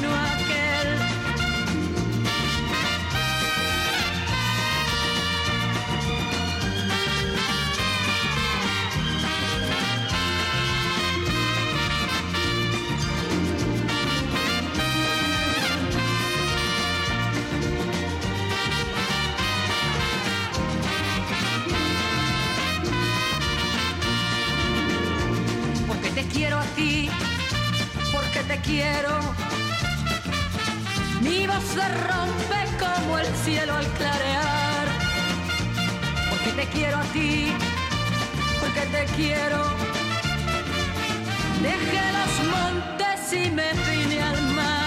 quiero 26.33 26.59
a 26.59 26.65
ti, 26.77 27.09
porque 28.13 28.41
te 28.45 28.59
quiero. 28.61 29.19
Mi 31.21 31.47
voz 31.47 31.65
se 31.75 31.87
rompe 32.09 32.61
como 32.83 33.19
el 33.19 33.27
cielo 33.45 33.75
al 33.75 33.87
clarear, 33.99 34.87
porque 36.31 36.51
te 36.53 36.67
quiero 36.75 36.99
a 36.99 37.05
ti, 37.15 37.53
porque 38.61 38.83
te 38.95 39.05
quiero. 39.17 39.61
Dejé 41.63 42.05
los 42.19 42.33
montes 42.55 43.33
y 43.33 43.51
me 43.51 43.73
vine 43.87 44.23
al 44.23 44.43
mar 44.55 44.82